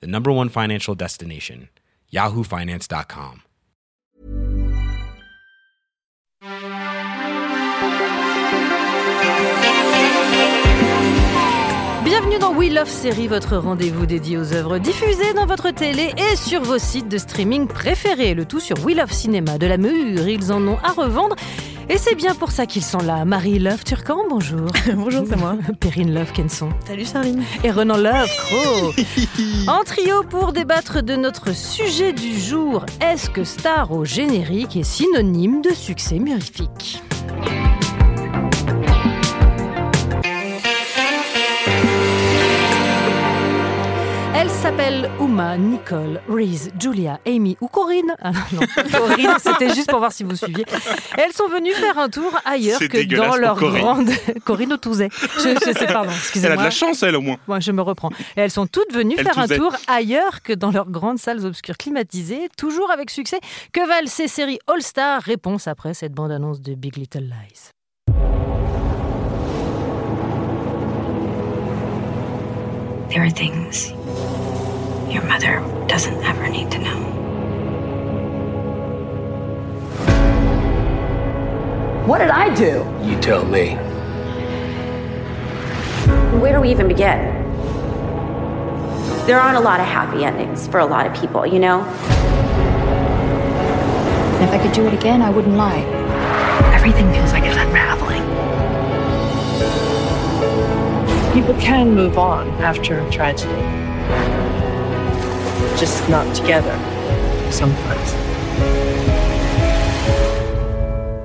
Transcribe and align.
the 0.00 0.06
number 0.06 0.30
one 0.32 0.48
financial 0.48 0.94
destination, 0.94 1.68
yahoofinance.com. 2.12 3.42
Bienvenue 12.04 12.38
dans 12.38 12.52
We 12.54 12.70
Love 12.70 12.88
Série, 12.88 13.28
votre 13.28 13.56
rendez-vous 13.56 14.04
dédié 14.06 14.36
aux 14.36 14.52
œuvres 14.52 14.78
diffusées 14.78 15.32
dans 15.34 15.46
votre 15.46 15.70
télé 15.70 16.12
et 16.18 16.36
sur 16.36 16.62
vos 16.62 16.78
sites 16.78 17.08
de 17.08 17.16
streaming 17.18 17.66
préférés. 17.66 18.34
Le 18.34 18.44
tout 18.44 18.60
sur 18.60 18.76
We 18.84 18.94
Love 18.96 19.12
Cinéma 19.12 19.56
de 19.58 19.66
la 19.66 19.78
Mure, 19.78 20.28
ils 20.28 20.52
en 20.52 20.66
ont 20.68 20.78
à 20.84 20.92
revendre. 20.92 21.34
Et 21.88 21.98
c'est 21.98 22.14
bien 22.14 22.34
pour 22.34 22.50
ça 22.50 22.66
qu'ils 22.66 22.82
sont 22.82 22.98
là. 22.98 23.24
Marie 23.24 23.58
Love 23.58 23.84
Turcan, 23.84 24.18
bonjour. 24.28 24.70
bonjour, 24.94 25.24
c'est 25.28 25.36
moi. 25.36 25.56
Perrine 25.80 26.14
Love 26.14 26.32
Kenson. 26.32 26.70
Salut 26.86 27.04
Charline. 27.04 27.42
Et 27.62 27.70
Renan 27.70 27.98
Love 27.98 28.30
Cro. 28.38 28.92
en 29.68 29.84
trio 29.84 30.22
pour 30.22 30.52
débattre 30.52 31.02
de 31.02 31.14
notre 31.16 31.54
sujet 31.54 32.12
du 32.12 32.38
jour. 32.38 32.86
Est-ce 33.00 33.28
que 33.28 33.44
star 33.44 33.92
au 33.92 34.04
générique 34.04 34.76
est 34.76 34.82
synonyme 34.82 35.60
de 35.60 35.70
succès 35.70 36.18
mirifique 36.18 37.02
s'appelle 44.76 45.08
Uma, 45.20 45.56
Nicole, 45.56 46.20
Reese, 46.28 46.70
Julia, 46.80 47.20
Amy 47.26 47.56
ou 47.60 47.68
Corinne. 47.68 48.16
Ah 48.20 48.32
non, 48.52 48.60
Corinne, 48.90 49.36
c'était 49.38 49.72
juste 49.72 49.88
pour 49.88 50.00
voir 50.00 50.10
si 50.10 50.24
vous 50.24 50.34
suiviez. 50.34 50.64
Elles 51.16 51.32
sont 51.32 51.48
venues 51.48 51.72
faire 51.72 51.96
un 51.98 52.08
tour 52.08 52.32
ailleurs 52.44 52.80
que 52.80 53.14
dans 53.14 53.36
leur 53.36 53.56
grande. 53.56 54.10
Corinne 54.44 54.72
Autouzet. 54.72 55.10
Je, 55.38 55.50
je 55.64 55.78
sais, 55.78 55.86
pardon, 55.86 56.10
excusez-moi. 56.10 56.54
Elle 56.54 56.58
a 56.58 56.62
de 56.62 56.64
la 56.64 56.70
chance, 56.70 57.02
elle, 57.04 57.14
au 57.14 57.20
moins. 57.20 57.36
Moi, 57.46 57.60
je 57.60 57.70
me 57.70 57.82
reprends. 57.82 58.10
Et 58.36 58.40
elles 58.40 58.50
sont 58.50 58.66
toutes 58.66 58.92
venues 58.92 59.14
Elle 59.16 59.24
faire 59.24 59.38
un 59.38 59.46
tour 59.46 59.76
ailleurs 59.86 60.42
que 60.42 60.52
dans 60.52 60.72
leurs 60.72 60.90
grandes 60.90 61.18
salles 61.18 61.44
obscures 61.46 61.76
climatisées, 61.76 62.48
toujours 62.56 62.90
avec 62.90 63.10
succès. 63.10 63.38
Que 63.72 63.86
valent 63.86 64.08
ces 64.08 64.28
séries 64.28 64.58
All-Star? 64.66 65.22
Réponse 65.22 65.68
après 65.68 65.94
cette 65.94 66.12
bande-annonce 66.12 66.60
de 66.60 66.74
Big 66.74 66.96
Little 66.96 67.22
Lies. 67.22 67.70
There 73.10 73.22
are 73.22 73.30
things 73.30 73.92
your 75.24 75.32
mother 75.32 75.86
doesn't 75.86 76.22
ever 76.22 76.48
need 76.48 76.70
to 76.70 76.78
know. 76.78 77.00
What 82.06 82.18
did 82.18 82.28
I 82.28 82.54
do? 82.54 82.84
You 83.02 83.18
tell 83.20 83.44
me. 83.46 83.76
Where 86.40 86.52
do 86.52 86.60
we 86.60 86.70
even 86.70 86.88
begin? 86.88 87.32
There 89.26 89.40
aren't 89.40 89.56
a 89.56 89.60
lot 89.60 89.80
of 89.80 89.86
happy 89.86 90.24
endings 90.24 90.68
for 90.68 90.80
a 90.80 90.86
lot 90.86 91.06
of 91.06 91.14
people, 91.18 91.46
you 91.46 91.58
know? 91.58 91.80
And 94.34 94.44
if 94.44 94.50
I 94.50 94.58
could 94.62 94.72
do 94.72 94.86
it 94.86 94.92
again, 94.92 95.22
I 95.22 95.30
wouldn't 95.30 95.56
lie. 95.56 95.80
Everything 96.74 97.10
feels 97.12 97.32
like 97.32 97.44
it's 97.44 97.56
unraveling. 97.56 98.24
People 101.32 101.54
can 101.58 101.94
move 101.94 102.18
on 102.18 102.48
after 102.60 102.98
a 102.98 103.10
tragedy. 103.10 103.83
Just 105.76 106.08
not 106.08 106.32
together, 106.34 106.78
sometimes. 107.50 108.14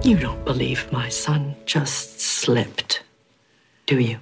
You 0.04 0.18
don't 0.18 0.44
believe 0.44 0.88
my 0.92 1.08
son 1.10 1.56
just 1.66 2.20
slipped, 2.20 3.04
do 3.86 4.00
you? 4.00 4.18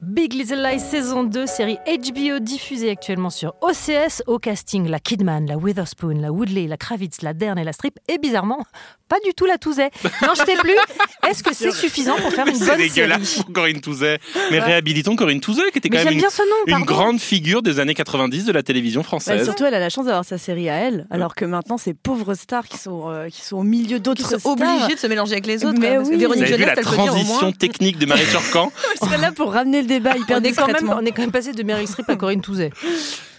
Big 0.00 0.34
Little 0.34 0.60
Lies 0.60 0.80
saison 0.80 1.22
2, 1.22 1.46
série 1.46 1.78
HBO 1.86 2.40
diffusée 2.40 2.90
actuellement 2.90 3.30
sur 3.30 3.54
OCS. 3.60 4.24
Au 4.26 4.40
casting, 4.40 4.88
la 4.88 4.98
Kidman, 4.98 5.46
la 5.46 5.56
Witherspoon, 5.56 6.20
la 6.20 6.32
Woodley, 6.32 6.66
la 6.66 6.76
Kravitz, 6.76 7.22
la 7.22 7.32
Dern 7.32 7.56
et 7.56 7.62
la 7.62 7.72
Strip. 7.72 8.00
Et 8.08 8.18
bizarrement, 8.18 8.64
pas 9.12 9.20
du 9.26 9.34
tout 9.34 9.44
la 9.44 9.58
Touzet. 9.58 9.90
Non, 10.22 10.28
je 10.34 10.42
t'ai 10.44 10.56
plus. 10.56 10.72
Est-ce 11.28 11.42
que 11.42 11.54
c'est 11.54 11.70
suffisant 11.70 12.16
pour 12.16 12.32
faire 12.32 12.46
une 12.46 12.54
C'est 12.54 12.64
bonne 12.66 12.78
dégueulasse 12.78 13.22
série 13.28 13.44
pour 13.44 13.52
Corinne 13.52 13.80
Touzet. 13.80 14.18
Mais 14.50 14.58
réhabilitons 14.58 15.16
Corinne 15.16 15.40
Touzet, 15.40 15.70
qui 15.72 15.78
était 15.78 15.88
Mais 15.90 15.98
quand 15.98 16.04
même 16.04 16.04
j'aime 16.04 16.12
une, 16.14 16.18
bien 16.20 16.30
ce 16.30 16.42
nom, 16.42 16.78
une 16.78 16.84
grande 16.86 17.20
figure 17.20 17.60
des 17.62 17.78
années 17.78 17.94
90 17.94 18.46
de 18.46 18.52
la 18.52 18.62
télévision 18.62 19.02
Bah, 19.02 19.06
française. 19.06 19.44
surtout, 19.44 19.64
elle 19.66 19.74
a 19.74 19.78
la 19.80 19.90
chance 19.90 20.06
d'avoir 20.06 20.24
sa 20.24 20.38
série 20.38 20.70
à 20.70 20.76
elle, 20.76 21.06
alors 21.10 21.34
que 21.34 21.44
maintenant, 21.44 21.76
ces 21.76 21.92
pauvres 21.94 22.34
stars 22.34 22.66
qui 22.68 22.78
sont, 22.78 23.10
euh, 23.10 23.28
qui 23.28 23.42
sont 23.42 23.58
au 23.58 23.62
milieu 23.64 23.96
Qui 23.96 24.02
d'autres 24.02 24.30
sont 24.30 24.38
stars. 24.38 24.52
obligés 24.52 24.94
de 24.94 24.98
se 25.00 25.06
mélanger 25.06 25.32
avec 25.32 25.46
les 25.46 25.64
autres. 25.66 25.78
Mais 25.78 25.98
oui. 25.98 26.04
Vous 26.14 26.18
Véronique 26.18 26.42
avez 26.44 26.52
vu 26.56 26.62
Jeunesse, 26.62 26.76
la 26.76 26.82
elle 26.82 26.88
peut 26.88 27.02
dire 27.02 27.12
au 27.12 27.16
moins. 27.16 27.24
transition 27.24 27.52
technique 27.66 27.98
de 27.98 28.06
Marie 28.06 28.24
Turcan, 28.30 28.72
Je 28.94 28.98
serais 29.06 29.18
là 29.18 29.32
pour 29.32 29.52
ramener 29.52 29.82
le 29.82 29.88
débat 29.88 30.16
hyper 30.16 30.38
on 30.40 30.44
est, 30.44 30.52
quand 30.52 30.66
même, 30.68 30.88
on 30.90 31.04
est 31.04 31.12
quand 31.12 31.22
même 31.22 31.32
passé 31.32 31.52
de 31.52 31.62
Meryl 31.62 31.86
Streep 31.86 32.08
à 32.08 32.16
Corinne 32.16 32.40
Touzet. 32.40 32.70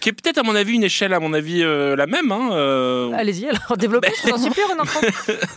Qui 0.04 0.10
est 0.10 0.12
peut-être 0.12 0.36
à 0.36 0.42
mon 0.42 0.54
avis 0.54 0.74
une 0.74 0.84
échelle, 0.84 1.14
à 1.14 1.18
mon 1.18 1.32
avis, 1.32 1.62
euh, 1.62 1.96
la 1.96 2.06
même. 2.06 2.30
Hein, 2.30 2.50
euh, 2.52 3.10
Allez-y, 3.14 3.48
alors 3.48 3.74
développez, 3.78 4.12
je 4.22 4.28
vous 4.28 4.34
en 4.34 4.38
supplie, 4.38 4.60
Renan 4.70 4.84
Cro. 4.84 5.00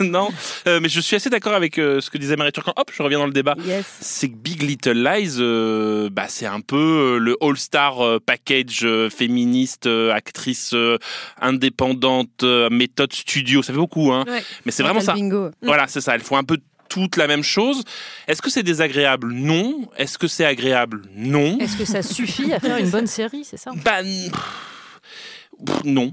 non, 0.00 0.30
Euh, 0.66 0.80
mais 0.80 0.88
je 0.88 1.00
suis 1.00 1.16
assez 1.16 1.28
d'accord 1.28 1.52
avec 1.52 1.74
ce 1.74 2.08
que 2.08 2.16
disait 2.16 2.34
Marie 2.34 2.50
Turcan. 2.52 2.72
Hop, 2.74 2.90
je 2.90 3.02
reviens 3.02 3.18
dans 3.18 3.26
le 3.26 3.32
débat. 3.34 3.54
Yes. 3.66 3.84
c'est 4.00 4.30
que 4.30 4.36
Big 4.36 4.62
Little 4.62 4.94
Lies, 5.04 6.08
bah, 6.10 6.24
c'est 6.28 6.46
un 6.46 6.62
peu 6.62 7.18
le 7.18 7.36
all-star 7.42 8.20
package 8.24 8.86
féministe, 9.14 9.86
actrice 9.86 10.74
indépendante, 11.42 12.42
méthode 12.70 13.12
studio. 13.12 13.62
Ça 13.62 13.74
fait 13.74 13.78
beaucoup, 13.78 14.12
hein. 14.12 14.24
Ouais. 14.26 14.42
Mais 14.64 14.72
c'est 14.72 14.82
vraiment 14.82 15.00
ça. 15.00 15.12
Bingo. 15.12 15.50
Voilà, 15.60 15.88
c'est 15.88 16.00
ça. 16.00 16.14
Elles 16.14 16.22
font 16.22 16.38
un 16.38 16.44
peu 16.44 16.56
toute 16.88 17.16
la 17.16 17.26
même 17.26 17.42
chose. 17.42 17.82
Est-ce 18.26 18.42
que 18.42 18.50
c'est 18.50 18.62
désagréable? 18.62 19.32
Non. 19.32 19.88
Est-ce 19.96 20.18
que 20.18 20.26
c'est 20.28 20.44
agréable? 20.44 21.02
Non. 21.14 21.58
Est-ce 21.60 21.76
que 21.76 21.84
ça 21.84 22.02
suffit 22.02 22.52
à 22.52 22.60
faire 22.60 22.76
une 22.78 22.90
bonne 22.90 23.06
série, 23.06 23.44
c'est 23.44 23.56
ça? 23.58 23.70
Bah, 23.84 24.00
n- 24.00 24.30
pff, 25.64 25.84
non. 25.84 26.12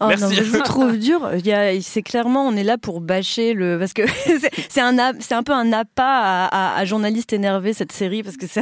Oh 0.00 0.06
Merci. 0.08 0.22
non, 0.24 0.30
mais 0.30 0.36
je 0.36 0.42
vous 0.44 0.60
trouve 0.64 0.98
dur. 0.98 1.30
Il 1.38 1.46
y 1.46 1.52
a- 1.52 1.80
C'est 1.80 2.02
clairement, 2.02 2.46
on 2.46 2.56
est 2.56 2.64
là 2.64 2.78
pour 2.78 3.00
bâcher 3.00 3.52
le. 3.54 3.78
Parce 3.78 3.92
que 3.92 4.02
c'est- 4.26 4.50
c'est 4.68 4.80
un, 4.80 4.98
a- 4.98 5.12
c'est 5.20 5.34
un 5.34 5.42
peu 5.42 5.52
un 5.52 5.72
appât 5.72 6.02
à, 6.04 6.46
à, 6.46 6.78
à 6.78 6.84
journaliste 6.84 7.32
énervé, 7.32 7.72
cette 7.72 7.92
série. 7.92 8.22
Parce 8.22 8.36
que 8.36 8.46
c'est. 8.46 8.60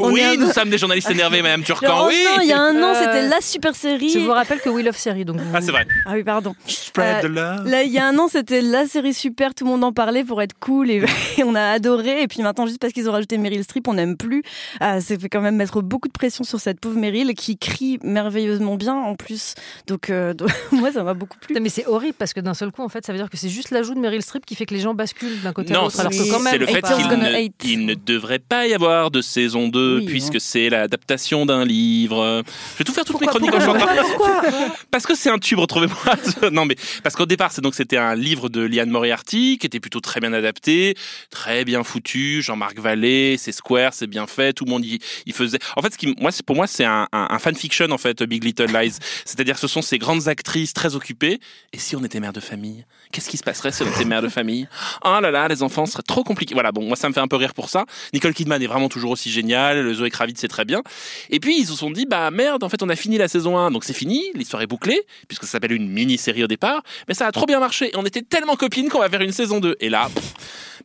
on 0.00 0.12
oui, 0.12 0.20
est 0.20 0.24
un 0.24 0.34
peu- 0.36 0.44
nous 0.46 0.52
sommes 0.52 0.70
des 0.70 0.78
journalistes 0.78 1.10
énervés, 1.10 1.42
Madame 1.42 1.62
Turcan. 1.62 1.86
Genre, 1.86 2.06
oui. 2.08 2.24
non, 2.36 2.42
il 2.42 2.48
y 2.48 2.52
a 2.52 2.60
un 2.60 2.76
an, 2.82 2.94
Euh, 2.94 2.94
c'était 2.98 3.28
la 3.28 3.40
super 3.40 3.74
série. 3.74 4.10
Je 4.10 4.18
vous 4.20 4.30
rappelle 4.32 4.60
que 4.60 4.68
We 4.68 4.84
Love 4.84 4.96
Série, 4.96 5.24
donc 5.24 5.36
vous... 5.38 5.50
Ah, 5.54 5.60
c'est 5.60 5.70
vrai. 5.72 5.86
Ah 6.06 6.12
oui, 6.14 6.22
pardon. 6.24 6.54
Spread 6.66 7.24
Euh, 7.24 7.28
the 7.28 7.30
love. 7.32 7.68
Là, 7.70 7.82
il 7.82 7.92
y 7.92 7.98
a 7.98 8.06
un 8.06 8.18
an, 8.18 8.28
c'était 8.28 8.60
la 8.62 8.86
série 8.86 9.14
super, 9.14 9.54
tout 9.54 9.64
le 9.64 9.70
monde 9.70 9.84
en 9.84 9.92
parlait 9.92 10.24
pour 10.24 10.40
être 10.42 10.54
cool 10.60 10.90
et, 10.90 11.02
et 11.38 11.44
on 11.44 11.54
a 11.54 11.62
adoré. 11.70 12.22
Et 12.22 12.28
puis 12.28 12.42
maintenant, 12.42 12.66
juste 12.66 12.78
parce 12.80 12.92
qu'ils 12.92 13.08
ont 13.08 13.12
rajouté 13.12 13.38
Meryl 13.38 13.62
Streep, 13.64 13.88
on 13.88 13.94
n'aime 13.94 14.16
plus. 14.16 14.42
Ah, 14.80 15.00
ça 15.00 15.18
fait 15.18 15.28
quand 15.28 15.40
même 15.40 15.56
mettre 15.56 15.80
beaucoup 15.82 16.08
de 16.08 16.12
pression 16.12 16.44
sur 16.44 16.60
cette 16.60 16.80
pauvre 16.80 16.98
Meryl 16.98 17.32
qui 17.34 17.56
crie 17.58 17.98
merveilleusement 18.02 18.76
bien 18.76 18.94
en 18.94 19.14
plus. 19.14 19.54
Donc, 19.86 20.10
euh, 20.10 20.34
donc, 20.34 20.50
moi, 20.72 20.92
ça 20.92 21.02
m'a 21.02 21.14
beaucoup 21.14 21.38
plu. 21.38 21.56
Mais 21.60 21.68
c'est 21.68 21.86
horrible 21.86 22.14
parce 22.18 22.32
que 22.32 22.40
d'un 22.40 22.54
seul 22.54 22.70
coup, 22.72 22.82
en 22.82 22.88
fait, 22.88 23.04
ça 23.04 23.12
veut 23.12 23.18
dire 23.18 23.28
que 23.30 23.36
c'est 23.36 23.48
juste 23.48 23.70
l'ajout 23.70 23.94
de 23.94 24.00
Meryl 24.00 24.22
Streep 24.22 24.44
qui 24.46 24.54
fait 24.54 24.66
que 24.66 24.74
les 24.74 24.80
gens 24.80 24.94
basculent 24.94 25.40
d'un 25.42 25.52
côté 25.52 25.72
à 25.72 25.76
Non, 25.76 25.84
l'autre. 25.84 26.00
Alors 26.00 26.12
c'est- 26.12 26.24
que 26.26 26.30
quand 26.30 26.40
même, 26.40 26.52
c'est 26.52 26.58
le 26.58 26.66
fait 26.66 26.82
qu'il 26.82 27.06
ne, 27.08 27.34
hate. 27.46 27.52
il 27.64 27.86
ne 27.86 27.94
devrait 27.94 28.38
pas 28.38 28.66
y 28.66 28.74
avoir 28.74 29.10
de 29.10 29.20
saison 29.20 29.68
2 29.68 29.98
Oui, 29.98 30.06
puisque 30.06 30.36
hein. 30.36 30.40
c'est 30.40 30.68
l'adaptation 30.70 31.46
d'un 31.46 31.64
livre. 31.64 32.42
Je 32.74 32.78
vais 32.78 32.84
tout 32.84 32.92
faire 32.92 33.04
toutes 33.04 33.20
mes 33.20 33.26
Pourquoi, 33.26 33.48
chroniques 33.48 33.68
en 33.68 33.74
pourquoi, 33.74 33.96
chantant. 33.96 34.08
pourquoi 34.16 34.42
Parce 34.90 35.06
que 35.06 35.14
c'est 35.14 35.30
un 35.30 35.38
tube, 35.38 35.58
retrouvez-moi. 35.58 35.96
non 36.52 36.64
mais 36.64 36.76
parce 37.02 37.14
qu'au 37.16 37.26
départ, 37.26 37.52
c'est 37.52 37.60
donc 37.62 37.74
c'était 37.74 37.96
un 37.96 38.14
livre 38.14 38.48
de 38.48 38.60
Liane 38.62 38.90
Moriarty 38.90 39.58
qui 39.58 39.66
était 39.66 39.80
plutôt 39.80 40.00
très 40.00 40.20
bien 40.20 40.32
adapté, 40.32 40.96
très 41.30 41.64
bien 41.64 41.82
foutu. 41.84 42.42
Jean-Marc 42.42 42.78
Vallée, 42.78 43.36
c'est 43.38 43.52
square, 43.52 43.92
c'est 43.94 44.06
bien 44.06 44.26
fait. 44.26 44.52
Tout 44.52 44.64
le 44.64 44.70
monde 44.70 44.84
y, 44.84 44.98
y 45.26 45.32
faisait. 45.32 45.58
En 45.76 45.82
fait, 45.82 45.92
ce 45.92 45.98
qui, 45.98 46.14
moi, 46.20 46.30
c'est 46.32 46.44
pour 46.44 46.56
moi, 46.56 46.66
c'est 46.66 46.84
un, 46.84 47.08
un, 47.12 47.26
un 47.30 47.38
fanfiction 47.38 47.90
en 47.90 47.98
fait, 47.98 48.22
Big 48.22 48.42
Little 48.44 48.66
Lies. 48.66 48.94
C'est-à-dire, 49.24 49.58
ce 49.60 49.68
sont 49.68 49.82
ces 49.82 49.98
grandes 49.98 50.26
actrices 50.28 50.72
très 50.72 50.96
occupées. 50.96 51.38
Et 51.72 51.78
si 51.78 51.94
on 51.94 52.02
était 52.02 52.18
mère 52.18 52.32
de 52.32 52.40
famille, 52.40 52.86
qu'est-ce 53.12 53.28
qui 53.28 53.36
se 53.36 53.42
passerait 53.42 53.72
si 53.72 53.82
on 53.82 53.86
était 53.86 54.06
mère 54.06 54.22
de 54.22 54.28
famille? 54.28 54.66
Oh 55.04 55.18
là 55.20 55.30
là, 55.30 55.48
les 55.48 55.62
enfants 55.62 55.84
seraient 55.84 56.02
trop 56.02 56.24
compliqués. 56.24 56.54
Voilà, 56.54 56.72
bon, 56.72 56.82
moi, 56.86 56.96
ça 56.96 57.08
me 57.08 57.12
fait 57.12 57.20
un 57.20 57.28
peu 57.28 57.36
rire 57.36 57.52
pour 57.52 57.68
ça. 57.68 57.84
Nicole 58.14 58.32
Kidman 58.32 58.62
est 58.62 58.66
vraiment 58.66 58.88
toujours 58.88 59.10
aussi 59.10 59.30
géniale. 59.30 59.82
Le 59.82 59.92
Zoé 59.92 60.08
Kravitz, 60.10 60.40
c'est 60.40 60.48
très 60.48 60.64
bien. 60.64 60.82
Et 61.28 61.40
puis, 61.40 61.58
ils 61.58 61.66
se 61.66 61.74
sont 61.74 61.90
dit, 61.90 62.06
bah 62.06 62.30
merde, 62.30 62.64
en 62.64 62.70
fait, 62.70 62.82
on 62.82 62.88
a 62.88 62.96
fini 62.96 63.18
la 63.18 63.28
saison 63.28 63.58
1, 63.58 63.70
donc 63.70 63.84
c'est 63.84 63.92
fini, 63.92 64.24
l'histoire 64.34 64.62
est 64.62 64.66
bouclée, 64.66 65.02
puisque 65.28 65.44
ça 65.44 65.52
s'appelle 65.52 65.72
une 65.72 65.90
mini-série 65.90 66.42
au 66.42 66.48
départ, 66.48 66.82
mais 67.06 67.14
ça 67.14 67.26
a 67.26 67.32
trop 67.32 67.44
bien 67.44 67.60
marché. 67.60 67.90
Et 67.90 67.96
on 67.96 68.06
était 68.06 68.22
tellement 68.22 68.56
copines 68.56 68.88
qu'on 68.88 69.00
va 69.00 69.10
faire 69.10 69.20
une 69.20 69.32
saison 69.32 69.60
2. 69.60 69.76
Et 69.80 69.90
là, 69.90 70.08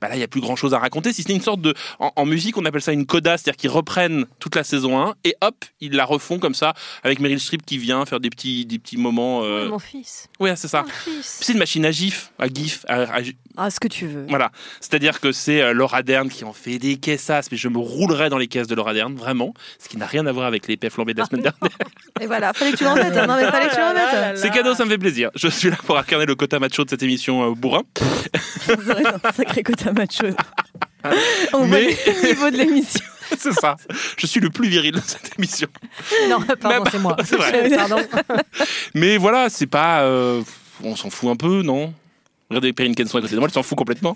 bah 0.01 0.09
là, 0.09 0.15
il 0.15 0.19
y 0.19 0.23
a 0.23 0.27
plus 0.27 0.41
grand 0.41 0.55
chose 0.55 0.73
à 0.73 0.79
raconter, 0.79 1.13
si 1.13 1.23
ce 1.23 1.29
n'est 1.29 1.35
une 1.35 1.41
sorte 1.41 1.61
de. 1.61 1.73
En, 1.99 2.25
musique, 2.25 2.57
on 2.57 2.65
appelle 2.65 2.81
ça 2.81 2.91
une 2.91 3.05
coda, 3.05 3.37
c'est-à-dire 3.37 3.57
qu'ils 3.57 3.69
reprennent 3.69 4.25
toute 4.39 4.55
la 4.55 4.63
saison 4.63 4.99
1 4.99 5.15
et 5.23 5.35
hop, 5.41 5.65
ils 5.81 5.93
la 5.93 6.05
refont 6.05 6.39
comme 6.39 6.55
ça, 6.55 6.73
avec 7.03 7.19
Meryl 7.19 7.39
Streep 7.39 7.65
qui 7.65 7.77
vient 7.77 8.05
faire 8.05 8.19
des 8.19 8.29
petits, 8.29 8.65
des 8.65 8.79
petits 8.79 8.97
moments. 8.97 9.43
Euh... 9.43 9.69
mon 9.69 9.79
fils. 9.79 10.27
Oui, 10.39 10.49
c'est 10.55 10.67
ça. 10.67 10.85
C'est 11.21 11.53
une 11.53 11.59
machine 11.59 11.85
à 11.85 11.91
GIF, 11.91 12.31
à 12.39 12.47
GIF. 12.47 12.85
À, 12.87 13.19
Ah, 13.57 13.69
ce 13.69 13.79
que 13.79 13.87
tu 13.87 14.07
veux. 14.07 14.25
Voilà. 14.29 14.51
C'est-à-dire 14.79 15.19
que 15.19 15.31
c'est 15.31 15.61
euh, 15.61 15.73
Laura 15.73 16.03
Dern 16.03 16.29
qui 16.29 16.43
en 16.43 16.53
fait 16.53 16.77
des 16.77 16.97
caissasses, 16.97 17.51
mais 17.51 17.57
je 17.57 17.67
me 17.67 17.77
roulerais 17.77 18.29
dans 18.29 18.37
les 18.37 18.47
caisses 18.47 18.67
de 18.67 18.75
Laura 18.75 18.93
Dern, 18.93 19.15
vraiment. 19.15 19.53
Ce 19.79 19.89
qui 19.89 19.97
n'a 19.97 20.05
rien 20.05 20.25
à 20.25 20.31
voir 20.31 20.45
avec 20.45 20.67
les 20.67 20.77
flambées 20.89 21.13
de 21.13 21.19
la 21.19 21.25
semaine 21.25 21.41
dernière. 21.41 21.77
Et 22.21 22.27
voilà, 22.27 22.53
fallait 22.53 22.71
que 22.71 22.77
tu 22.77 22.83
l'en 22.83 22.95
mettes. 22.95 23.15
Hein. 23.17 23.27
Non, 23.27 23.35
mais 23.35 23.49
fallait 23.49 23.67
que 23.67 23.75
tu 23.75 23.81
l'en 23.81 23.93
mettes. 23.93 24.37
C'est 24.37 24.49
cadeau, 24.49 24.75
ça 24.75 24.85
me 24.85 24.89
fait 24.89 24.97
plaisir. 24.97 25.29
Je 25.35 25.47
suis 25.47 25.69
là 25.69 25.77
pour 25.85 25.97
incarner 25.97 26.25
le 26.25 26.35
quota 26.35 26.59
macho 26.59 26.83
de 26.83 26.89
cette 26.89 27.03
émission 27.03 27.51
euh, 27.51 27.55
bourrin. 27.55 27.83
un 29.23 29.31
sacré 29.31 29.63
quota 29.63 29.84
macho. 29.91 30.27
On 31.53 31.65
voit 31.65 31.79
le 31.79 32.27
niveau 32.27 32.49
de 32.49 32.57
l'émission. 32.57 33.05
c'est 33.37 33.53
ça. 33.53 33.75
Je 34.17 34.27
suis 34.27 34.39
le 34.39 34.49
plus 34.49 34.67
viril 34.67 34.93
de 34.93 35.01
cette 35.05 35.37
émission. 35.37 35.67
Non, 36.29 36.39
pardon, 36.59 36.83
c'est 36.91 36.99
moi. 36.99 37.15
C'est 37.23 37.35
vrai. 37.37 37.69
Pardon. 37.75 37.97
Mais 38.93 39.17
voilà, 39.17 39.49
c'est 39.49 39.67
pas. 39.67 40.01
Euh, 40.01 40.41
on 40.83 40.95
s'en 40.95 41.09
fout 41.09 41.29
un 41.29 41.35
peu, 41.35 41.61
non? 41.61 41.93
Regardez 42.49 42.73
Perrine 42.73 42.95
Kenson 42.95 43.17
à 43.17 43.21
côté 43.21 43.33
de 43.33 43.39
moi, 43.39 43.47
elle 43.47 43.53
s'en 43.53 43.63
fout 43.63 43.77
complètement. 43.77 44.15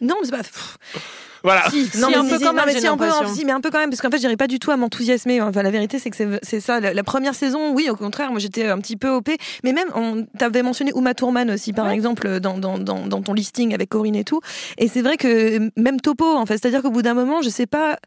Non, 0.00 0.16
mais 0.20 0.28
c'est 0.28 0.36
pas. 0.36 1.00
Voilà. 1.42 1.68
Si, 1.70 1.88
non, 1.98 2.08
mais 2.10 2.16
un 2.16 2.24
peu 2.24 2.38
quand 2.38 2.52
même, 2.52 2.66
mais, 2.66 2.86
un 2.86 2.96
peu, 2.96 3.10
si, 3.32 3.44
mais 3.44 3.52
un 3.52 3.60
peu 3.60 3.70
quand 3.70 3.78
même, 3.78 3.90
parce 3.90 4.00
qu'en 4.00 4.10
fait, 4.10 4.18
j'irais 4.18 4.36
pas 4.36 4.46
du 4.46 4.58
tout 4.58 4.70
à 4.70 4.76
m'enthousiasmer. 4.76 5.40
Enfin, 5.40 5.62
la 5.62 5.70
vérité, 5.70 5.98
c'est 5.98 6.10
que 6.10 6.38
c'est 6.42 6.60
ça. 6.60 6.80
La, 6.80 7.02
première 7.02 7.34
saison, 7.34 7.72
oui, 7.74 7.88
au 7.90 7.96
contraire, 7.96 8.30
moi, 8.30 8.38
j'étais 8.38 8.66
un 8.66 8.78
petit 8.78 8.96
peu 8.96 9.10
OP. 9.10 9.30
Mais 9.64 9.72
même, 9.72 9.88
on 9.94 10.26
t'avais 10.38 10.62
mentionné 10.62 10.92
Uma 10.94 11.14
Thurman 11.14 11.50
aussi, 11.50 11.72
par 11.72 11.88
exemple, 11.90 12.40
dans, 12.40 12.58
dans, 12.58 12.78
dans, 12.78 13.06
dans, 13.06 13.22
ton 13.22 13.32
listing 13.32 13.74
avec 13.74 13.88
Corinne 13.88 14.16
et 14.16 14.24
tout. 14.24 14.40
Et 14.78 14.88
c'est 14.88 15.02
vrai 15.02 15.16
que 15.16 15.70
même 15.76 16.00
Topo, 16.00 16.36
en 16.36 16.46
fait, 16.46 16.58
c'est-à-dire 16.58 16.82
qu'au 16.82 16.90
bout 16.90 17.02
d'un 17.02 17.14
moment, 17.14 17.42
je 17.42 17.48
sais 17.48 17.66
pas 17.66 17.98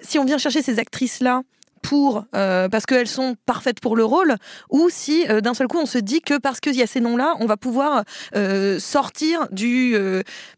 si 0.00 0.18
on 0.18 0.24
vient 0.24 0.38
chercher 0.38 0.62
ces 0.62 0.78
actrices-là 0.78 1.42
pour 1.82 2.24
euh, 2.34 2.68
parce 2.68 2.86
qu'elles 2.86 3.08
sont 3.08 3.36
parfaites 3.46 3.80
pour 3.80 3.96
le 3.96 4.04
rôle 4.04 4.36
ou 4.70 4.88
si 4.90 5.26
euh, 5.28 5.40
d'un 5.40 5.54
seul 5.54 5.68
coup 5.68 5.78
on 5.78 5.86
se 5.86 5.98
dit 5.98 6.20
que 6.20 6.38
parce 6.38 6.60
qu'il 6.60 6.74
y 6.74 6.82
a 6.82 6.86
ces 6.86 7.00
noms-là 7.00 7.34
on 7.40 7.46
va 7.46 7.56
pouvoir 7.56 8.04
euh, 8.36 8.78
sortir 8.78 9.48
du 9.50 9.96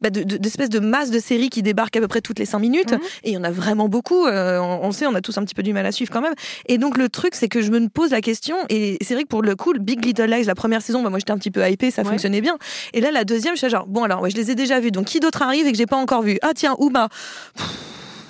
bah, 0.00 0.10
d'espèces 0.10 0.68
de, 0.68 0.80
masse 0.80 1.10
de 1.10 1.18
séries 1.18 1.50
qui 1.50 1.62
débarquent 1.62 1.96
à 1.96 2.00
peu 2.00 2.08
près 2.08 2.20
toutes 2.20 2.38
les 2.38 2.46
cinq 2.46 2.60
minutes. 2.60 2.92
Mhm. 2.92 3.00
et 3.24 3.30
il 3.30 3.34
y 3.34 3.36
en 3.36 3.44
a 3.44 3.50
vraiment 3.50 3.88
beaucoup 3.88 4.26
on, 4.26 4.92
sait 4.92 5.06
on 5.06 5.14
a 5.14 5.20
tous 5.20 5.36
un 5.38 5.44
petit 5.44 5.54
peu 5.54 5.62
du 5.62 5.72
mal 5.72 5.86
à 5.86 5.92
suivre 5.92 6.10
quand 6.10 6.20
même. 6.20 6.34
Et 6.66 6.78
donc 6.78 6.96
le 6.96 7.08
truc 7.08 7.34
c'est 7.34 7.48
que 7.48 7.60
je 7.60 7.70
me 7.70 7.88
pose 7.88 8.10
la 8.10 8.20
question 8.20 8.56
et 8.68 8.98
c'est 9.02 9.14
vrai 9.14 9.24
que 9.24 9.28
pour 9.28 9.42
le 9.42 9.56
coup 9.56 9.72
Big 9.78 10.04
Little 10.04 10.26
Lies 10.26 10.44
la 10.44 10.54
première 10.54 10.82
saison 10.82 11.02
bah, 11.02 11.10
moi 11.10 11.18
j'étais 11.18 11.32
un 11.32 11.38
petit 11.38 11.50
peu 11.50 11.68
hypée 11.68 11.90
ça 11.90 12.04
fonctionnait 12.04 12.40
bien. 12.40 12.58
Et 12.92 13.00
là 13.00 13.10
la 13.10 13.24
deuxième 13.24 13.54
je 13.54 13.60
suis 13.60 13.70
genre 13.70 13.86
bon 13.86 14.04
alors 14.04 14.22
ouais, 14.22 14.30
je 14.30 14.36
les 14.36 14.50
ai 14.50 14.54
déjà 14.54 14.80
vus 14.80 14.90
donc 14.90 15.06
qui 15.06 15.20
d'autre 15.20 15.42
arrive 15.42 15.66
et 15.66 15.72
que 15.72 15.78
j'ai 15.78 15.86
pas 15.86 15.96
encore 15.96 16.22
vu? 16.22 16.38
Ah 16.42 16.52
tiens 16.54 16.76
Uma 16.78 17.08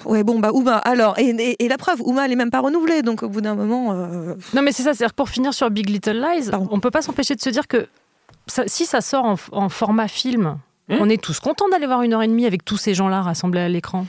Ouais, 0.05 0.25
bon, 0.25 0.39
bah, 0.39 0.51
Uma, 0.55 0.77
alors, 0.79 1.19
et, 1.19 1.57
la 1.69 1.79
preuve, 1.79 2.01
Uma, 2.07 2.25
elle 2.25 2.33
est 2.33 2.37
même 2.37 2.51
pas 2.51 2.61
renouvelée, 2.61 3.03
donc 3.03 3.23
au 3.23 3.29
bout 3.29 3.41
d'un 3.41 3.55
moment. 3.55 3.93
Euh, 3.93 4.35
non, 4.55 4.63
mais 4.63 4.73
c'est 4.73 4.83
ça, 4.83 4.95
c'est-à-dire 4.95 5.15
pour 5.15 5.29
finir 5.29 5.55
sur 5.55 5.71
Big 5.71 5.89
Little 5.89 6.21
Lies, 6.21 6.51
on 6.53 6.81
peut 6.81 6.91
pas 6.91 7.03
s'empêcher 7.03 7.35
de 7.35 7.41
se 7.41 7.51
dire 7.51 7.69
que 7.69 7.87
si 8.67 8.87
ça 8.87 9.01
sort 9.01 9.37
en, 9.53 9.69
format 9.69 10.09
film, 10.09 10.59
hmm 10.89 10.97
on 10.99 11.09
est 11.09 11.23
tous 11.23 11.39
contents 11.39 11.69
d'aller 11.69 11.87
voir 11.87 12.03
une 12.03 12.15
heure 12.15 12.23
et 12.23 12.27
demie 12.27 12.47
avec 12.47 12.65
tous 12.65 12.77
ces 12.77 12.95
gens-là 12.95 13.23
rassemblés 13.23 13.61
à 13.61 13.69
l'écran. 13.69 14.07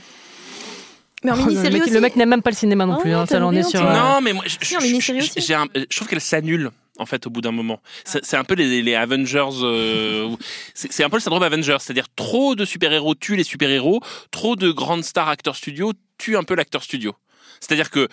Mais 1.22 1.30
en 1.30 1.34
oh, 1.34 1.46
mini-série 1.46 1.78
le, 1.78 2.00
mec, 2.00 2.16
n'aime 2.16 2.30
même 2.30 2.42
pas 2.42 2.50
le 2.50 2.56
cinéma 2.56 2.86
non 2.86 2.96
plus. 2.96 3.14
Oh, 3.14 3.18
hein, 3.18 3.26
ça, 3.26 3.38
on 3.40 3.52
est 3.52 3.62
sur. 3.62 3.80
Non, 3.84 4.20
mais 4.20 4.32
moi, 4.32 4.42
je, 4.46 4.56
je 4.60 5.96
trouve 5.96 6.08
qu'elle 6.08 6.20
s'annule 6.20 6.72
en 6.98 7.06
fait 7.06 7.26
au 7.26 7.30
bout 7.30 7.40
d'un 7.40 7.52
moment. 7.52 7.80
C'est 8.04 8.36
un 8.36 8.44
peu 8.44 8.54
les, 8.54 8.94
Avengers, 8.94 9.48
euh, 9.62 10.28
c'est 10.74 11.04
un 11.04 11.10
peu 11.10 11.16
le 11.16 11.22
syndrome 11.22 11.42
Avengers, 11.42 11.78
c'est-à-dire 11.80 12.06
trop 12.14 12.54
de 12.54 12.64
super-héros 12.64 13.14
tuent 13.14 13.36
les 13.36 13.44
super-héros, 13.44 14.00
trop 14.30 14.56
de 14.56 14.70
grandes 14.70 15.04
stars 15.04 15.28
acteurs 15.28 15.56
studio 15.56 15.92
tuent 16.18 16.36
un 16.36 16.44
peu 16.44 16.54
l'acteur 16.54 16.82
studio. 16.82 17.14
C'est-à-dire 17.60 17.90
que 17.90 18.08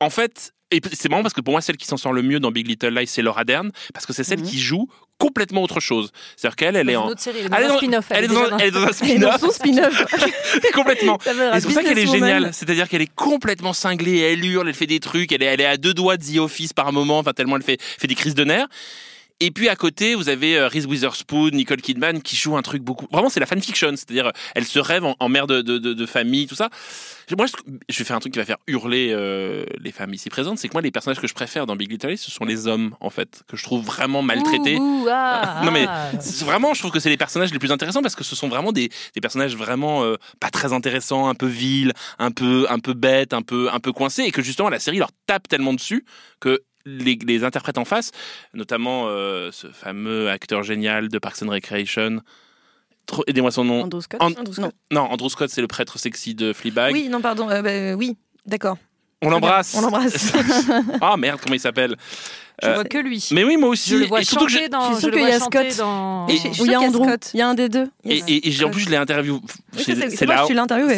en 0.00 0.10
fait, 0.10 0.52
et 0.70 0.80
c'est 0.92 1.08
marrant 1.08 1.22
parce 1.22 1.34
que 1.34 1.40
pour 1.40 1.52
moi, 1.52 1.60
celle 1.60 1.76
qui 1.76 1.86
s'en 1.86 1.96
sort 1.96 2.12
le 2.12 2.22
mieux 2.22 2.40
dans 2.40 2.50
Big 2.50 2.66
Little 2.66 2.94
Lies, 2.94 3.06
c'est 3.06 3.22
Laura 3.22 3.44
Dern, 3.44 3.70
parce 3.94 4.06
que 4.06 4.12
c'est 4.12 4.24
celle 4.24 4.40
mhm. 4.40 4.46
qui 4.46 4.58
joue 4.58 4.88
complètement 5.18 5.62
autre 5.62 5.80
chose. 5.80 6.10
C'est-à-dire 6.36 6.56
qu'elle, 6.56 6.76
elle 6.76 6.88
est 6.88 6.96
en. 6.96 7.12
Elle, 7.26 7.36
est 7.36 7.48
dans 7.48 7.74
un 7.74 7.76
spin-off. 7.78 8.06
Elle, 8.10 8.24
est 8.24 8.28
dans, 8.28 8.58
elle 8.58 8.68
est 8.68 8.70
dans 8.70 8.84
un 8.84 8.92
spin-off. 8.92 9.40
son 9.40 9.50
spin-off. 9.50 10.04
complètement. 10.74 11.18
C'est 11.22 11.62
pour 11.62 11.72
ça 11.72 11.82
qu'elle 11.82 11.98
est 11.98 12.06
géniale. 12.06 12.50
C'est-à-dire 12.52 12.88
qu'elle 12.88 13.02
est 13.02 13.14
complètement 13.14 13.72
cinglée, 13.72 14.18
elle 14.20 14.44
hurle, 14.44 14.68
elle 14.68 14.74
fait 14.74 14.86
des 14.86 15.00
trucs, 15.00 15.32
elle 15.32 15.42
est, 15.42 15.46
elle 15.46 15.60
est 15.60 15.66
à 15.66 15.76
deux 15.76 15.94
doigts 15.94 16.16
de 16.16 16.24
The 16.24 16.38
Office 16.38 16.72
par 16.72 16.92
moment, 16.92 17.18
enfin 17.18 17.32
tellement 17.32 17.56
elle 17.56 17.62
fait, 17.62 17.80
fait 17.80 18.06
des 18.06 18.14
crises 18.14 18.34
de 18.34 18.44
nerfs. 18.44 18.66
Et 19.40 19.52
puis 19.52 19.68
à 19.68 19.76
côté, 19.76 20.16
vous 20.16 20.28
avez 20.28 20.58
euh, 20.58 20.66
Reese 20.66 20.86
Witherspoon, 20.86 21.50
Nicole 21.52 21.80
Kidman 21.80 22.22
qui 22.22 22.34
joue 22.34 22.56
un 22.56 22.62
truc 22.62 22.82
beaucoup. 22.82 23.06
Vraiment, 23.12 23.28
c'est 23.28 23.38
la 23.38 23.46
fanfiction, 23.46 23.90
c'est-à-dire 23.90 24.26
euh, 24.26 24.32
elle 24.56 24.64
se 24.64 24.80
rêve 24.80 25.04
en, 25.04 25.28
mère 25.28 25.46
de, 25.46 25.62
de, 25.62 25.78
de, 25.78 26.06
famille, 26.06 26.48
tout 26.48 26.56
ça. 26.56 26.70
Moi, 27.36 27.46
je 27.88 27.98
vais 27.98 28.04
faire 28.04 28.16
un 28.16 28.20
truc 28.20 28.32
qui 28.32 28.40
va 28.40 28.44
faire 28.44 28.56
hurler 28.66 29.10
euh, 29.12 29.64
les 29.80 29.92
femmes 29.92 30.12
ici 30.12 30.28
présentes, 30.28 30.58
c'est 30.58 30.66
que 30.66 30.72
moi, 30.72 30.82
les 30.82 30.90
personnages 30.90 31.20
que 31.20 31.28
je 31.28 31.34
préfère 31.34 31.66
dans 31.66 31.76
Big 31.76 31.88
Little 31.88 32.08
Lies, 32.08 32.18
ce 32.18 32.32
sont 32.32 32.44
les 32.44 32.66
hommes, 32.66 32.96
en 33.00 33.10
fait, 33.10 33.42
que 33.46 33.56
je 33.56 33.62
trouve 33.62 33.84
vraiment 33.84 34.22
maltraités. 34.22 34.78
Ah, 35.08 35.60
non 35.64 35.70
mais 35.70 35.86
ah. 35.88 36.10
vraiment, 36.40 36.74
je 36.74 36.80
trouve 36.80 36.90
que 36.90 36.98
c'est 36.98 37.10
les 37.10 37.16
personnages 37.16 37.52
les 37.52 37.60
plus 37.60 37.70
intéressants 37.70 38.02
parce 38.02 38.16
que 38.16 38.24
ce 38.24 38.34
sont 38.34 38.48
vraiment 38.48 38.72
des, 38.72 38.88
des 39.14 39.20
personnages 39.20 39.54
vraiment 39.54 40.04
pas 40.40 40.50
très 40.50 40.72
intéressants, 40.72 41.28
un 41.28 41.34
peu 41.34 41.46
vils, 41.46 41.92
un 42.18 42.32
peu 42.32 42.66
un 42.70 42.80
peu 42.80 42.94
bêtes, 42.94 43.34
un 43.34 43.42
peu 43.42 43.68
un 43.72 43.78
peu 43.78 43.92
coincés, 43.92 44.24
et 44.24 44.32
que 44.32 44.42
justement 44.42 44.68
la 44.68 44.80
série 44.80 44.98
leur 44.98 45.10
tape 45.26 45.46
tellement 45.46 45.74
dessus 45.74 46.04
que 46.40 46.62
les, 46.84 47.18
les, 47.26 47.44
interprètes 47.44 47.78
en 47.78 47.84
face, 47.84 48.12
notamment 48.54 49.04
euh, 49.06 49.50
ce 49.52 49.68
fameux 49.68 50.30
acteur 50.30 50.62
génial 50.62 51.08
de 51.08 51.18
Parks 51.18 51.42
and 51.42 51.50
Recreation. 51.50 52.20
Aidez-moi 53.26 53.50
son 53.50 53.64
nom. 53.64 53.82
Andrew 53.84 54.00
Scott, 54.00 54.20
Non. 54.90 55.00
Andrew 55.00 55.28
Scott, 55.28 55.50
c'est 55.50 55.60
le 55.60 55.66
prêtre 55.66 55.98
sexy 55.98 56.34
de 56.34 56.52
Fleabag. 56.52 56.92
Oui, 56.92 57.08
non, 57.08 57.20
pardon. 57.20 57.48
Euh, 57.48 57.62
bah, 57.62 57.96
oui, 57.96 58.16
d'accord. 58.46 58.76
On 59.22 59.30
l'embrasse. 59.30 59.74
On 59.74 59.80
l'embrasse. 59.80 60.32
ah 61.00 61.16
merde, 61.16 61.40
comment 61.42 61.54
il 61.54 61.60
s'appelle? 61.60 61.96
Je 62.62 62.70
vois 62.70 62.84
que 62.84 62.98
lui. 62.98 63.28
Mais 63.32 63.44
oui, 63.44 63.56
moi 63.56 63.70
aussi. 63.70 63.90
Je 63.90 63.96
le 63.96 64.06
vois 64.06 64.22
chanter 64.22 64.68
dans. 64.68 64.94
Je 64.94 64.98
suis 64.98 65.10
qu'il 65.10 65.22
y 65.22 65.30
a 65.30 65.40
Scott. 65.40 65.76
Dans... 65.78 66.26
Et, 66.28 66.36
il 66.60 66.70
y 66.70 66.74
a 66.74 66.80
Andrew. 66.80 67.06
Il 67.34 67.38
y 67.38 67.42
a 67.42 67.48
un 67.48 67.54
des 67.54 67.68
deux. 67.68 67.88
Et, 68.04 68.22
et, 68.28 68.64
en 68.64 68.70
plus, 68.70 68.82
je 68.82 68.90
l'ai 68.90 68.96
interviewé. 68.96 69.40
c'est 69.76 69.94
la, 70.26 70.46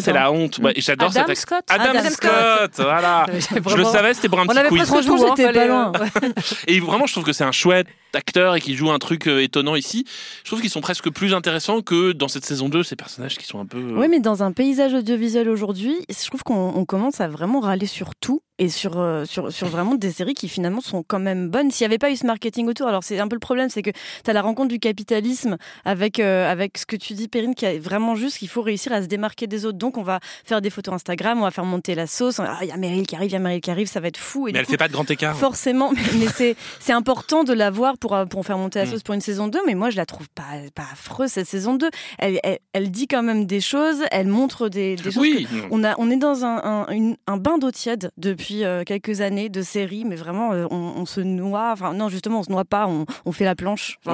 c'est 0.01 0.13
la 0.13 0.33
honte. 0.33 0.59
Ouais, 0.59 0.75
J'adore 0.77 1.11
Adam 1.17 1.35
Scott. 1.35 1.65
Adam, 1.69 1.99
Adam 1.99 2.11
Scott. 2.11 2.73
Voilà. 2.77 3.27
je 3.67 3.77
le 3.77 3.85
savais, 3.85 4.15
c'était 4.15 4.29
pour 4.29 4.41
un 4.41 4.47
petit 4.47 4.69
quiz. 4.69 4.87
Franchement, 4.87 5.17
j'étais 5.37 5.53
pas 5.53 5.67
loin. 5.67 5.93
Et 6.67 6.81
vraiment, 6.81 7.07
je 7.07 7.13
trouve 7.13 7.25
que 7.25 7.33
c'est 7.33 7.45
un 7.45 7.53
chouette 7.53 7.87
acteur 8.17 8.57
et 8.57 8.61
qui 8.61 8.75
joue 8.75 8.91
un 8.91 8.99
truc 8.99 9.29
euh, 9.29 9.43
étonnant 9.43 9.77
ici. 9.77 10.05
Je 10.45 10.51
trouve 10.51 10.61
qu'ils 10.61 10.71
sont 10.71 10.81
presque 10.81 11.11
plus 11.11 11.35
intéressants 11.35 11.83
que 11.83 12.13
dans 12.13 12.29
cette 12.29 12.45
saison 12.45 12.69
2, 12.69 12.83
ces 12.83 12.97
personnages 12.97 13.39
qui 13.39 13.47
sont 13.47 13.61
un 13.61 13.67
peu. 13.67 13.79
Euh, 13.79 13.97
oui, 13.97 14.09
mais 14.09 14.21
dans 14.21 14.43
un 14.43 14.53
paysage 14.53 14.95
audiovisuel 14.95 15.49
aujourd'hui, 15.49 15.97
je 16.09 16.27
trouve 16.27 16.43
qu'on 16.43 16.85
commence 16.85 17.21
à 17.21 17.29
vraiment 17.29 17.61
râler 17.61 17.87
sur 17.87 18.15
tout 18.15 18.43
et 18.59 18.69
sur, 18.69 18.99
euh, 18.99 19.25
sur, 19.25 19.53
sur 19.53 19.69
vraiment 19.69 19.95
des 19.95 20.11
séries 20.11 20.35
qui 20.35 20.49
finalement 20.49 20.81
sont 20.81 21.03
quand 21.03 21.19
même 21.19 21.50
bonnes. 21.51 21.71
S'il 21.71 21.87
n'y 21.87 21.91
avait 21.91 21.99
pas 21.99 22.11
eu 22.11 22.17
ce 22.17 22.27
marketing 22.27 22.69
autour, 22.69 22.89
alors 22.89 23.05
c'est 23.05 23.19
un 23.19 23.29
peu 23.29 23.37
le 23.37 23.41
problème, 23.41 23.69
c'est 23.69 23.83
que 23.83 23.91
tu 23.91 24.31
as 24.31 24.33
la 24.33 24.43
rencontre 24.43 24.69
du 24.69 24.79
capitalisme 24.79 25.57
avec, 25.85 26.19
euh, 26.21 26.51
avec 26.51 26.79
ce 26.79 26.87
que 26.87 26.97
tu 26.97 27.15
dis, 27.15 27.29
Perrine, 27.29 27.55
qui 27.55 27.65
est 27.65 27.79
vraiment 27.79 28.15
juste 28.15 28.39
qu'il 28.39 28.49
faut 28.49 28.63
réussir 28.63 28.93
à 28.93 29.03
se 29.03 29.07
démarquer 29.07 29.47
des 29.47 29.67
autres. 29.67 29.79
Donc 29.79 29.99
on 29.99 30.03
va 30.03 30.21
faire 30.45 30.61
des 30.61 30.71
photos 30.71 30.95
Instagram, 30.95 31.39
on 31.39 31.45
va 31.45 31.51
faire 31.51 31.65
monter 31.65 31.95
la 31.95 32.07
sauce. 32.07 32.41
Ah, 32.41 32.59
il 32.63 32.69
y 32.69 32.73
a 32.73 32.77
Meryl 32.77 33.07
qui 33.07 33.17
arrive, 33.17 33.31
il 33.31 33.35
y 33.35 33.37
a 33.37 33.41
Meryl 33.41 33.61
qui 33.61 33.71
arrive, 33.71 33.89
ça 33.89 34.01
va 34.01 34.09
être 34.09 34.17
fou. 34.17 34.49
Et 34.49 34.53
mais 34.53 34.61
elle 34.61 34.67
fait 34.67 34.77
pas 34.77 34.89
de 34.89 34.93
grand 34.93 35.11
écart. 35.11 35.37
Forcément, 35.37 35.93
mais, 35.93 36.57
c'est 36.81 36.93
important 36.93 37.45
de 37.45 37.53
la 37.53 37.71
voir 37.71 37.99
pour, 37.99 38.17
pour 38.29 38.47
faire 38.47 38.59
monter 38.59 38.79
la 38.79 38.87
mm. 38.87 38.89
sauce 38.89 39.03
pour 39.03 39.15
une 39.15 39.21
saison 39.21 39.49
2. 39.49 39.59
Mais 39.67 39.75
moi, 39.75 39.91
je 39.91 39.97
la 39.97 40.07
trouve 40.07 40.29
pas, 40.31 40.45
pas 40.75 40.87
affreuse, 40.93 41.31
cette 41.31 41.47
saison 41.49 41.75
2. 41.75 41.91
Elle, 42.19 42.41
elle, 42.73 42.91
dit 42.91 43.07
quand 43.07 43.23
même 43.23 43.47
des 43.47 43.61
choses, 43.61 44.03
elle 44.11 44.27
montre 44.27 44.69
des, 44.69 44.97
des 44.97 45.03
choses. 45.03 45.19
Oui. 45.19 45.47
On, 45.71 45.85
a, 45.85 45.95
on 45.99 46.11
est 46.11 46.17
dans 46.17 46.45
un, 46.45 46.87
un, 46.89 47.15
un 47.27 47.37
bain 47.37 47.59
d'eau 47.59 47.71
tiède 47.71 48.11
depuis 48.17 48.65
euh, 48.65 48.85
quelques 48.85 49.21
années 49.21 49.49
de 49.49 49.63
séries, 49.63 50.05
mais 50.05 50.17
vraiment, 50.17 50.53
euh, 50.53 50.67
on, 50.71 51.07
se 51.07 51.21
noie. 51.41 51.71
Enfin, 51.73 51.93
non, 51.95 52.09
justement, 52.09 52.41
on 52.41 52.43
se 52.43 52.51
noie 52.51 52.65
pas, 52.65 52.89
on, 52.89 53.33
fait 53.33 53.45
la 53.45 53.55
planche. 53.55 53.99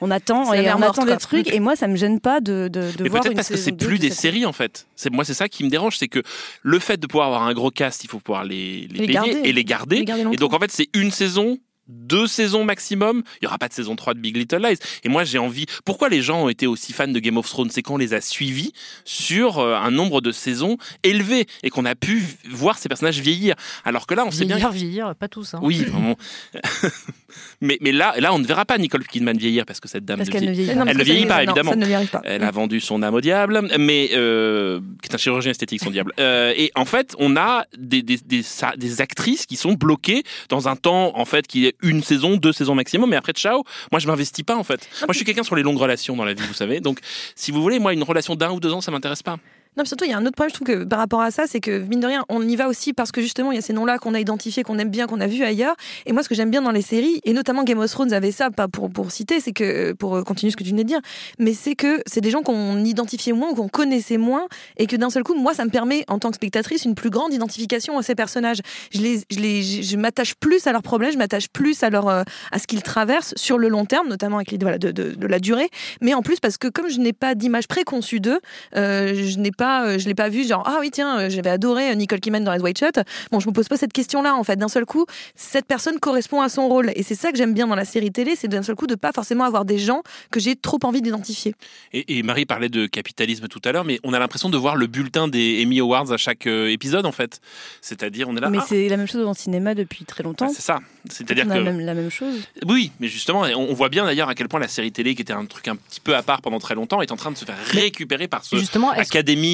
on, 0.00 0.10
attend 0.10 0.52
et 0.52 0.72
on 0.72 0.82
attend 0.82 1.04
des 1.04 1.16
trucs. 1.16 1.52
Et 1.52 1.60
moi, 1.60 1.76
ça 1.76 1.88
me 1.88 1.96
gêne 1.96 2.20
pas 2.20 2.40
de, 2.40 2.68
de, 2.68 2.90
de 2.96 3.08
voir 3.08 3.22
peut-être 3.22 3.34
parce 3.34 3.48
que 3.48 3.56
c'est 3.56 3.72
plus 3.72 3.98
des 3.98 4.10
séries 4.10 4.46
en 4.46 4.52
fait. 4.52 4.86
C'est 4.96 5.10
moi, 5.10 5.24
c'est 5.24 5.34
ça 5.34 5.48
qui 5.48 5.64
me 5.64 5.70
dérange, 5.70 5.98
c'est 5.98 6.08
que 6.08 6.22
le 6.62 6.78
fait 6.78 6.98
de 6.98 7.06
pouvoir 7.06 7.26
avoir 7.26 7.42
un 7.42 7.54
gros 7.54 7.70
cast, 7.70 8.04
il 8.04 8.10
faut 8.10 8.20
pouvoir 8.20 8.44
les, 8.44 8.88
les, 8.88 9.06
payer 9.06 9.48
et 9.48 9.52
les 9.52 9.64
garder. 9.64 10.04
et 10.32 10.36
donc 10.36 10.52
en 10.52 10.58
fait, 10.58 10.70
c'est 10.70 10.88
une 10.94 11.10
saison 11.10 11.58
deux 11.88 12.26
saisons 12.26 12.64
maximum. 12.64 13.22
Il 13.40 13.44
y 13.44 13.46
aura 13.46 13.58
pas 13.58 13.68
de 13.68 13.72
saison 13.72 13.96
3 13.96 14.14
de 14.14 14.20
Big 14.20 14.36
Little 14.36 14.62
Lies. 14.64 14.78
Et 15.02 15.08
moi, 15.08 15.24
j'ai 15.24 15.38
envie. 15.38 15.66
Pourquoi 15.84 16.08
les 16.08 16.22
gens 16.22 16.44
ont 16.44 16.48
été 16.48 16.66
aussi 16.66 16.92
fans 16.92 17.08
de 17.08 17.18
Game 17.18 17.36
of 17.36 17.48
Thrones? 17.48 17.70
C'est 17.70 17.82
qu'on 17.82 17.96
les 17.96 18.14
a 18.14 18.20
suivis 18.20 18.72
sur 19.04 19.58
euh, 19.58 19.76
un 19.76 19.90
nombre 19.90 20.20
de 20.20 20.32
saisons 20.32 20.76
élevé 21.02 21.46
et 21.62 21.70
qu'on 21.70 21.84
a 21.84 21.94
pu 21.94 22.22
voir 22.50 22.78
ces 22.78 22.88
personnages 22.88 23.20
vieillir. 23.20 23.54
Alors 23.84 24.06
que 24.06 24.14
là, 24.14 24.24
on 24.26 24.30
sait 24.30 24.44
bien. 24.44 24.56
Vieillir, 24.56 24.72
vieillir, 24.72 25.14
pas 25.14 25.28
tous. 25.28 25.54
Hein. 25.54 25.60
Oui, 25.62 25.84
vraiment. 25.84 26.16
Mais, 27.60 27.78
mais 27.80 27.92
là, 27.92 28.14
là, 28.18 28.32
on 28.34 28.38
ne 28.38 28.46
verra 28.46 28.64
pas 28.64 28.78
Nicole 28.78 29.06
Kidman 29.06 29.36
vieillir 29.36 29.64
parce 29.66 29.80
que 29.80 29.88
cette 29.88 30.04
dame 30.04 30.18
Parce 30.18 30.28
ne 30.28 30.32
qu'elle 30.32 30.44
ne 30.44 30.52
vieillit- 30.52 30.64
vieillit 30.66 30.78
pas. 30.84 30.90
Elle 30.90 30.96
ne 30.98 31.04
vieillit 31.04 31.26
pas, 31.26 31.36
non, 31.36 31.42
évidemment. 31.52 31.70
Ça 31.70 31.76
ne 31.76 31.86
lui 31.86 31.94
arrive 31.94 32.08
pas. 32.08 32.22
Elle 32.24 32.42
a 32.44 32.50
vendu 32.50 32.80
son 32.80 33.02
âme 33.02 33.14
au 33.14 33.20
diable, 33.20 33.62
mais 33.78 34.10
euh, 34.14 34.80
qui 35.02 35.10
est 35.10 35.14
un 35.14 35.18
chirurgien 35.18 35.50
esthétique, 35.50 35.82
son 35.82 35.90
diable. 35.90 36.12
Euh, 36.20 36.52
et 36.56 36.70
en 36.74 36.84
fait, 36.84 37.14
on 37.18 37.36
a 37.36 37.64
des, 37.78 38.02
des, 38.02 38.18
des, 38.24 38.42
sa- 38.42 38.76
des 38.76 39.00
actrices 39.00 39.46
qui 39.46 39.56
sont 39.56 39.72
bloquées 39.72 40.22
dans 40.48 40.68
un 40.68 40.76
temps, 40.76 41.12
en 41.18 41.24
fait, 41.24 41.46
qui 41.46 41.66
est 41.66 41.74
une 41.82 42.02
saison, 42.02 42.36
deux 42.36 42.52
saisons 42.52 42.74
maximum. 42.74 43.10
Mais 43.10 43.16
après, 43.16 43.32
ciao, 43.32 43.62
moi, 43.92 43.98
je 44.00 44.06
m'investis 44.06 44.44
pas, 44.44 44.56
en 44.56 44.64
fait. 44.64 44.88
Moi, 45.00 45.08
je 45.10 45.16
suis 45.16 45.24
quelqu'un 45.24 45.42
sur 45.42 45.56
les 45.56 45.62
longues 45.62 45.78
relations 45.78 46.16
dans 46.16 46.24
la 46.24 46.34
vie, 46.34 46.42
vous 46.46 46.54
savez. 46.54 46.80
Donc, 46.80 46.98
si 47.34 47.50
vous 47.50 47.62
voulez, 47.62 47.78
moi, 47.78 47.92
une 47.92 48.02
relation 48.02 48.34
d'un 48.34 48.50
ou 48.50 48.60
deux 48.60 48.72
ans, 48.72 48.80
ça 48.80 48.90
m'intéresse 48.90 49.22
pas. 49.22 49.38
Non, 49.76 49.82
mais 49.82 49.86
surtout, 49.86 50.04
il 50.04 50.10
y 50.10 50.14
a 50.14 50.18
un 50.18 50.24
autre 50.24 50.36
problème, 50.36 50.50
je 50.50 50.54
trouve 50.54 50.66
que 50.66 50.84
par 50.84 50.98
rapport 50.98 51.20
à 51.20 51.30
ça, 51.30 51.44
c'est 51.46 51.60
que, 51.60 51.78
mine 51.78 52.00
de 52.00 52.06
rien, 52.06 52.24
on 52.28 52.46
y 52.46 52.56
va 52.56 52.68
aussi 52.68 52.92
parce 52.92 53.10
que 53.10 53.20
justement, 53.20 53.50
il 53.50 53.56
y 53.56 53.58
a 53.58 53.62
ces 53.62 53.72
noms-là 53.72 53.98
qu'on 53.98 54.14
a 54.14 54.20
identifiés, 54.20 54.62
qu'on 54.62 54.78
aime 54.78 54.90
bien, 54.90 55.06
qu'on 55.06 55.20
a 55.20 55.26
vus 55.26 55.42
ailleurs. 55.42 55.74
Et 56.06 56.12
moi, 56.12 56.22
ce 56.22 56.28
que 56.28 56.34
j'aime 56.34 56.50
bien 56.50 56.62
dans 56.62 56.70
les 56.70 56.82
séries, 56.82 57.20
et 57.24 57.32
notamment 57.32 57.64
Game 57.64 57.78
of 57.78 57.90
Thrones 57.90 58.12
avait 58.12 58.32
ça, 58.32 58.50
pas 58.50 58.68
pour, 58.68 58.90
pour 58.90 59.10
citer, 59.10 59.40
c'est 59.40 59.52
que, 59.52 59.92
pour 59.92 60.16
euh, 60.16 60.22
continuer 60.22 60.50
ce 60.52 60.56
que 60.56 60.64
tu 60.64 60.70
venais 60.70 60.84
de 60.84 60.88
dire, 60.88 61.00
mais 61.38 61.54
c'est 61.54 61.74
que 61.74 62.02
c'est 62.06 62.20
des 62.20 62.30
gens 62.30 62.42
qu'on 62.42 62.84
identifiait 62.84 63.32
moins 63.32 63.50
ou 63.50 63.54
qu'on 63.54 63.68
connaissait 63.68 64.16
moins, 64.16 64.46
et 64.76 64.86
que 64.86 64.96
d'un 64.96 65.10
seul 65.10 65.24
coup, 65.24 65.34
moi, 65.34 65.54
ça 65.54 65.64
me 65.64 65.70
permet, 65.70 66.04
en 66.08 66.18
tant 66.18 66.30
que 66.30 66.36
spectatrice, 66.36 66.84
une 66.84 66.94
plus 66.94 67.10
grande 67.10 67.32
identification 67.32 67.98
à 67.98 68.02
ces 68.02 68.14
personnages. 68.14 68.60
Je 68.92 69.00
les, 69.00 69.20
je 69.30 69.40
les, 69.40 69.62
je 69.62 69.96
m'attache 69.96 70.34
plus 70.34 70.66
à 70.66 70.72
leurs 70.72 70.82
problèmes, 70.82 71.12
je 71.12 71.18
m'attache 71.18 71.48
plus 71.48 71.82
à 71.82 71.90
leur, 71.90 72.08
euh, 72.08 72.22
à 72.52 72.58
ce 72.58 72.66
qu'ils 72.66 72.82
traversent 72.82 73.34
sur 73.36 73.58
le 73.58 73.68
long 73.68 73.86
terme, 73.86 74.08
notamment 74.08 74.36
avec 74.36 74.50
l'idée 74.50 74.64
voilà, 74.64 74.78
de, 74.78 74.90
de, 74.92 75.14
de 75.14 75.26
la 75.26 75.38
durée, 75.38 75.68
mais 76.00 76.14
en 76.14 76.22
plus 76.22 76.38
parce 76.40 76.58
que 76.58 76.68
comme 76.68 76.88
je 76.88 76.98
n'ai 76.98 77.12
pas 77.12 77.34
d'image 77.34 77.66
préconçue 77.66 78.20
d'eux, 78.20 78.40
euh, 78.76 79.14
je 79.14 79.38
n'ai 79.38 79.50
pas, 79.50 79.63
euh, 79.64 79.98
je 79.98 80.06
l'ai 80.06 80.14
pas 80.14 80.28
vu 80.28 80.46
genre 80.46 80.62
ah 80.66 80.78
oui 80.80 80.90
tiens, 80.90 81.18
euh, 81.18 81.30
j'avais 81.30 81.50
adoré 81.50 81.90
euh, 81.90 81.94
Nicole 81.94 82.20
Kidman 82.20 82.44
dans 82.44 82.52
Red 82.52 82.62
White 82.62 82.78
Shot. 82.78 83.02
Bon, 83.30 83.40
je 83.40 83.48
me 83.48 83.52
pose 83.52 83.68
pas 83.68 83.76
cette 83.76 83.92
question-là 83.92 84.34
en 84.34 84.44
fait. 84.44 84.56
D'un 84.56 84.68
seul 84.68 84.86
coup, 84.86 85.06
cette 85.34 85.66
personne 85.66 85.98
correspond 85.98 86.40
à 86.40 86.48
son 86.48 86.68
rôle 86.68 86.92
et 86.94 87.02
c'est 87.02 87.14
ça 87.14 87.30
que 87.30 87.38
j'aime 87.38 87.54
bien 87.54 87.66
dans 87.66 87.74
la 87.74 87.84
série 87.84 88.10
télé, 88.10 88.34
c'est 88.36 88.48
d'un 88.48 88.62
seul 88.62 88.76
coup 88.76 88.86
de 88.86 88.94
pas 88.94 89.12
forcément 89.12 89.44
avoir 89.44 89.64
des 89.64 89.78
gens 89.78 90.02
que 90.30 90.40
j'ai 90.40 90.56
trop 90.56 90.78
envie 90.84 91.02
d'identifier. 91.02 91.54
Et, 91.92 92.18
et 92.18 92.22
Marie 92.22 92.46
parlait 92.46 92.68
de 92.68 92.86
capitalisme 92.86 93.48
tout 93.48 93.60
à 93.64 93.72
l'heure, 93.72 93.84
mais 93.84 94.00
on 94.02 94.12
a 94.12 94.18
l'impression 94.18 94.48
de 94.48 94.56
voir 94.56 94.76
le 94.76 94.86
bulletin 94.86 95.28
des 95.28 95.62
Emmy 95.64 95.80
Awards 95.80 96.12
à 96.12 96.16
chaque 96.16 96.46
euh, 96.46 96.70
épisode, 96.70 97.06
en 97.06 97.12
fait. 97.12 97.40
C'est-à-dire, 97.80 98.28
on 98.28 98.36
est 98.36 98.40
là. 98.40 98.50
Mais 98.50 98.58
ah, 98.60 98.66
c'est 98.66 98.88
la 98.88 98.96
même 98.96 99.06
chose 99.06 99.22
dans 99.22 99.28
le 99.28 99.36
cinéma 99.36 99.74
depuis 99.74 100.04
très 100.04 100.22
bah, 100.22 100.30
longtemps. 100.30 100.48
c'est 100.48 100.62
ça. 100.62 100.80
C'est-à-dire 101.10 101.44
que. 101.44 101.50
la 101.50 101.60
même, 101.60 101.80
la 101.80 101.94
même 101.94 102.10
chose. 102.10 102.40
Oui, 102.66 102.92
mais 103.00 103.08
justement, 103.08 103.42
on 103.56 103.74
on 103.74 103.76
voit 103.76 103.88
bien 103.88 104.04
d'ailleurs 104.04 104.28
à 104.28 104.36
quel 104.36 104.46
point 104.48 104.60
la 104.60 104.68
série 104.68 104.92
télé, 104.92 105.16
qui 105.16 105.22
était 105.22 105.32
un 105.32 105.46
truc 105.46 105.66
un 105.66 105.74
petit 105.74 106.00
peu 106.00 106.14
à 106.14 106.22
part 106.22 106.40
pendant 106.42 106.60
très 106.60 106.76
longtemps, 106.76 107.02
est 107.02 107.10
en 107.10 107.16
train 107.16 107.32
de 107.32 107.36
se 107.36 107.44
faire 107.44 107.56
récupérer 107.72 108.28
par 108.28 108.44
ce 108.44 108.56
Justement, 108.56 108.92
est-ce 108.94 109.10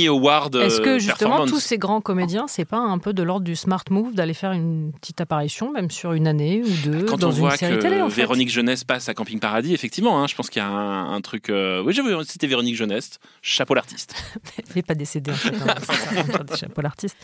Award 0.08 0.56
euh, 0.56 0.66
Est-ce 0.66 0.80
que 0.80 0.98
justement 0.98 1.30
performance. 1.30 1.50
tous 1.50 1.60
ces 1.60 1.78
grands 1.78 2.00
comédiens, 2.00 2.46
c'est 2.48 2.64
pas 2.64 2.78
un 2.78 2.98
peu 2.98 3.12
de 3.12 3.22
l'ordre 3.22 3.44
du 3.44 3.56
smart 3.56 3.84
move 3.90 4.14
d'aller 4.14 4.34
faire 4.34 4.52
une 4.52 4.92
petite 5.00 5.20
apparition, 5.20 5.72
même 5.72 5.90
sur 5.90 6.12
une 6.12 6.26
année 6.26 6.62
ou 6.64 6.88
deux, 6.88 7.04
Quand 7.04 7.18
dans 7.18 7.28
on 7.28 7.32
une 7.32 7.38
voit 7.38 7.56
série 7.56 7.76
que 7.76 7.82
télé 7.82 8.00
en 8.02 8.08
fait 8.08 8.16
Véronique 8.16 8.50
Jeunesse 8.50 8.84
passe 8.84 9.08
à 9.08 9.14
Camping 9.14 9.40
Paradis, 9.40 9.74
effectivement, 9.74 10.22
hein, 10.22 10.26
je 10.26 10.34
pense 10.34 10.50
qu'il 10.50 10.60
y 10.60 10.64
a 10.64 10.68
un, 10.68 11.12
un 11.14 11.20
truc. 11.20 11.50
euh, 11.50 11.82
Oui, 11.82 11.92
j'avais 11.92 12.12
cité 12.24 12.46
Véronique 12.46 12.76
Jeunesse, 12.76 13.18
chapeau 13.42 13.74
l'artiste. 13.74 14.14
Elle 14.58 14.64
n'est 14.76 14.82
pas 14.82 14.94
décédée 14.94 15.30
en 15.30 15.34
fait. 15.34 15.54
hein, 15.54 16.54
chapeau 16.56 16.80
l'artiste. 16.82 17.16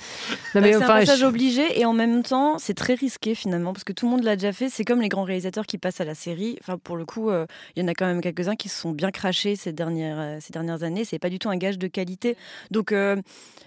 Bah, 0.55 0.61
c'est 0.63 0.75
un 0.75 0.81
passage 0.81 1.21
je- 1.21 1.25
obligé 1.25 1.79
et 1.79 1.85
en 1.85 1.93
même 1.93 2.23
temps 2.23 2.59
c'est 2.59 2.75
très 2.75 2.95
risqué 2.95 3.35
finalement 3.35 3.73
parce 3.73 3.85
que 3.85 3.93
tout 3.93 4.07
le 4.07 4.13
monde 4.13 4.23
l'a 4.25 4.37
déjà 4.37 4.53
fait. 4.53 4.69
C'est 4.69 4.85
comme 4.85 5.01
les 5.01 5.09
grands 5.09 5.25
réalisateurs 5.25 5.67
qui 5.67 5.79
passent 5.79 6.01
à 6.01 6.05
la 6.05 6.15
série. 6.15 6.57
Enfin 6.61 6.79
pour 6.83 6.97
le 6.97 7.05
coup, 7.05 7.31
euh, 7.31 7.47
il 7.77 7.83
y 7.83 7.85
en 7.85 7.89
a 7.89 7.95
quand 7.95 8.07
même 8.07 8.21
quelques-uns 8.21 8.57
qui 8.57 8.69
se 8.69 8.81
sont 8.81 8.93
bien 8.93 9.11
crachés 9.11 9.57
ces 9.57 9.73
dernières 9.73 10.19
euh, 10.19 10.37
ces 10.41 10.53
dernières 10.53 10.83
années. 10.83 11.05
C'est 11.05 11.19
pas 11.19 11.31
du 11.31 11.39
tout 11.39 11.49
un 11.49 11.57
gage 11.57 11.79
de 11.79 11.87
qualité. 11.87 12.37
Donc 12.71 12.93
euh, 12.93 13.17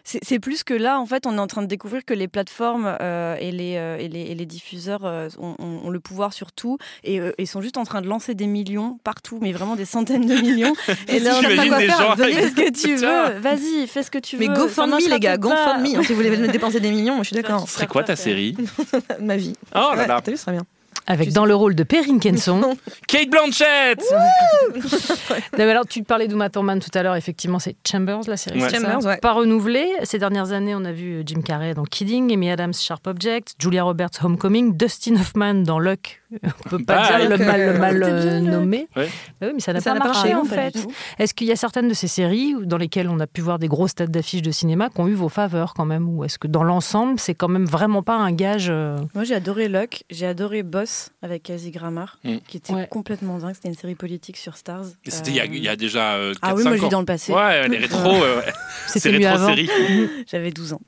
c'est 0.03 0.39
plus 0.39 0.63
que 0.63 0.73
là 0.73 0.99
en 0.99 1.05
fait 1.05 1.27
on 1.27 1.35
est 1.35 1.39
en 1.39 1.45
train 1.47 1.61
de 1.61 1.67
découvrir 1.67 2.03
que 2.03 2.13
les 2.13 2.27
plateformes 2.27 2.97
euh, 3.01 3.35
et, 3.39 3.51
les, 3.51 3.75
euh, 3.77 3.97
et, 3.99 4.07
les, 4.07 4.21
et 4.21 4.35
les 4.35 4.45
diffuseurs 4.45 5.05
euh, 5.05 5.27
ont, 5.37 5.55
ont- 5.59 5.81
ont 5.85 5.89
le 5.89 5.99
pouvoir 5.99 6.33
sur 6.33 6.51
tout 6.51 6.77
et, 7.03 7.19
euh, 7.19 7.31
et 7.37 7.45
sont 7.45 7.61
juste 7.61 7.77
en 7.77 7.83
train 7.83 8.01
de 8.01 8.07
lancer 8.07 8.33
des 8.33 8.47
millions 8.47 8.97
partout, 9.03 9.37
mais 9.41 9.51
vraiment 9.51 9.75
des 9.75 9.85
centaines 9.85 10.25
de 10.25 10.35
millions. 10.35 10.73
et 11.07 11.19
là 11.19 11.35
on 11.37 11.41
n'a 11.41 11.55
pas 11.55 11.67
quoi 11.67 11.79
faire. 11.79 12.17
fais 12.17 12.49
ce 12.49 12.55
que 12.55 12.71
tu 12.71 12.95
veux. 12.95 13.39
Vas-y, 13.39 13.87
fais 13.87 14.03
ce 14.03 14.09
que 14.11 14.17
tu 14.19 14.37
veux. 14.37 14.47
Mais 14.47 14.53
GoFundMe 14.55 14.97
les 15.09 15.19
gars. 15.19 15.37
GoFundMe. 15.37 15.95
hein, 15.97 16.01
si 16.03 16.13
vous 16.13 16.15
voulez 16.15 16.47
dépenser 16.47 16.79
des 16.79 16.89
millions, 16.91 17.13
moi 17.15 17.23
je 17.23 17.27
suis 17.27 17.35
d'accord. 17.35 17.67
Ce 17.67 17.73
serait 17.75 17.87
quoi 17.87 18.03
ta 18.03 18.15
série? 18.15 18.55
Ma 19.21 19.37
vie. 19.37 19.53
Oh 19.75 19.79
là 19.79 19.89
Ouais, 19.95 20.07
là 20.07 20.21
T'as 20.23 20.31
vu, 20.31 20.37
ce 20.37 20.43
serait 20.43 20.53
bien. 20.53 20.63
Avec 21.07 21.31
dans 21.33 21.45
le 21.45 21.55
rôle 21.55 21.75
de 21.75 21.83
Perrine 21.83 22.19
Kenson. 22.19 22.77
Kate 23.07 23.29
Blanchett 23.29 23.99
Non, 24.71 25.35
mais 25.57 25.71
alors, 25.71 25.85
tu 25.87 26.03
parlais 26.03 26.27
d'Uma 26.27 26.49
Thurman 26.49 26.79
tout 26.79 26.95
à 26.97 27.03
l'heure, 27.03 27.15
effectivement, 27.15 27.59
c'est 27.59 27.75
Chambers, 27.89 28.21
la 28.27 28.37
série. 28.37 28.61
Ouais. 28.61 28.69
Chambers, 28.69 29.03
ouais. 29.05 29.17
Pas 29.17 29.33
renouvelée. 29.33 29.89
Ces 30.03 30.19
dernières 30.19 30.51
années, 30.51 30.75
on 30.75 30.85
a 30.85 30.91
vu 30.91 31.23
Jim 31.25 31.41
Carrey 31.41 31.73
dans 31.73 31.83
Kidding, 31.83 32.31
Amy 32.33 32.49
Adams, 32.51 32.73
Sharp 32.73 33.07
Object, 33.07 33.55
Julia 33.59 33.83
Roberts, 33.83 34.23
Homecoming, 34.23 34.75
Dustin 34.77 35.15
Hoffman 35.15 35.63
dans 35.63 35.79
Luck. 35.79 36.18
On 36.65 36.69
peut 36.69 36.83
pas 36.83 37.07
Bah, 37.09 37.17
dire 37.19 37.29
le 37.29 37.37
mal, 37.43 37.59
le 37.59 37.67
euh, 37.69 37.77
mal 37.79 38.03
euh, 38.03 38.39
nommé. 38.39 38.87
Ouais. 38.95 39.09
Bah 39.41 39.47
oui, 39.47 39.51
mais 39.55 39.59
ça 39.59 39.73
n'a 39.73 39.81
pas 39.81 39.95
pas 39.95 40.05
marché, 40.05 40.33
en 40.35 40.45
pas 40.45 40.55
fait. 40.55 40.75
Est-ce 41.17 41.33
qu'il 41.33 41.47
y 41.47 41.51
a 41.51 41.55
certaines 41.55 41.87
de 41.87 41.93
ces 41.93 42.07
séries 42.07 42.53
dans 42.61 42.77
lesquelles 42.77 43.09
on 43.09 43.19
a 43.19 43.25
pu 43.27 43.41
voir 43.41 43.57
des 43.57 43.67
grosses 43.67 43.95
têtes 43.95 44.11
d'affiches 44.11 44.41
de 44.43 44.51
cinéma 44.51 44.89
qui 44.89 45.01
ont 45.01 45.07
eu 45.07 45.13
vos 45.15 45.29
faveurs 45.29 45.73
quand 45.73 45.85
même? 45.85 46.07
Ou 46.07 46.23
est-ce 46.25 46.37
que 46.37 46.47
dans 46.47 46.63
l'ensemble, 46.63 47.19
c'est 47.19 47.33
quand 47.33 47.47
même 47.47 47.65
vraiment 47.65 48.03
pas 48.03 48.15
un 48.15 48.31
gage 48.31 48.67
euh, 48.69 48.97
Moi, 49.15 49.23
j'ai 49.23 49.33
adoré 49.35 49.67
Luck, 49.69 50.03
j'ai 50.11 50.27
adoré 50.27 50.61
Boss 50.63 51.09
avec 51.23 51.43
Kelsey 51.43 51.71
Grammer, 51.71 52.05
Mm. 52.23 52.37
qui 52.47 52.57
était 52.57 52.73
Ouais. 52.73 52.87
complètement 52.89 53.37
dingue. 53.39 53.55
C'était 53.55 53.69
une 53.69 53.75
série 53.75 53.95
politique 53.95 54.37
sur 54.37 54.55
Stars. 54.55 54.85
C'était 55.07 55.31
il 55.31 55.35
y 55.35 55.39
a- 55.39 55.43
Euh, 55.43 55.47
il 55.51 55.63
y, 55.63 55.67
a 55.67 55.75
déjà 55.75 56.13
euh, 56.13 56.33
4, 56.33 56.39
Ah 56.43 56.53
oui, 56.55 56.63
moi, 56.63 56.73
je 56.73 56.77
5 56.77 56.81
vis 56.81 56.85
ans. 56.85 56.89
dans 56.89 56.99
le 56.99 57.05
passé. 57.05 57.33
Ouais, 57.33 57.67
les 57.67 57.77
rétro, 57.77 58.13
c'est 58.87 58.99
C'était 58.99 59.17
mieux 59.17 59.25
rétro 59.27 59.35
avant. 59.43 59.47
série. 59.47 59.69
J'avais 60.31 60.51
12 60.51 60.73
ans. 60.73 60.81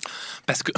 Parce 0.46 0.62
que. 0.62 0.72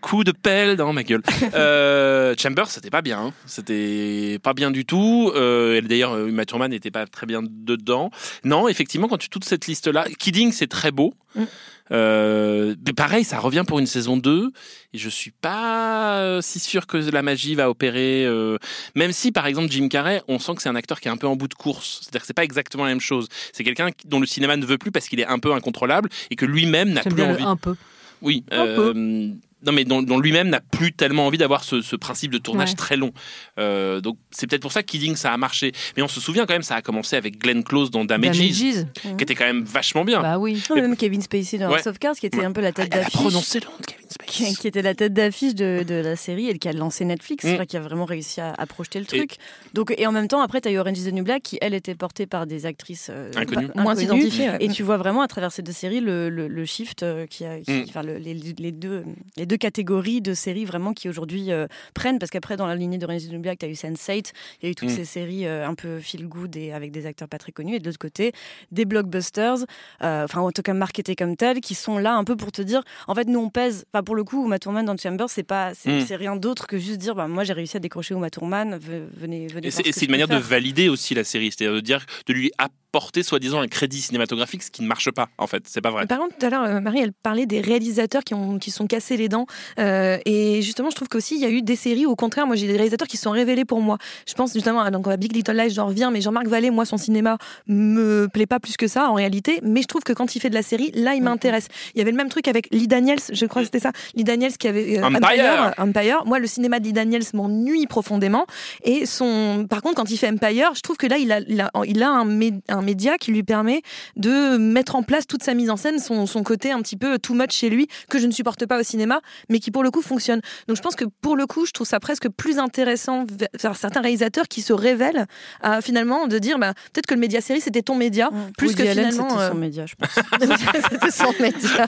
Coup 0.00 0.24
de 0.24 0.32
pelle 0.32 0.76
dans 0.76 0.92
ma 0.92 1.02
gueule. 1.02 1.22
Euh, 1.54 2.34
Chambers, 2.38 2.68
c'était 2.68 2.87
pas 2.90 3.02
bien. 3.02 3.18
hein. 3.26 3.32
C'était 3.46 4.38
pas 4.42 4.54
bien 4.54 4.70
du 4.70 4.84
tout. 4.84 5.32
Euh, 5.34 5.80
D'ailleurs, 5.80 6.12
euh, 6.12 6.28
Uma 6.28 6.44
Thurman 6.44 6.70
n'était 6.70 6.90
pas 6.90 7.06
très 7.06 7.26
bien 7.26 7.42
dedans. 7.42 8.10
Non, 8.44 8.68
effectivement, 8.68 9.08
quand 9.08 9.18
tu 9.18 9.28
toute 9.28 9.44
cette 9.44 9.66
liste-là. 9.66 10.06
Kidding, 10.18 10.52
c'est 10.52 10.66
très 10.66 10.90
beau. 10.90 11.14
Mm. 11.34 11.44
Euh, 11.90 12.74
mais 12.86 12.92
pareil, 12.92 13.24
ça 13.24 13.38
revient 13.38 13.64
pour 13.66 13.78
une 13.78 13.86
saison 13.86 14.16
2. 14.16 14.50
Et 14.92 14.98
je 14.98 15.08
suis 15.08 15.30
pas 15.30 16.18
euh, 16.20 16.40
si 16.42 16.58
sûr 16.58 16.86
que 16.86 16.96
la 16.98 17.22
magie 17.22 17.54
va 17.54 17.70
opérer. 17.70 18.24
euh, 18.26 18.58
même 18.94 19.12
si, 19.12 19.32
par 19.32 19.46
exemple, 19.46 19.70
Jim 19.70 19.88
Carrey, 19.88 20.22
on 20.28 20.38
sent 20.38 20.54
que 20.56 20.62
c'est 20.62 20.68
un 20.68 20.76
acteur 20.76 21.00
qui 21.00 21.08
est 21.08 21.10
un 21.10 21.16
peu 21.16 21.26
en 21.26 21.36
bout 21.36 21.48
de 21.48 21.54
course. 21.54 22.00
C'est-à-dire 22.02 22.20
que 22.22 22.26
c'est 22.26 22.34
pas 22.34 22.44
exactement 22.44 22.84
la 22.84 22.90
même 22.90 23.00
chose. 23.00 23.28
C'est 23.52 23.64
quelqu'un 23.64 23.90
dont 24.04 24.20
le 24.20 24.26
cinéma 24.26 24.56
ne 24.56 24.66
veut 24.66 24.78
plus 24.78 24.90
parce 24.90 25.08
qu'il 25.08 25.20
est 25.20 25.26
un 25.26 25.38
peu 25.38 25.52
incontrôlable 25.54 26.10
et 26.30 26.36
que 26.36 26.44
lui-même 26.46 26.90
n'a 26.92 27.02
plus 27.02 27.22
envie. 27.22 27.42
un 27.42 27.56
peu. 27.56 27.74
Oui. 28.20 28.44
Un 28.50 28.66
peu. 28.66 29.32
Non, 29.66 29.72
mais 29.72 29.84
dont, 29.84 30.02
dont 30.02 30.18
lui-même 30.18 30.48
n'a 30.48 30.60
plus 30.60 30.92
tellement 30.92 31.26
envie 31.26 31.38
d'avoir 31.38 31.64
ce, 31.64 31.80
ce 31.82 31.96
principe 31.96 32.30
de 32.30 32.38
tournage 32.38 32.70
Ouais. 32.70 32.74
très 32.76 32.96
long. 32.96 33.12
Euh, 33.58 34.00
donc 34.00 34.16
c'est 34.30 34.46
peut-être 34.46 34.62
pour 34.62 34.72
ça 34.72 34.82
que 34.82 34.88
Kidding 34.88 35.16
ça 35.16 35.32
a 35.32 35.36
marché. 35.36 35.72
Mais 35.96 36.02
on 36.02 36.08
se 36.08 36.20
souvient 36.20 36.46
quand 36.46 36.54
même, 36.54 36.62
ça 36.62 36.76
a 36.76 36.82
commencé 36.82 37.16
avec 37.16 37.38
Glenn 37.38 37.64
Close 37.64 37.90
dans 37.90 38.04
Damages, 38.04 38.38
Damages. 38.38 38.86
qui 39.16 39.22
était 39.22 39.34
quand 39.34 39.46
même 39.46 39.64
vachement 39.64 40.04
bien. 40.04 40.20
Bah 40.22 40.38
oui. 40.38 40.62
Non, 40.70 40.76
mais 40.76 40.82
même 40.82 40.96
Kevin 40.96 41.22
Spacey 41.22 41.58
dans 41.58 41.68
Ouais. 41.70 41.78
House 41.78 41.86
of 41.88 41.98
Cards, 41.98 42.14
qui 42.16 42.26
était 42.26 42.44
un 42.44 42.52
peu 42.52 42.60
la 42.60 42.72
tête 42.72 42.90
d'affiche. 42.92 43.12
prononcé 43.14 43.60
le 43.60 43.66
nom 43.66 43.72
de 43.80 43.86
Kevin 43.86 43.97
Qui, 44.26 44.44
Spacey. 44.44 44.60
qui 44.60 44.68
était 44.68 44.82
la 44.82 44.94
tête 44.94 45.12
d'affiche 45.12 45.54
de, 45.54 45.84
de 45.86 45.94
la 45.96 46.16
série 46.16 46.48
et 46.48 46.58
qui 46.58 46.68
a 46.68 46.72
lancé 46.72 47.04
Netflix, 47.04 47.44
Mm. 47.44 47.54
enfin, 47.54 47.66
qui 47.66 47.76
a 47.76 47.80
vraiment 47.80 48.04
réussi 48.04 48.40
à, 48.40 48.52
à 48.56 48.66
projeter 48.66 48.98
le 49.00 49.06
truc. 49.06 49.36
Donc, 49.74 49.94
et 49.96 50.06
en 50.06 50.12
même 50.12 50.28
temps, 50.28 50.40
après, 50.40 50.60
tu 50.60 50.68
as 50.68 50.72
eu 50.72 50.78
Orange 50.78 50.98
is 50.98 51.04
the 51.10 51.12
New 51.12 51.24
Black, 51.24 51.42
qui, 51.42 51.58
elle, 51.60 51.74
était 51.74 51.94
portée 51.94 52.26
par 52.26 52.46
des 52.46 52.64
actrices 52.66 53.08
euh, 53.10 53.30
Inconnues. 53.36 53.68
pas- 53.68 53.82
Moins 53.82 53.98
inconnues. 53.98 54.20
identifié. 54.20 54.48
ouais. 54.50 54.56
Et 54.60 54.68
tu 54.68 54.82
vois 54.82 54.96
vraiment 54.96 55.22
à 55.22 55.28
travers 55.28 55.52
ces 55.52 55.62
deux 55.62 55.72
séries 55.72 56.00
le, 56.00 56.28
le- 56.30 56.48
le 56.48 56.64
shift 56.64 57.02
euh, 57.02 57.26
qui 57.26 57.44
a, 57.44 57.60
qui- 57.60 57.70
Mm. 57.72 57.84
enfin, 57.88 58.02
le- 58.02 58.16
les, 58.18 58.34
les 58.34 58.72
deux, 58.72 59.04
les 59.36 59.46
deux 59.46 59.56
catégories 59.56 60.20
de 60.20 60.32
séries 60.34 60.64
vraiment 60.64 60.92
qui 60.94 61.08
aujourd'hui 61.08 61.52
euh, 61.52 61.66
prennent. 61.94 62.18
Parce 62.18 62.30
qu'après, 62.30 62.56
dans 62.56 62.66
la 62.66 62.76
lignée 62.76 62.98
de 62.98 63.04
Orange 63.04 63.22
is 63.24 63.28
the 63.28 63.32
New 63.32 63.40
Black, 63.40 63.58
tu 63.58 63.66
as 63.66 63.68
eu 63.68 63.72
Sense8, 63.74 64.32
il 64.62 64.64
y 64.64 64.68
a 64.68 64.70
eu 64.70 64.74
toutes 64.74 64.88
Mm. 64.90 64.96
ces 64.96 65.04
séries 65.04 65.46
euh, 65.46 65.66
un 65.66 65.74
peu 65.74 65.98
feel 66.00 66.26
good 66.28 66.56
et 66.56 66.72
avec 66.72 66.92
des 66.92 67.04
acteurs 67.06 67.28
pas 67.28 67.38
très 67.38 67.52
connus. 67.52 67.74
Et 67.76 67.78
de 67.78 67.84
l'autre 67.86 67.98
côté, 67.98 68.32
des 68.72 68.84
blockbusters, 68.84 69.58
euh, 70.02 70.24
enfin, 70.24 70.40
en 70.40 70.50
tout 70.52 70.62
cas 70.62 70.74
marketés 70.74 71.14
comme 71.16 71.36
tels, 71.36 71.60
qui 71.60 71.74
sont 71.74 71.98
là 71.98 72.14
un 72.14 72.24
peu 72.24 72.36
pour 72.36 72.52
te 72.52 72.62
dire 72.62 72.82
en 73.06 73.14
fait, 73.14 73.26
nous 73.26 73.38
on 73.40 73.50
pèse. 73.50 73.84
Enfin, 73.92 73.97
pour 74.02 74.14
le 74.16 74.24
coup, 74.24 74.44
Uma 74.46 74.58
Thurman 74.58 74.84
dans 74.84 74.96
Chambers, 74.96 75.30
c'est 75.30 75.42
pas, 75.42 75.72
c'est 75.74 75.88
Mm. 76.00 76.04
c'est 76.06 76.16
rien 76.16 76.36
d'autre 76.36 76.66
que 76.66 76.78
juste 76.78 76.98
dire 76.98 77.14
bah, 77.14 77.28
moi 77.28 77.44
j'ai 77.44 77.52
réussi 77.52 77.76
à 77.76 77.80
décrocher 77.80 78.14
Uma 78.14 78.30
Thurman, 78.30 78.76
ve- 78.78 79.06
venez, 79.16 79.46
venez. 79.48 79.68
Et 79.68 79.70
c'est 79.70 79.90
ce 79.92 80.04
une 80.04 80.10
manière 80.10 80.28
de 80.28 80.36
valider 80.36 80.88
aussi 80.88 81.14
la 81.14 81.24
série, 81.24 81.50
c'est-à-dire 81.50 81.74
de 81.74 81.80
dire, 81.80 82.04
de 82.26 82.32
lui 82.32 82.50
apporter 82.58 83.22
soi-disant 83.22 83.60
un 83.60 83.68
crédit 83.68 84.00
cinématographique, 84.00 84.62
ce 84.62 84.70
qui 84.70 84.82
ne 84.82 84.86
marche 84.88 85.10
pas 85.10 85.28
en 85.38 85.46
fait. 85.46 85.62
C'est 85.66 85.80
pas 85.80 85.90
vrai. 85.90 86.06
Par 86.06 86.18
contre, 86.18 86.36
tout 86.38 86.46
à 86.46 86.50
l'heure, 86.50 86.64
euh, 86.64 86.80
Marie, 86.80 87.00
elle 87.00 87.12
parlait 87.12 87.46
des 87.46 87.60
réalisateurs 87.60 88.24
qui 88.24 88.34
ont 88.34 88.58
qui 88.58 88.70
se 88.70 88.78
sont 88.78 88.86
cassés 88.86 89.16
les 89.16 89.28
dents. 89.28 89.46
Euh, 89.78 90.18
et 90.24 90.62
justement, 90.62 90.90
je 90.90 90.96
trouve 90.96 91.08
qu'aussi, 91.08 91.34
il 91.36 91.40
y 91.40 91.44
a 91.44 91.50
eu 91.50 91.62
des 91.62 91.76
séries 91.76 92.06
où, 92.06 92.10
au 92.10 92.16
contraire, 92.16 92.46
moi, 92.46 92.56
j'ai 92.56 92.66
des 92.66 92.74
réalisateurs 92.76 93.06
qui 93.08 93.16
se 93.16 93.24
sont 93.24 93.30
révélés 93.30 93.64
pour 93.64 93.80
moi. 93.82 93.98
Je 94.26 94.34
pense 94.34 94.52
justement 94.54 94.80
à, 94.80 94.90
donc, 94.90 95.06
à 95.08 95.16
Big 95.16 95.32
Little 95.34 95.52
Lies, 95.56 95.70
j'en 95.70 95.86
reviens, 95.86 96.10
mais 96.10 96.20
Jean-Marc 96.20 96.46
Vallée, 96.46 96.70
moi, 96.70 96.84
son 96.86 96.96
cinéma 96.96 97.36
me 97.66 98.26
plaît 98.26 98.46
pas 98.46 98.58
plus 98.60 98.76
que 98.76 98.88
ça, 98.88 99.10
en 99.10 99.14
réalité. 99.14 99.60
Mais 99.62 99.82
je 99.82 99.86
trouve 99.86 100.02
que 100.02 100.12
quand 100.12 100.34
il 100.34 100.40
fait 100.40 100.48
de 100.50 100.54
la 100.54 100.62
série, 100.62 100.90
là, 100.94 101.14
il 101.14 101.22
m'intéresse. 101.22 101.68
Il 101.94 101.98
y 101.98 102.00
avait 102.00 102.10
le 102.10 102.16
même 102.16 102.28
truc 102.30 102.48
avec 102.48 102.68
Lee 102.72 102.88
Daniels, 102.88 103.18
je 103.30 103.46
crois 103.46 103.62
que 103.62 103.66
c'était 103.66 103.80
ça. 103.80 103.87
Lee 104.14 104.24
Daniels 104.24 104.56
qui 104.56 104.68
avait 104.68 104.98
euh, 104.98 105.04
Empire. 105.04 105.74
Empire. 105.78 106.22
Moi, 106.26 106.38
le 106.38 106.46
cinéma 106.46 106.80
de 106.80 106.84
Lee 106.84 106.92
Daniels 106.92 107.22
m'ennuie 107.34 107.86
profondément. 107.86 108.46
Et 108.84 109.06
son, 109.06 109.66
par 109.68 109.82
contre, 109.82 109.96
quand 109.96 110.10
il 110.10 110.16
fait 110.16 110.28
Empire, 110.28 110.72
je 110.74 110.80
trouve 110.80 110.96
que 110.96 111.06
là, 111.06 111.18
il 111.18 111.32
a, 111.32 111.40
il 111.40 111.60
a, 111.60 111.70
il 111.86 112.02
a 112.02 112.10
un, 112.10 112.26
mé- 112.26 112.60
un 112.68 112.82
média 112.82 113.18
qui 113.18 113.32
lui 113.32 113.42
permet 113.42 113.82
de 114.16 114.56
mettre 114.56 114.96
en 114.96 115.02
place 115.02 115.26
toute 115.26 115.42
sa 115.42 115.54
mise 115.54 115.70
en 115.70 115.76
scène, 115.76 115.98
son, 115.98 116.26
son 116.26 116.42
côté 116.42 116.70
un 116.70 116.80
petit 116.80 116.96
peu 116.96 117.18
too 117.18 117.34
much 117.34 117.52
chez 117.52 117.70
lui, 117.70 117.88
que 118.08 118.18
je 118.18 118.26
ne 118.26 118.32
supporte 118.32 118.66
pas 118.66 118.78
au 118.78 118.82
cinéma, 118.82 119.20
mais 119.48 119.58
qui 119.58 119.70
pour 119.70 119.82
le 119.82 119.90
coup 119.90 120.02
fonctionne. 120.02 120.40
Donc 120.66 120.76
je 120.76 120.82
pense 120.82 120.96
que 120.96 121.04
pour 121.20 121.36
le 121.36 121.46
coup, 121.46 121.66
je 121.66 121.72
trouve 121.72 121.86
ça 121.86 122.00
presque 122.00 122.28
plus 122.28 122.58
intéressant 122.58 123.24
vers 123.60 123.76
certains 123.76 124.00
réalisateurs 124.00 124.48
qui 124.48 124.62
se 124.62 124.72
révèlent 124.72 125.26
à 125.60 125.80
finalement 125.80 126.26
de 126.26 126.38
dire 126.38 126.58
bah, 126.58 126.74
peut-être 126.92 127.06
que 127.06 127.14
le 127.14 127.20
média 127.20 127.40
série 127.40 127.60
c'était 127.60 127.82
ton 127.82 127.94
média, 127.94 128.30
mmh. 128.30 128.52
plus 128.56 128.74
que 128.74 128.84
finalement. 128.84 129.28
C'était 129.28 129.48
son 129.48 129.54
euh, 129.54 129.54
média, 129.54 129.86
je 129.86 129.94
pense. 129.94 130.10
c'était 130.90 131.10
son 131.10 131.32
média. 131.40 131.86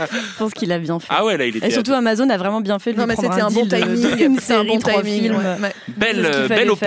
je 0.00 0.38
pense 0.38 0.52
qu'il 0.52 0.72
a 0.72 0.78
bien 0.78 0.98
fait. 0.98 1.12
Ah 1.20 1.24
ouais, 1.24 1.36
là 1.36 1.44
il 1.44 1.54
était. 1.54 1.66
Et 1.66 1.70
surtout 1.70 1.92
Amazon 1.92 2.30
a 2.30 2.38
vraiment 2.38 2.62
bien 2.62 2.78
fait 2.78 2.94
de 2.94 2.98
non, 2.98 3.06
mais 3.06 3.14
c'était 3.14 3.42
un, 3.42 3.50
bon 3.50 3.66
timing. 3.66 4.38
C'est 4.40 4.54
un 4.54 4.64
bon 4.64 4.78
timing. 4.78 5.32
Belle, 5.88 6.46
belle 6.48 6.70
OP. 6.70 6.82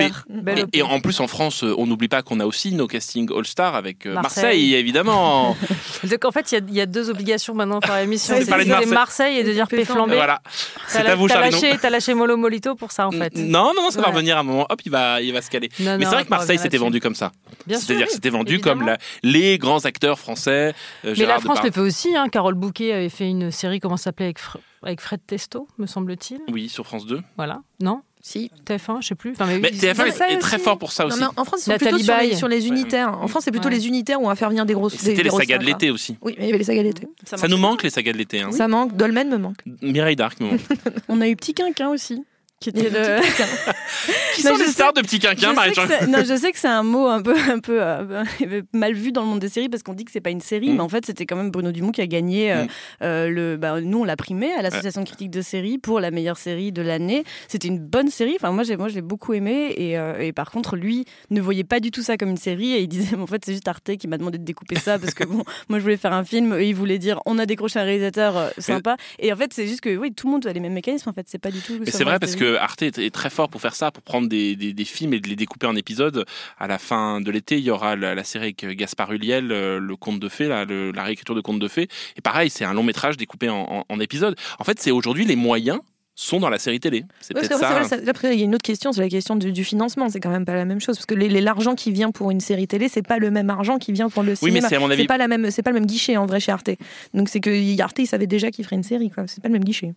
Et, 0.72 0.82
en 0.82 0.98
plus 0.98 1.20
en 1.20 1.28
France, 1.28 1.62
euh, 1.62 1.72
on 1.78 1.86
n'oublie 1.86 2.08
pas 2.08 2.22
qu'on 2.22 2.40
a 2.40 2.46
aussi 2.46 2.74
nos 2.74 2.88
castings 2.88 3.30
All-Star 3.32 3.76
avec 3.76 4.06
euh, 4.06 4.14
Marseille. 4.14 4.74
évidemment. 4.74 5.56
Donc 6.02 6.24
en 6.24 6.32
fait, 6.32 6.50
il 6.50 6.74
y, 6.74 6.80
a 6.80 6.86
deux 6.86 7.10
obligations 7.10 7.54
maintenant 7.54 7.78
par 7.78 7.98
émission. 8.00 8.34
C'est 8.36 8.44
de 8.44 8.68
Marseille. 8.68 8.92
Marseille 8.92 9.38
et 9.38 9.44
de 9.44 9.52
dire 9.52 9.68
P 9.68 9.84
flambé. 9.84 10.16
Voilà. 10.16 10.40
C'est 10.88 11.06
à 11.06 11.14
vous, 11.14 11.28
T'as 11.28 11.40
lâché, 11.40 11.76
as 11.80 11.90
lâché 11.90 12.14
Molo 12.14 12.36
Molito 12.36 12.74
pour 12.74 12.90
ça 12.90 13.06
en 13.06 13.12
fait. 13.12 13.36
Non, 13.36 13.72
non, 13.76 13.90
ça 13.90 14.00
va 14.00 14.08
revenir 14.08 14.36
à 14.36 14.40
un 14.40 14.42
moment. 14.44 14.66
Hop, 14.68 14.80
il 14.84 14.90
va, 14.90 15.20
il 15.20 15.32
va 15.32 15.42
se 15.42 15.50
caler. 15.50 15.70
Mais 15.78 15.98
c'est 16.00 16.06
vrai 16.06 16.24
que 16.24 16.30
Marseille 16.30 16.58
s'était 16.58 16.78
vendu 16.78 16.98
comme 16.98 17.14
ça. 17.14 17.30
C'est-à-dire 17.68 18.06
que 18.06 18.12
c'était 18.12 18.30
vendu 18.30 18.58
comme 18.58 18.84
les 19.22 19.58
grands 19.58 19.84
acteurs 19.84 20.18
français. 20.18 20.74
Euh, 21.04 21.14
Mais 21.16 21.26
la 21.26 21.38
France 21.38 21.62
le 21.62 21.70
fait 21.70 21.80
aussi. 21.80 22.16
Hein. 22.16 22.28
Carole 22.28 22.54
Bouquet 22.54 22.92
avait 22.92 23.08
fait 23.08 23.28
une 23.28 23.50
série, 23.50 23.80
comment 23.80 23.96
ça 23.96 24.04
s'appelait, 24.04 24.23
avec, 24.24 24.38
avec 24.82 25.00
Fred 25.00 25.20
Testo, 25.26 25.68
me 25.78 25.86
semble-t-il. 25.86 26.40
Oui, 26.52 26.68
sur 26.68 26.86
France 26.86 27.06
2. 27.06 27.20
Voilà. 27.36 27.62
Non? 27.80 28.02
Si, 28.20 28.50
TF1, 28.64 29.02
je 29.02 29.08
sais 29.08 29.14
plus. 29.14 29.34
mais, 29.38 29.58
TF1 29.58 30.30
est, 30.30 30.38
très 30.38 30.58
fort 30.58 30.78
pour 30.78 30.92
ça 30.92 31.04
aussi. 31.04 31.22
en 31.22 31.44
France, 31.44 31.66
ils 31.66 31.72
sont 31.72 31.76
plutôt 31.76 31.98
sur 31.98 32.16
les, 32.16 32.34
sur 32.34 32.48
les, 32.48 32.66
unitaires. 32.66 33.20
En 33.20 33.28
France, 33.28 33.44
c'est 33.44 33.50
plutôt 33.50 33.68
les 33.68 33.86
unitaires 33.86 34.18
où 34.18 34.24
on 34.24 34.28
va 34.28 34.34
faire 34.34 34.48
venir 34.48 34.64
des 34.64 34.72
grosses. 34.72 34.96
C'était 34.96 35.22
les 35.22 35.30
sagas 35.30 35.58
de 35.58 35.64
l'été 35.64 35.90
aussi. 35.90 36.16
Oui, 36.22 36.34
mais 36.38 36.44
il 36.44 36.46
y 36.46 36.48
avait 36.48 36.58
les 36.58 36.64
sagas 36.64 36.82
de 36.82 36.88
l'été. 36.88 37.06
Ça, 37.24 37.48
nous 37.48 37.58
manque 37.58 37.82
les 37.82 37.90
sagas 37.90 38.12
de 38.12 38.18
l'été. 38.18 38.40
Hein. 38.40 38.50
Ça 38.50 38.66
manque. 38.66 38.96
Dolmen 38.96 39.28
me 39.28 39.36
manque. 39.36 39.58
Mireille 39.82 40.16
Dark 40.16 40.40
me 40.40 40.52
manque. 40.52 40.60
on 41.08 41.20
a 41.20 41.28
eu 41.28 41.36
Petit 41.36 41.52
Quinquin 41.52 41.90
aussi 41.90 42.24
qui 42.64 42.70
était 42.70 42.88
le. 42.88 43.20
qui 44.34 44.42
sont 44.42 44.56
les 44.56 44.66
stars 44.66 44.94
de 44.94 45.02
Petit 45.02 45.18
Quinquin, 45.18 45.52
marie 45.52 45.72
Non, 46.08 46.18
je 46.26 46.36
sais 46.36 46.50
que 46.50 46.58
c'est 46.58 46.68
un 46.68 46.82
mot 46.82 47.06
un 47.08 47.20
peu, 47.20 47.36
un 47.36 47.58
peu 47.58 47.82
euh, 47.82 48.24
mal 48.72 48.94
vu 48.94 49.12
dans 49.12 49.22
le 49.22 49.28
monde 49.28 49.38
des 49.38 49.50
séries 49.50 49.68
parce 49.68 49.82
qu'on 49.82 49.92
dit 49.92 50.04
que 50.04 50.10
c'est 50.10 50.22
pas 50.22 50.30
une 50.30 50.40
série, 50.40 50.70
mm. 50.70 50.74
mais 50.74 50.80
en 50.80 50.88
fait, 50.88 51.04
c'était 51.04 51.26
quand 51.26 51.36
même 51.36 51.50
Bruno 51.50 51.72
Dumont 51.72 51.92
qui 51.92 52.00
a 52.00 52.06
gagné 52.06 52.52
euh, 52.52 52.64
mm. 52.64 52.68
euh, 53.02 53.28
le. 53.28 53.56
Bah, 53.56 53.80
nous, 53.82 53.98
on 53.98 54.04
l'a 54.04 54.16
primé 54.16 54.52
à 54.52 54.62
l'association 54.62 55.02
de 55.02 55.06
critique 55.06 55.30
de 55.30 55.42
séries 55.42 55.76
pour 55.76 56.00
la 56.00 56.10
meilleure 56.10 56.38
série 56.38 56.72
de 56.72 56.80
l'année. 56.80 57.24
C'était 57.48 57.68
une 57.68 57.78
bonne 57.78 58.08
série. 58.08 58.34
Enfin, 58.36 58.50
moi, 58.50 58.64
j'ai, 58.64 58.76
moi, 58.78 58.88
je 58.88 58.94
l'ai 58.94 59.02
beaucoup 59.02 59.34
aimé 59.34 59.74
et, 59.76 59.96
et, 60.26 60.32
par 60.32 60.50
contre, 60.50 60.76
lui 60.76 61.04
ne 61.30 61.40
voyait 61.40 61.64
pas 61.64 61.80
du 61.80 61.90
tout 61.90 62.02
ça 62.02 62.16
comme 62.16 62.30
une 62.30 62.36
série 62.36 62.72
et 62.72 62.80
il 62.80 62.88
disait, 62.88 63.16
en 63.16 63.26
fait, 63.26 63.42
c'est 63.44 63.52
juste 63.52 63.68
Arte 63.68 63.96
qui 63.96 64.08
m'a 64.08 64.16
demandé 64.16 64.38
de 64.38 64.44
découper 64.44 64.76
ça 64.76 64.98
parce 64.98 65.12
que 65.12 65.24
bon, 65.24 65.44
moi, 65.68 65.78
je 65.78 65.82
voulais 65.82 65.96
faire 65.98 66.14
un 66.14 66.24
film 66.24 66.54
et 66.58 66.68
il 66.68 66.74
voulait 66.74 66.98
dire, 66.98 67.20
on 67.26 67.38
a 67.38 67.46
décroché 67.46 67.78
un 67.78 67.84
réalisateur 67.84 68.52
sympa. 68.58 68.96
Et 69.18 69.32
en 69.32 69.36
fait, 69.36 69.52
c'est 69.52 69.66
juste 69.66 69.82
que 69.82 69.94
oui, 69.94 70.12
tout 70.12 70.26
le 70.28 70.32
monde 70.32 70.46
a 70.46 70.52
les 70.52 70.60
mêmes 70.60 70.72
mécanismes. 70.72 71.10
En 71.10 71.12
fait, 71.12 71.26
c'est 71.28 71.38
pas 71.38 71.50
du 71.50 71.60
tout. 71.60 71.78
c'est 71.84 72.04
vrai 72.04 72.18
parce 72.18 72.36
que 72.36 72.53
Arte 72.58 72.82
est 72.82 73.14
très 73.14 73.30
fort 73.30 73.48
pour 73.48 73.60
faire 73.60 73.74
ça, 73.74 73.90
pour 73.90 74.02
prendre 74.02 74.28
des, 74.28 74.56
des, 74.56 74.84
films 74.84 75.14
et 75.14 75.20
de 75.20 75.28
les 75.28 75.36
découper 75.36 75.66
en 75.66 75.76
épisodes. 75.76 76.24
À 76.58 76.66
la 76.66 76.78
fin 76.78 77.20
de 77.20 77.30
l'été, 77.30 77.58
il 77.58 77.64
y 77.64 77.70
aura 77.70 77.96
la, 77.96 78.24
série 78.24 78.44
avec 78.44 78.76
Gaspard 78.76 79.12
Huliel, 79.12 79.52
euh, 79.52 79.78
le 79.78 79.96
conte 79.96 80.20
de 80.20 80.28
fées, 80.28 80.48
la, 80.48 80.64
la 80.64 81.02
réécriture 81.04 81.34
de 81.34 81.40
conte 81.40 81.58
de 81.58 81.68
fées. 81.68 81.88
Et 82.16 82.20
pareil, 82.20 82.50
c'est 82.50 82.64
un 82.64 82.74
long 82.74 82.82
métrage 82.82 83.16
découpé 83.16 83.48
en, 83.48 83.84
en, 83.88 84.00
épisodes. 84.00 84.36
En 84.58 84.64
fait, 84.64 84.80
c'est 84.80 84.90
aujourd'hui 84.90 85.24
les 85.24 85.36
moyens 85.36 85.80
sont 86.16 86.38
dans 86.38 86.48
la 86.48 86.58
série 86.58 86.78
télé. 86.80 87.04
C'est 87.20 87.34
peut-être 87.34 87.58
ça. 87.58 87.80
Après, 88.06 88.34
il 88.34 88.38
y 88.38 88.42
a 88.42 88.44
une 88.44 88.54
autre 88.54 88.62
question, 88.62 88.92
c'est 88.92 89.00
la 89.00 89.08
question 89.08 89.36
du, 89.36 89.64
financement. 89.64 90.08
C'est 90.08 90.20
quand 90.20 90.30
même 90.30 90.44
pas 90.44 90.54
la 90.54 90.64
même 90.64 90.80
chose 90.80 90.96
parce 90.96 91.06
que 91.06 91.14
l'argent 91.14 91.74
qui 91.74 91.90
vient 91.90 92.10
pour 92.10 92.30
une 92.30 92.40
série 92.40 92.68
télé, 92.68 92.88
c'est 92.88 93.06
pas 93.06 93.18
le 93.18 93.30
même 93.30 93.50
argent 93.50 93.78
qui 93.78 93.92
vient 93.92 94.08
pour 94.08 94.22
le 94.22 94.34
cinéma. 94.34 94.54
Oui, 94.54 94.60
mais 94.60 94.68
c'est 94.68 94.76
à 94.76 94.80
mon 94.80 94.90
avis 94.90 95.06
pas 95.06 95.18
la 95.18 95.28
même, 95.28 95.50
c'est 95.50 95.62
pas 95.62 95.70
le 95.70 95.80
même 95.80 95.86
guichet 95.86 96.16
en 96.16 96.26
vrai 96.26 96.40
chez 96.40 96.52
Arte. 96.52 96.70
Donc 97.14 97.28
c'est 97.28 97.40
que 97.40 97.80
Arte, 97.80 97.98
il 97.98 98.06
savait 98.06 98.26
déjà 98.26 98.50
qu'il 98.50 98.64
ferait 98.64 98.76
une 98.76 98.84
série, 98.84 99.10
quoi. 99.10 99.24
C'est 99.26 99.42
pas 99.42 99.48
le 99.48 99.54
même 99.54 99.64
guichet. 99.64 99.94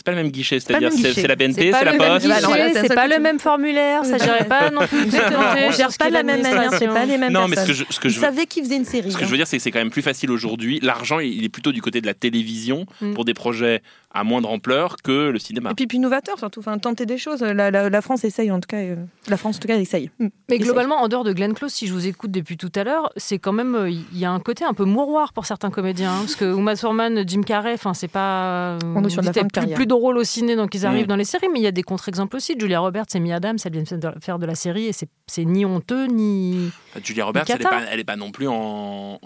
C'est 0.00 0.06
pas 0.06 0.12
le 0.12 0.22
même 0.22 0.30
guichet, 0.30 0.58
c'est-à-dire 0.60 0.90
c'est 0.94 1.26
la 1.26 1.36
BNP, 1.36 1.72
c'est 1.72 1.84
la 1.84 1.92
Poste. 1.92 2.26
C'est 2.72 2.94
pas 2.94 3.06
le 3.06 3.18
même 3.18 3.38
formulaire, 3.38 4.06
ça 4.06 4.16
gérait 4.16 4.46
pas 4.46 4.70
non 4.70 4.86
plus. 4.86 4.98
On 5.68 5.72
gère 5.72 5.90
pas 5.98 6.08
de 6.08 6.14
la 6.14 6.22
même 6.22 6.40
manière, 6.40 6.72
c'est 6.72 6.88
pas 6.88 7.04
les 7.04 7.18
mêmes 7.18 7.30
Non, 7.30 7.48
mais 7.48 7.56
ce 7.56 7.66
que 7.66 7.72
je, 7.74 7.84
ce 7.90 8.00
que 8.00 8.08
je 8.08 8.18
savais 8.18 8.46
qu'il 8.46 8.64
faisait 8.64 8.76
une 8.76 8.86
série. 8.86 9.12
Ce 9.12 9.18
que 9.18 9.26
je 9.26 9.30
veux 9.30 9.36
dire, 9.36 9.46
c'est 9.46 9.58
que 9.58 9.62
c'est 9.62 9.70
quand 9.70 9.78
même 9.78 9.90
plus 9.90 10.00
facile 10.00 10.30
aujourd'hui. 10.30 10.80
L'argent, 10.80 11.18
il 11.18 11.44
est 11.44 11.50
plutôt 11.50 11.72
du 11.72 11.82
côté 11.82 12.00
de 12.00 12.06
la 12.06 12.14
télévision 12.14 12.86
mm. 13.02 13.12
pour 13.12 13.26
des 13.26 13.34
projets 13.34 13.82
à 14.12 14.24
moindre 14.24 14.50
ampleur 14.50 14.96
que 15.02 15.30
le 15.30 15.38
cinéma. 15.38 15.70
Et 15.70 15.74
puis, 15.74 15.86
puis 15.86 15.98
novateur 15.98 16.38
surtout, 16.38 16.60
enfin, 16.60 16.78
tenter 16.78 17.06
des 17.06 17.18
choses. 17.18 17.42
La, 17.42 17.70
la, 17.70 18.00
France 18.00 18.24
essaye 18.24 18.50
en 18.50 18.58
tout 18.58 18.66
cas. 18.66 18.78
Euh, 18.78 18.96
la 19.28 19.36
France 19.36 19.56
en 19.56 19.60
tout 19.60 19.68
cas 19.68 19.78
essaye. 19.78 20.10
Mais 20.48 20.58
globalement, 20.58 20.96
en 20.96 21.08
dehors 21.08 21.24
de 21.24 21.32
Glenn 21.32 21.54
Close, 21.54 21.72
si 21.72 21.86
je 21.86 21.92
vous 21.92 22.06
écoute 22.06 22.30
depuis 22.30 22.56
tout 22.56 22.72
à 22.74 22.82
l'heure, 22.82 23.12
c'est 23.16 23.38
quand 23.38 23.52
même 23.52 23.74
euh, 23.74 23.90
il 23.90 24.18
y 24.18 24.24
a 24.24 24.30
un 24.30 24.40
côté 24.40 24.64
un 24.64 24.74
peu 24.74 24.84
mouroir 24.84 25.32
pour 25.32 25.46
certains 25.46 25.70
comédiens, 25.70 26.12
hein, 26.12 26.20
parce 26.20 26.34
que 26.34 26.44
Uma 26.44 26.74
Thurman, 26.74 27.24
Jim 27.26 27.42
Carrey, 27.42 27.74
enfin 27.74 27.94
c'est 27.94 28.08
pas. 28.08 28.78
On 28.94 29.04
est 29.04 29.10
sur 29.10 29.22
la 29.22 29.32
plus, 29.32 29.86
plus 29.90 29.98
drôle 29.98 30.18
au 30.18 30.24
ciné 30.24 30.56
donc 30.56 30.74
ils 30.74 30.86
arrivent 30.86 31.06
dans 31.06 31.16
les 31.16 31.24
séries, 31.24 31.48
mais 31.52 31.58
il 31.58 31.62
y 31.62 31.66
a 31.66 31.72
des 31.72 31.82
contre-exemples 31.82 32.36
aussi. 32.36 32.54
Julia 32.58 32.80
Roberts 32.80 33.06
et 33.14 33.16
Amy 33.16 33.32
Adams, 33.32 33.58
elles 33.64 33.72
viennent 33.72 33.86
faire 34.20 34.38
de 34.38 34.46
la 34.46 34.54
série 34.54 34.86
et 34.86 34.92
c'est 34.92 35.44
ni 35.44 35.64
honteux 35.64 36.06
ni. 36.06 36.70
Bah, 36.94 37.00
Julia 37.02 37.24
Roberts, 37.24 37.44
elle 37.48 37.58
n'est 37.96 38.04
pas, 38.04 38.14
est 38.14 38.16
non 38.16 38.30
plus 38.30 38.48
en, 38.48 39.18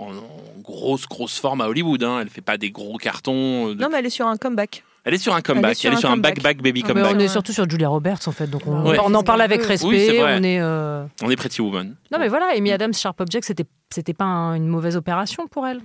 grosse 0.63 1.07
grosse 1.07 1.39
forme 1.39 1.61
à 1.61 1.69
Hollywood. 1.69 2.03
Hein. 2.03 2.21
Elle 2.23 2.31
fait 2.31 2.41
pas 2.41 2.57
des 2.57 2.71
gros 2.71 2.97
cartons. 2.97 3.71
Euh, 3.71 3.75
non, 3.75 3.89
mais 3.91 3.99
elle 3.99 4.07
est 4.07 4.11
sur 4.11 4.27
un 4.27 4.37
comeback. 4.37 4.83
Elle 5.05 5.15
est 5.15 5.19
sur 5.19 5.35
un 5.35 5.43
comeback. 5.43 5.85
Elle 5.85 5.93
est 5.93 5.97
sur, 5.97 6.11
un, 6.11 6.17
back 6.17 6.43
back 6.43 6.63
baby 6.63 6.83
ah, 6.85 6.89
comeback. 6.89 7.15
on 7.15 7.19
est 7.19 7.29
surtout 7.29 7.53
sur 7.53 7.69
Julia 7.69 7.89
Roberts 7.89 8.27
en 8.27 8.33
fait, 8.33 8.47
donc 8.47 8.67
on, 8.67 8.73
on 8.73 9.15
en 9.15 9.23
parle 9.23 9.43
avec 9.43 9.63
respect. 9.63 10.21
on 10.23 10.43
est. 10.43 10.61
Euh... 10.61 11.05
On 11.23 11.31
est 11.31 11.37
Pretty 11.37 11.61
Woman. 11.61 11.95
Non 12.11 12.19
mais 12.19 12.29
voilà, 12.29 12.51
Amy 12.57 12.73
Adams 12.73 12.95
Sharp 12.95 13.21
Object, 13.21 13.45
c'était 13.45 13.67
c'était 13.91 14.15
pas 14.15 14.25
une 14.25 14.67
mauvaise 14.67 14.97
opération 14.97 15.47
pour 15.47 15.67
elle. 15.67 15.81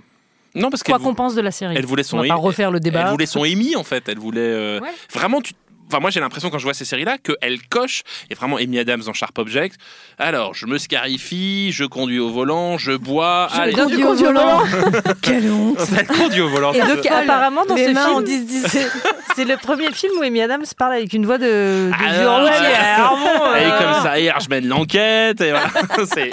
Non 0.54 0.70
parce 0.70 0.82
quoi 0.82 0.98
qu'on 0.98 1.14
pense 1.14 1.34
de 1.34 1.40
la 1.40 1.50
série. 1.50 1.74
Elle 1.76 1.86
voulait 1.86 2.02
son. 2.02 2.18
On 2.18 2.22
va 2.22 2.28
pas 2.28 2.34
refaire 2.34 2.70
le 2.70 2.80
débat. 2.80 3.02
Elle 3.02 3.10
voulait 3.10 3.26
son 3.26 3.42
Amy 3.42 3.76
en 3.76 3.84
fait. 3.84 4.08
Elle 4.08 4.18
voulait 4.18 4.40
euh, 4.40 4.80
vraiment. 5.12 5.40
Tu 5.40 5.54
Enfin, 5.90 5.98
moi, 5.98 6.10
j'ai 6.10 6.20
l'impression 6.20 6.50
quand 6.50 6.58
je 6.58 6.64
vois 6.64 6.74
ces 6.74 6.84
séries-là 6.84 7.18
qu'elles 7.18 7.66
cochent, 7.68 8.02
et 8.30 8.34
vraiment 8.34 8.58
Amy 8.58 8.78
Adams 8.78 9.02
en 9.08 9.12
Sharp 9.12 9.36
Object. 9.38 9.76
Alors, 10.18 10.54
je 10.54 10.66
me 10.66 10.78
scarifie, 10.78 11.72
je 11.72 11.84
conduis 11.84 12.20
au 12.20 12.30
volant, 12.30 12.78
je 12.78 12.92
bois. 12.92 13.48
Je 13.52 13.60
allez, 13.60 13.72
conduis 13.72 14.04
au 14.04 14.14
volant. 14.14 14.62
Quelle 15.22 15.50
honte. 15.50 15.78
Elle 15.98 16.06
conduit 16.06 16.42
au 16.42 16.48
volant. 16.48 16.72
Et 16.72 16.80
donc, 16.80 17.04
apparemment, 17.06 17.66
dans 17.66 17.76
ce 17.76 17.82
film, 17.82 17.98
c'est 19.34 19.44
le 19.44 19.56
premier 19.56 19.90
film 19.90 20.12
où 20.20 20.22
Amy 20.22 20.40
Adams 20.42 20.64
parle 20.78 20.92
avec 20.92 21.12
une 21.12 21.26
voix 21.26 21.38
de, 21.38 21.90
de 21.90 22.04
Alors, 22.06 22.48
ah, 22.48 23.60
Et 23.60 23.82
comme 23.82 24.02
ça, 24.04 24.20
et 24.20 24.30
je 24.40 24.48
mène 24.48 24.68
l'enquête. 24.68 25.40
Et 25.40 25.50
voilà. 25.50 25.70
c'est 26.14 26.30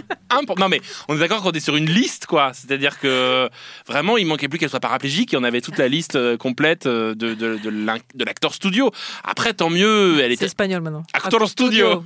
Non, 0.59 0.69
mais 0.69 0.81
on 1.07 1.15
est 1.15 1.19
d'accord 1.19 1.41
qu'on 1.41 1.51
est 1.51 1.59
sur 1.59 1.75
une 1.75 1.89
liste, 1.89 2.27
quoi. 2.27 2.51
C'est-à-dire 2.53 2.99
que 2.99 3.49
vraiment, 3.87 4.17
il 4.17 4.27
manquait 4.27 4.49
plus 4.49 4.59
qu'elle 4.59 4.69
soit 4.69 4.79
paraplégique 4.79 5.33
et 5.33 5.37
on 5.37 5.43
avait 5.43 5.61
toute 5.61 5.79
la 5.79 5.87
liste 5.87 6.15
euh, 6.15 6.37
complète 6.37 6.85
euh, 6.85 7.15
de, 7.15 7.33
de, 7.33 7.57
de 7.57 8.23
l'acteur 8.23 8.53
studio. 8.53 8.91
Après, 9.23 9.46
tant 9.53 9.69
mieux. 9.69 10.19
Elle 10.21 10.31
est 10.31 10.41
espagnol 10.41 10.81
maintenant. 10.81 11.03
Actor 11.13 11.47
studio. 11.49 12.03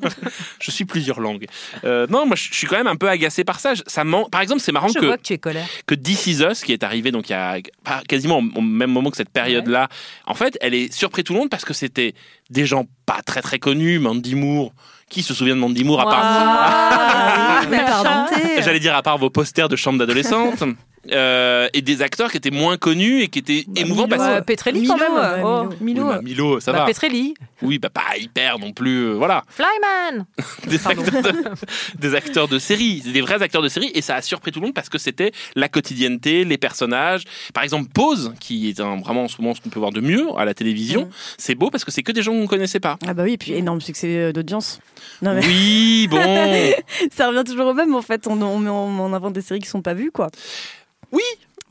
je 0.59 0.71
suis 0.71 0.85
plusieurs 0.85 1.19
langues. 1.19 1.45
Euh, 1.83 2.07
non, 2.07 2.25
moi, 2.25 2.35
je 2.35 2.53
suis 2.53 2.67
quand 2.67 2.77
même 2.77 2.87
un 2.87 2.95
peu 2.95 3.09
agacé 3.09 3.43
par 3.43 3.59
ça. 3.59 3.73
ça 3.87 4.03
Par 4.31 4.41
exemple, 4.41 4.61
c'est 4.61 4.71
marrant 4.71 4.87
je 4.89 4.99
que, 4.99 5.05
vois 5.05 5.17
que 5.17 5.23
tu 5.23 5.33
es 5.33 5.37
colère. 5.37 5.67
que 5.85 5.95
This 5.95 6.27
Is 6.27 6.43
Us, 6.43 6.61
qui 6.63 6.73
est 6.73 6.83
arrivé 6.83 7.11
donc 7.11 7.29
il 7.29 7.33
y 7.33 7.35
a 7.35 7.57
quasiment 8.07 8.37
au 8.37 8.61
même 8.61 8.91
moment 8.91 9.09
que 9.09 9.17
cette 9.17 9.29
période-là, 9.29 9.89
en 10.25 10.33
fait, 10.33 10.57
elle 10.61 10.73
est 10.73 10.93
surpris 10.93 11.23
tout 11.23 11.33
le 11.33 11.39
monde 11.39 11.49
parce 11.49 11.65
que 11.65 11.73
c'était 11.73 12.13
des 12.49 12.65
gens 12.65 12.85
pas 13.05 13.21
très 13.25 13.41
très 13.41 13.59
connus, 13.59 13.99
Mandy 13.99 14.35
Moore. 14.35 14.73
Qui 15.09 15.23
se 15.23 15.33
souvient 15.33 15.55
de 15.55 15.59
Mandy 15.59 15.83
Moore 15.83 15.99
à 15.99 16.05
part 16.05 16.21
ah, 16.23 17.61
J'allais 18.61 18.79
dire 18.79 18.95
à 18.95 19.03
part 19.03 19.17
vos 19.17 19.29
posters 19.29 19.67
de 19.67 19.75
chambre 19.75 19.99
d'adolescente. 19.99 20.63
Euh, 21.09 21.67
et 21.73 21.81
des 21.81 22.03
acteurs 22.03 22.29
qui 22.29 22.37
étaient 22.37 22.51
moins 22.51 22.77
connus 22.77 23.23
et 23.23 23.27
qui 23.27 23.39
étaient 23.39 23.63
bah, 23.67 23.81
émouvants. 23.81 24.05
Milo, 24.05 24.17
parce... 24.17 24.45
Petrelli 24.45 24.85
quand 24.85 24.97
même. 24.97 25.43
Oh. 25.43 25.69
Milo, 25.81 26.05
bah, 26.05 26.21
Milo, 26.21 26.59
ça 26.59 26.71
bah, 26.71 26.79
va. 26.79 26.85
Petrelli. 26.85 27.33
Oui, 27.63 27.79
bah 27.79 27.89
pas 27.89 28.17
hyper 28.19 28.59
non 28.59 28.71
plus. 28.71 29.05
Euh, 29.05 29.13
voilà. 29.13 29.43
Flyman. 29.47 30.25
des, 30.67 30.87
acteurs 30.87 31.23
de, 31.23 31.97
des 31.97 32.15
acteurs 32.15 32.47
de 32.47 32.59
série, 32.59 33.01
des 33.01 33.21
vrais 33.21 33.41
acteurs 33.41 33.63
de 33.63 33.67
série, 33.67 33.91
et 33.95 34.01
ça 34.01 34.15
a 34.15 34.21
surpris 34.21 34.51
tout 34.51 34.59
le 34.59 34.67
monde 34.67 34.75
parce 34.75 34.89
que 34.89 34.99
c'était 34.99 35.31
la 35.55 35.69
quotidienneté, 35.69 36.43
les 36.43 36.57
personnages. 36.57 37.23
Par 37.53 37.63
exemple, 37.63 37.89
Pose, 37.91 38.33
qui 38.39 38.69
est 38.69 38.79
vraiment 38.79 39.23
en 39.23 39.27
ce 39.27 39.41
moment 39.41 39.55
ce 39.55 39.61
qu'on 39.61 39.69
peut 39.69 39.79
voir 39.79 39.91
de 39.91 40.01
mieux 40.01 40.27
à 40.37 40.45
la 40.45 40.53
télévision, 40.53 41.05
mm. 41.05 41.11
c'est 41.37 41.55
beau 41.55 41.71
parce 41.71 41.83
que 41.83 41.91
c'est 41.91 42.03
que 42.03 42.11
des 42.11 42.21
gens 42.21 42.31
qu'on 42.33 42.43
ne 42.43 42.47
connaissait 42.47 42.79
pas. 42.79 42.97
Ah 43.07 43.15
bah 43.15 43.23
oui, 43.23 43.33
et 43.33 43.37
puis 43.37 43.53
énorme 43.53 43.81
succès 43.81 44.31
d'audience. 44.33 44.79
Oui, 45.23 46.07
bon. 46.11 46.21
ça 47.11 47.27
revient 47.27 47.43
toujours 47.45 47.67
au 47.67 47.73
même 47.73 47.95
en 47.95 48.03
fait. 48.03 48.27
On, 48.27 48.39
on, 48.39 48.67
on 48.67 49.13
invente 49.13 49.33
des 49.33 49.41
séries 49.41 49.61
qui 49.61 49.69
sont 49.69 49.81
pas 49.81 49.95
vues, 49.95 50.11
quoi. 50.11 50.29
Oui, 51.11 51.21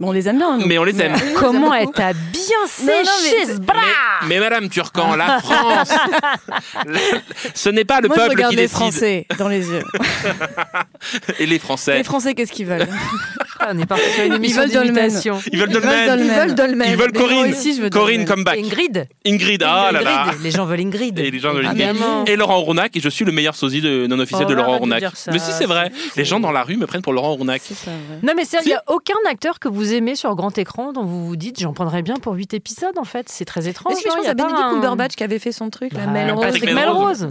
on 0.03 0.12
les 0.12 0.29
aime 0.29 0.38
bien. 0.38 0.59
Mais 0.66 0.79
on 0.79 0.85
les 0.85 1.00
aime. 1.00 1.14
Comment 1.37 1.74
elle 1.74 1.90
t'a 1.90 2.12
bien 2.12 2.66
séché 2.66 3.46
ce 3.46 3.61
bras 3.61 3.76
mais, 4.26 4.38
Madame 4.38 4.68
Turcan, 4.68 5.16
la 5.16 5.40
France, 5.42 5.90
ce 7.55 7.68
n'est 7.70 7.85
pas 7.85 8.00
le 8.00 8.09
peuple 8.09 8.37
qui 8.37 8.57
décide. 8.57 8.59
les 8.59 8.68
Français 8.68 9.26
dans 9.38 9.48
les 9.48 9.66
yeux. 9.66 9.83
Et 11.38 11.46
les 11.46 11.59
Français. 11.59 11.98
Les 11.98 12.05
Français, 12.05 12.35
qu'est-ce 12.35 12.53
qu'ils 12.53 12.66
veulent? 12.66 12.88
on 13.68 13.79
est 13.79 13.87
parti 13.87 14.05
sur 14.14 14.25
une 14.25 14.35
émission 14.35 14.62
veulent 14.62 14.70
Dolmen. 14.73 14.94
d'imitation. 14.94 15.40
Ils 15.53 15.59
veulent 15.59 15.68
Ils 15.70 15.75
veulent 15.75 15.83
Dolmen. 16.07 16.18
Ils 16.25 16.31
veulent 16.31 16.55
Dolmen. 16.55 16.88
Ils 16.90 16.96
veulent 16.96 17.12
Corinne. 17.12 17.51
aussi, 17.53 17.75
je 17.77 17.83
veux 17.83 17.90
Corinne, 17.90 18.25
Dolmen. 18.25 18.29
come 18.29 18.44
back. 18.44 18.59
Ingrid. 18.59 19.09
Ingrid, 19.27 19.62
ah 19.66 19.90
là 19.92 20.01
là. 20.03 20.23
Ingrid. 20.25 20.42
Les 20.42 20.51
gens 20.51 20.64
veulent 20.64 20.81
Ingrid. 20.81 21.18
Et 21.18 21.31
les 21.31 21.38
gens 21.38 21.53
veulent 21.53 21.66
Ingrid. 21.66 21.96
Et 22.27 22.37
Laurent 22.37 22.61
Rounac, 22.61 22.96
et 22.96 23.01
je 23.01 23.09
suis 23.09 23.25
le 23.25 23.33
meilleur 23.33 23.55
sosie 23.55 23.81
de, 23.81 24.07
non 24.07 24.18
officiel 24.18 24.44
Oh, 24.46 24.51
de 24.51 24.55
Laurent 24.55 24.79
Rounac. 24.79 25.03
Mais 25.33 25.38
si, 25.38 25.53
c'est 25.53 25.66
vrai. 25.66 25.90
Les 26.16 26.25
gens 26.25 26.40
dans 26.40 26.53
la 26.53 26.62
rue 26.62 26.77
me 26.77 26.87
prennent 26.87 27.03
pour 27.03 27.12
Laurent 27.12 27.35
Rounac. 27.35 27.62
Non 28.23 28.33
mais 28.37 28.44
c'est- 28.44 28.59
il 28.64 28.68
n'y 28.68 28.75
a 28.75 28.83
aucun 28.88 29.14
acteur 29.29 29.59
que 29.59 29.68
vous 29.68 29.92
aimez 29.94 30.14
sur 30.14 30.35
grand 30.35 30.57
écran 30.59 30.92
dont 30.92 31.05
vous 31.05 31.27
vous 31.27 31.37
dites 31.37 31.61
j'en 31.61 31.73
prendrais 31.73 32.03
bien 32.03 32.14
pour 32.16 32.35
8 32.35 32.55
épisodes 32.55 32.96
en 32.99 33.05
fait. 33.05 33.29
C'est 33.29 33.44
très 33.44 33.68
étrange. 33.68 33.94
Je 33.99 34.07
pense 34.09 34.16
Il 34.20 34.25
y 34.25 34.29
a 34.29 34.31
à 34.31 34.35
Benedict 34.35 34.59
Cumberbatch 34.70 35.14
qui 35.14 35.25
avait 35.25 35.38
fait 35.38 35.53
son 35.53 35.70
truc, 35.70 35.92
la 35.92 36.07
Bah, 36.07 36.12
Melrose. 36.12 37.29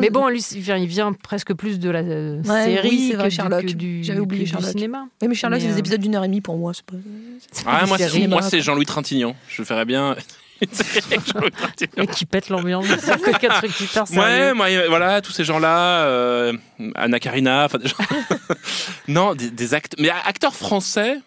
Mais 0.00 0.10
bon, 0.10 0.28
lui, 0.28 0.40
il 0.54 0.86
vient, 0.86 1.12
presque 1.12 1.52
plus 1.54 1.78
de 1.78 1.90
la 1.90 2.00
euh, 2.00 2.42
série 2.44 2.88
oui, 2.88 3.08
c'est 3.10 3.16
vrai, 3.16 3.62
que, 3.62 3.72
du- 3.72 4.04
cinéma. 4.04 5.06
Mais 5.22 5.34
c'est 5.34 5.46
des 5.72 5.76
euh, 5.76 5.80
épisodes 5.80 6.00
d'une 6.00 6.14
heure 6.14 6.24
et 6.24 6.28
demie 6.28 6.40
pour 6.40 6.56
moi. 6.56 6.72
c'est 6.74 6.84
pas- 6.84 6.94
Ah, 7.66 7.86
moi, 7.86 7.98
moi, 8.28 8.42
c'est 8.42 8.60
Jean-Louis 8.60 8.86
Trintignant. 8.86 9.34
Je 9.48 9.62
ferais 9.62 9.84
bien. 9.84 10.16
une 10.60 10.72
série 10.72 11.00
avec 11.10 11.26
Jean-Louis 11.26 11.50
Trintignant. 11.50 12.02
Et 12.04 12.06
qui 12.06 12.24
pète 12.26 12.48
l'ambiance. 12.48 12.86
C'est 13.00 13.38
qu'un 13.38 13.48
truc 13.48 13.80
hyper 13.80 14.06
sérieux. 14.06 14.22
Ouais, 14.22 14.54
moi, 14.54 14.66
euh, 14.68 14.86
voilà, 14.88 15.20
tous 15.20 15.32
ces 15.32 15.44
gens-là, 15.44 16.04
euh, 16.04 16.52
Anna 16.94 17.18
Karina, 17.18 17.64
enfin 17.64 17.78
des 17.78 17.88
gens. 17.88 17.96
non, 19.08 19.34
des, 19.34 19.50
des 19.50 19.74
acteurs, 19.74 19.98
mais 20.00 20.10
acteurs 20.24 20.54
français. 20.54 21.18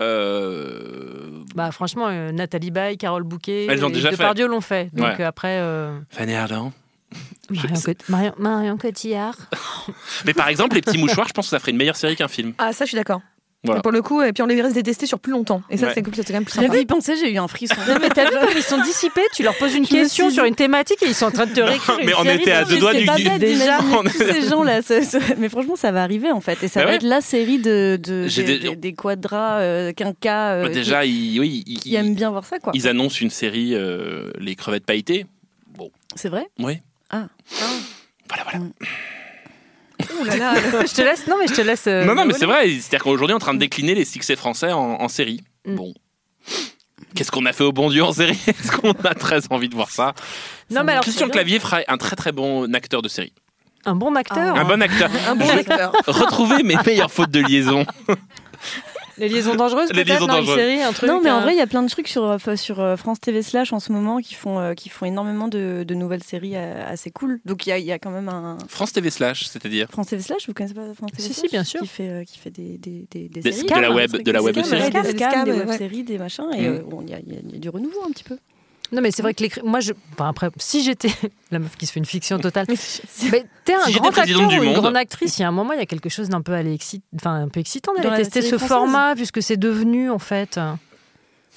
Euh... 0.00 1.42
Bah 1.54 1.70
franchement, 1.72 2.06
euh, 2.08 2.30
Nathalie 2.30 2.70
Baye, 2.70 2.96
Carole 2.96 3.24
Bouquet, 3.24 3.66
Elles 3.68 3.80
l'ont 3.80 3.88
et 3.88 3.92
déjà. 3.92 4.10
Depardieu 4.10 4.46
l'ont 4.46 4.60
fait. 4.60 4.90
Donc 4.94 5.18
Ouais. 5.18 5.24
après, 5.24 5.58
euh, 5.58 5.98
Fanny 6.10 6.34
Ardant. 6.34 6.72
Marion, 7.50 7.74
sais. 7.76 7.94
Cot- 7.94 8.04
Marion- 8.08 8.34
Marion 8.38 8.76
Cotillard. 8.76 9.34
Mais 10.26 10.34
par 10.34 10.48
exemple, 10.48 10.74
les 10.76 10.82
petits 10.82 10.98
mouchoirs, 10.98 11.26
je 11.28 11.32
pense 11.32 11.46
que 11.46 11.50
ça 11.50 11.58
ferait 11.58 11.72
une 11.72 11.78
meilleure 11.78 11.96
série 11.96 12.14
qu'un 12.16 12.28
film. 12.28 12.52
Ah, 12.58 12.72
ça, 12.72 12.84
je 12.84 12.90
suis 12.90 12.96
d'accord. 12.96 13.22
Voilà. 13.64 13.80
Pour 13.82 13.90
le 13.90 14.02
coup, 14.02 14.22
et 14.22 14.32
puis 14.32 14.40
on 14.42 14.46
les 14.46 14.54
verrait 14.54 14.68
se 14.70 14.74
détester 14.74 15.04
sur 15.06 15.18
plus 15.18 15.32
longtemps. 15.32 15.62
Et 15.68 15.76
ça, 15.76 15.86
Ouais. 15.88 15.92
c'est 15.92 16.02
cool, 16.02 16.14
c'est 16.14 16.24
quand 16.24 16.32
même 16.34 16.44
plus 16.44 16.54
J'avais 16.54 16.68
sympa. 16.68 16.78
y 16.78 16.86
pensé, 16.86 17.16
j'ai 17.16 17.32
eu 17.32 17.38
un 17.38 17.48
frisson. 17.48 17.74
Non 17.88 17.96
mais 18.00 18.08
t'as 18.08 18.26
vu 18.30 18.36
comme 18.38 18.56
ils 18.56 18.62
sont 18.62 18.80
dissipés 18.80 19.24
Tu 19.34 19.42
leur 19.42 19.56
poses 19.56 19.74
une 19.74 19.84
Je 19.84 19.90
question 19.90 20.30
sur 20.30 20.44
une 20.44 20.54
thématique 20.54 21.02
et 21.02 21.06
ils 21.06 21.14
sont 21.14 21.26
en 21.26 21.30
train 21.32 21.46
de 21.46 21.52
te 21.52 21.60
réécrire 21.60 21.98
mais 22.04 22.14
on 22.14 22.22
série 22.22 22.40
était 22.42 22.52
à 22.52 22.64
de- 22.64 22.70
deux 22.70 22.78
doigts 22.78 22.92
c'est 22.92 23.00
du- 23.00 23.06
bête 23.06 23.38
déjà, 23.38 23.78
on 23.82 24.04
tous 24.04 24.22
est- 24.22 24.32
ces 24.42 24.48
gens 24.48 24.62
là. 24.62 24.80
ça- 24.80 25.02
ça- 25.02 25.18
Mais 25.38 25.48
franchement, 25.48 25.74
ça 25.74 25.90
va 25.90 26.04
arriver 26.04 26.30
en 26.30 26.40
fait. 26.40 26.62
Et 26.62 26.68
ça 26.68 26.80
Bah 26.80 26.84
va 26.86 26.90
ouais. 26.92 26.96
être 26.98 27.02
la 27.02 27.20
série 27.20 27.58
de, 27.58 27.98
des, 28.00 28.28
des- 28.28 28.58
des- 28.60 28.76
des 28.76 28.92
quadras, 28.94 29.58
euh, 29.58 29.92
quinquas, 29.92 30.52
euh, 30.52 30.62
Bah, 30.62 30.68
Déjà, 30.68 31.04
ils, 31.04 31.40
oui, 31.40 31.64
aiment 31.92 32.14
bien 32.14 32.30
voir 32.30 32.44
ça 32.46 32.60
quoi. 32.60 32.70
ils 32.76 32.86
annoncent 32.86 33.18
une 33.20 33.30
série, 33.30 33.74
euh, 33.74 34.30
Les 34.38 34.54
crevettes 34.54 34.86
pailletées. 34.86 35.26
C'est 36.14 36.28
vrai? 36.28 36.46
Oui. 36.60 36.78
Ah. 37.10 37.26
Voilà, 38.28 38.44
voilà. 38.50 38.66
Ouh 40.20 40.24
là 40.24 40.36
là. 40.36 40.54
Je 40.86 40.94
te 40.94 41.02
laisse. 41.02 41.26
Non 41.26 41.36
mais 41.38 41.46
je 41.48 41.54
te 41.54 41.60
laisse. 41.60 41.86
euh, 41.86 42.04
non, 42.04 42.14
non, 42.14 42.24
mais 42.24 42.34
c'est 42.34 42.46
vrai. 42.46 42.68
C'est-à-dire 42.70 43.02
qu'aujourd'hui, 43.02 43.34
on 43.34 43.38
est 43.38 43.42
en 43.42 43.44
train 43.44 43.54
de 43.54 43.58
décliner 43.58 43.94
les 43.94 44.04
succès 44.04 44.36
français 44.36 44.72
en, 44.72 45.00
en 45.00 45.08
série. 45.08 45.40
Mm. 45.66 45.74
Bon. 45.74 45.94
Qu'est-ce 47.14 47.30
qu'on 47.30 47.46
a 47.46 47.52
fait 47.52 47.64
au 47.64 47.72
bon 47.72 47.90
Dieu 47.90 48.02
en 48.04 48.12
série? 48.12 48.38
Est-ce 48.46 48.70
qu'on 48.72 48.92
a 48.92 49.14
très 49.14 49.40
envie 49.50 49.68
de 49.68 49.74
voir 49.74 49.90
ça? 49.90 50.14
Non 50.70 50.84
mais 50.84 50.92
alors 50.92 51.02
Christian 51.04 51.28
Clavier 51.28 51.58
fera 51.58 51.80
un 51.88 51.96
très 51.96 52.16
très 52.16 52.32
bon 52.32 52.72
acteur 52.74 53.02
de 53.02 53.08
série. 53.08 53.32
un 53.86 53.94
bon 53.94 54.14
acteur. 54.16 54.56
Un 54.56 54.64
bon 54.64 54.80
acteur. 54.82 55.10
Un 55.26 55.34
bon 55.34 55.48
acteur. 55.48 55.92
Retrouvez 56.06 56.62
mes 56.62 56.76
meilleures 56.86 57.10
fautes 57.10 57.30
de 57.30 57.40
liaison. 57.40 57.86
Les 59.18 59.28
liaisons 59.28 59.54
dangereuses. 59.54 59.90
Les 59.92 60.04
liaisons 60.04 60.26
une 60.26 60.32
dangereuses. 60.32 60.56
série, 60.56 60.82
un 60.82 60.92
truc. 60.92 61.08
Non, 61.08 61.20
mais 61.22 61.30
en 61.30 61.38
euh, 61.38 61.42
vrai, 61.42 61.54
il 61.54 61.58
y 61.58 61.60
a 61.62 61.66
plein 61.66 61.82
de 61.82 61.88
trucs 61.88 62.08
sur, 62.08 62.24
euh, 62.24 62.56
sur 62.56 62.80
euh, 62.80 62.96
France 62.96 63.20
TV 63.20 63.42
Slash 63.42 63.72
en 63.72 63.80
ce 63.80 63.92
moment 63.92 64.18
qui 64.20 64.34
font, 64.34 64.74
qui 64.74 64.88
font 64.88 65.04
énormément 65.06 65.48
de, 65.48 65.84
de 65.86 65.94
nouvelles 65.94 66.22
séries 66.22 66.56
assez 66.56 67.10
cool. 67.10 67.40
Donc 67.44 67.66
il 67.66 67.70
y 67.70 67.72
a, 67.72 67.78
il 67.78 67.84
y 67.84 67.92
a 67.92 67.98
quand 67.98 68.10
même 68.10 68.28
un. 68.28 68.58
France 68.68 68.92
TV 68.92 69.10
Slash, 69.10 69.44
c'est-à-dire 69.46 69.88
France 69.90 70.08
TV 70.08 70.22
Slash, 70.22 70.46
vous 70.46 70.54
connaissez 70.54 70.74
pas 70.74 70.94
France 70.94 71.10
TV 71.12 71.22
Si, 71.22 71.34
Slash 71.34 71.42
si, 71.42 71.48
bien 71.48 71.64
sûr. 71.64 71.80
Qui 71.80 71.86
fait, 71.88 72.24
qui 72.26 72.38
fait 72.38 72.50
des, 72.50 72.78
des, 72.78 73.06
des, 73.10 73.28
des 73.28 73.40
Des- 73.40 73.52
séries. 73.52 73.66
de 73.66 73.80
la 73.80 73.92
web- 73.92 74.10
de 74.22 74.30
la 74.30 74.38
des 74.40 74.44
web 74.44 74.54
scams, 74.54 74.64
série. 74.64 74.90
Des 74.90 75.02
Des 75.02 75.08
scams, 75.18 75.30
scams, 75.30 75.44
des 75.44 75.50
ouais. 75.52 75.64
web-séries, 75.66 76.02
des 76.04 76.18
machins. 76.18 76.46
Et 76.56 76.68
Mm. 76.68 76.72
euh, 76.74 76.78
bon, 76.86 77.02
il 77.02 77.10
y, 77.10 77.14
a- 77.14 77.18
il 77.26 77.32
y 77.32 77.36
a- 77.36 77.40
il 77.44 77.52
y 77.52 77.56
a 77.56 77.58
du 77.58 77.68
renouveau 77.68 78.02
un 78.06 78.10
petit 78.10 78.24
peu. 78.24 78.36
Non 78.92 79.02
mais 79.02 79.10
c'est 79.10 79.22
vrai 79.22 79.34
que 79.34 79.42
l'écrit. 79.42 79.60
Moi 79.64 79.80
je. 79.80 79.92
Enfin 80.14 80.28
après, 80.30 80.48
si 80.56 80.82
j'étais 80.82 81.10
la 81.50 81.58
meuf 81.58 81.76
qui 81.76 81.86
se 81.86 81.92
fait 81.92 82.00
une 82.00 82.06
fiction 82.06 82.38
totale. 82.38 82.66
Mais 83.32 83.44
t'es 83.64 83.74
un 83.74 83.84
Si 83.84 83.92
grand 83.92 84.08
acteur 84.16 84.40
ou 84.40 84.52
une 84.52 84.64
monde. 84.64 84.74
grande 84.76 84.96
actrice. 84.96 85.38
Il 85.38 85.42
y 85.42 85.44
a 85.44 85.48
un 85.48 85.52
moment, 85.52 85.72
il 85.74 85.78
y 85.78 85.82
a 85.82 85.86
quelque 85.86 86.08
chose 86.08 86.28
d'un 86.28 86.40
peu 86.40 86.52
excit- 86.54 87.02
enfin 87.14 87.34
un 87.42 87.48
peu 87.48 87.60
excitant 87.60 87.92
d'aller 87.94 88.16
tester 88.16 88.40
série 88.40 88.50
ce 88.52 88.56
française. 88.56 88.68
format 88.76 89.14
puisque 89.14 89.42
c'est 89.42 89.56
devenu 89.58 90.10
en 90.10 90.18
fait. 90.18 90.58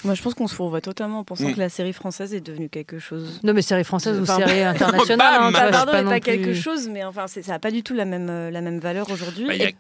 Moi, 0.03 0.15
je 0.15 0.21
pense 0.23 0.33
qu'on 0.33 0.47
se 0.47 0.55
fourvoie 0.55 0.81
totalement 0.81 1.19
en 1.19 1.23
pensant 1.23 1.47
Mm. 1.49 1.53
que 1.53 1.59
la 1.59 1.69
série 1.69 1.93
française 1.93 2.33
est 2.33 2.41
devenue 2.41 2.69
quelque 2.69 2.97
chose. 2.97 3.39
Non 3.43 3.53
mais 3.53 3.61
série 3.61 3.83
française 3.83 4.17
ou 4.19 4.23
Enfin, 4.23 4.37
série 4.37 4.61
internationale. 4.63 5.17
Bam 5.39 5.43
hein, 5.43 5.51
Pas, 5.51 5.71
pardon, 5.71 5.91
pas 5.91 6.01
plus- 6.09 6.19
quelque 6.21 6.53
chose, 6.55 6.87
mais 6.89 7.03
enfin, 7.05 7.27
ça 7.27 7.39
n'a 7.47 7.59
pas 7.59 7.69
du 7.69 7.83
tout 7.83 7.93
la 7.93 8.05
même, 8.05 8.27
euh, 8.29 8.49
la 8.49 8.61
même 8.61 8.79
valeur 8.79 9.09
aujourd'hui. 9.11 9.45
Bah, 9.45 9.53
a- 9.53 9.71